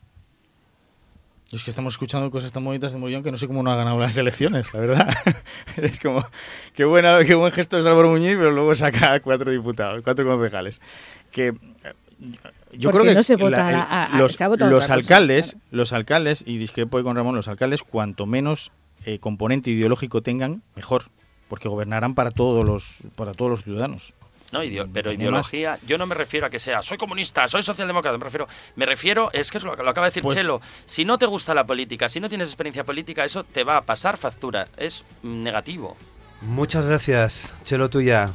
Es 1.51 1.63
que 1.63 1.69
estamos 1.69 1.93
escuchando 1.93 2.29
cosas 2.31 2.51
tan 2.51 2.63
bonitas 2.65 2.91
de 2.91 2.99
Morillón 2.99 3.23
que 3.23 3.31
no 3.31 3.37
sé 3.37 3.47
cómo 3.47 3.61
no 3.63 3.71
ha 3.71 3.75
ganado 3.75 3.99
las 3.99 4.17
elecciones, 4.17 4.73
la 4.73 4.79
verdad. 4.79 5.15
es 5.77 5.99
como, 5.99 6.25
qué, 6.73 6.85
buena, 6.85 7.23
qué 7.23 7.35
buen 7.35 7.51
gesto 7.53 7.81
de 7.81 7.87
Álvaro 7.89 8.09
Muñiz, 8.09 8.35
pero 8.37 8.51
luego 8.51 8.73
saca 8.75 9.13
a 9.13 9.19
cuatro 9.21 9.51
diputados, 9.51 10.01
cuatro 10.03 10.25
concejales. 10.25 10.81
Que 11.31 11.47
eh, 11.49 11.53
yo 12.73 12.89
Porque 12.89 13.03
creo 13.03 13.11
que 13.11 13.15
no 13.15 13.23
se 13.23 13.35
vota 13.35 13.71
la- 13.71 13.81
a- 13.83 14.05
a- 14.05 14.17
los, 14.17 14.33
se 14.33 14.37
cosa, 14.87 14.93
alcaldes, 14.95 15.51
claro. 15.51 15.65
los 15.71 15.93
alcaldes, 15.93 16.43
y 16.47 16.57
discrepo 16.57 16.97
ahí 16.97 17.03
con 17.03 17.15
Ramón, 17.15 17.35
los 17.35 17.47
alcaldes, 17.47 17.83
cuanto 17.83 18.25
menos 18.25 18.71
eh, 19.05 19.19
componente 19.19 19.69
ideológico 19.69 20.21
tengan, 20.21 20.63
mejor, 20.75 21.05
porque 21.47 21.69
gobernarán 21.69 22.15
para 22.15 22.31
todos 22.31 22.65
los, 22.65 22.95
para 23.15 23.33
todos 23.33 23.51
los 23.51 23.63
ciudadanos. 23.63 24.13
No, 24.51 24.63
ideo- 24.63 24.87
pero 24.93 25.09
más. 25.11 25.19
ideología, 25.19 25.79
yo 25.85 25.97
no 25.97 26.05
me 26.05 26.15
refiero 26.15 26.45
a 26.45 26.49
que 26.49 26.59
sea 26.59 26.81
soy 26.83 26.97
comunista, 26.97 27.47
soy 27.47 27.63
socialdemócrata, 27.63 28.17
me 28.17 28.23
refiero, 28.23 28.47
me 28.75 28.85
refiero, 28.85 29.29
es 29.33 29.51
que 29.51 29.57
es 29.57 29.63
lo, 29.63 29.75
que- 29.75 29.83
lo 29.83 29.89
acaba 29.89 30.05
de 30.07 30.11
decir 30.11 30.23
Pues- 30.23 30.37
Chelo, 30.37 30.61
si 30.85 31.03
no 31.05 31.17
te 31.17 31.25
gusta 31.25 31.53
la 31.53 31.65
política, 31.65 32.07
si 32.09 32.19
no 32.19 32.29
tienes 32.29 32.47
experiencia 32.49 32.83
política, 32.83 33.25
eso 33.25 33.43
te 33.43 33.63
va 33.63 33.77
a 33.77 33.81
pasar 33.81 34.17
factura, 34.17 34.67
es 34.77 35.03
mm, 35.23 35.43
negativo. 35.43 35.97
Muchas 36.41 36.85
gracias, 36.85 37.53
Chelo 37.63 37.89
tuya. 37.89 38.31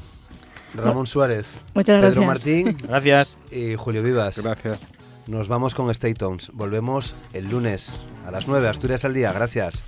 Ramón 0.74 1.06
Suárez, 1.08 1.62
Muchas 1.74 1.96
Pedro 2.00 2.22
gracias. 2.22 2.26
Martín 2.26 2.76
Gracias. 2.82 3.38
y 3.50 3.74
Julio 3.76 4.02
Vivas. 4.04 4.38
Gracias. 4.38 4.86
Nos 5.26 5.48
vamos 5.48 5.74
con 5.74 5.90
Stay 5.90 6.14
Tones. 6.14 6.50
Volvemos 6.52 7.16
el 7.32 7.48
lunes 7.48 8.00
a 8.26 8.30
las 8.30 8.46
9, 8.48 8.68
Asturias 8.68 9.04
al 9.04 9.14
día. 9.14 9.32
Gracias. 9.32 9.82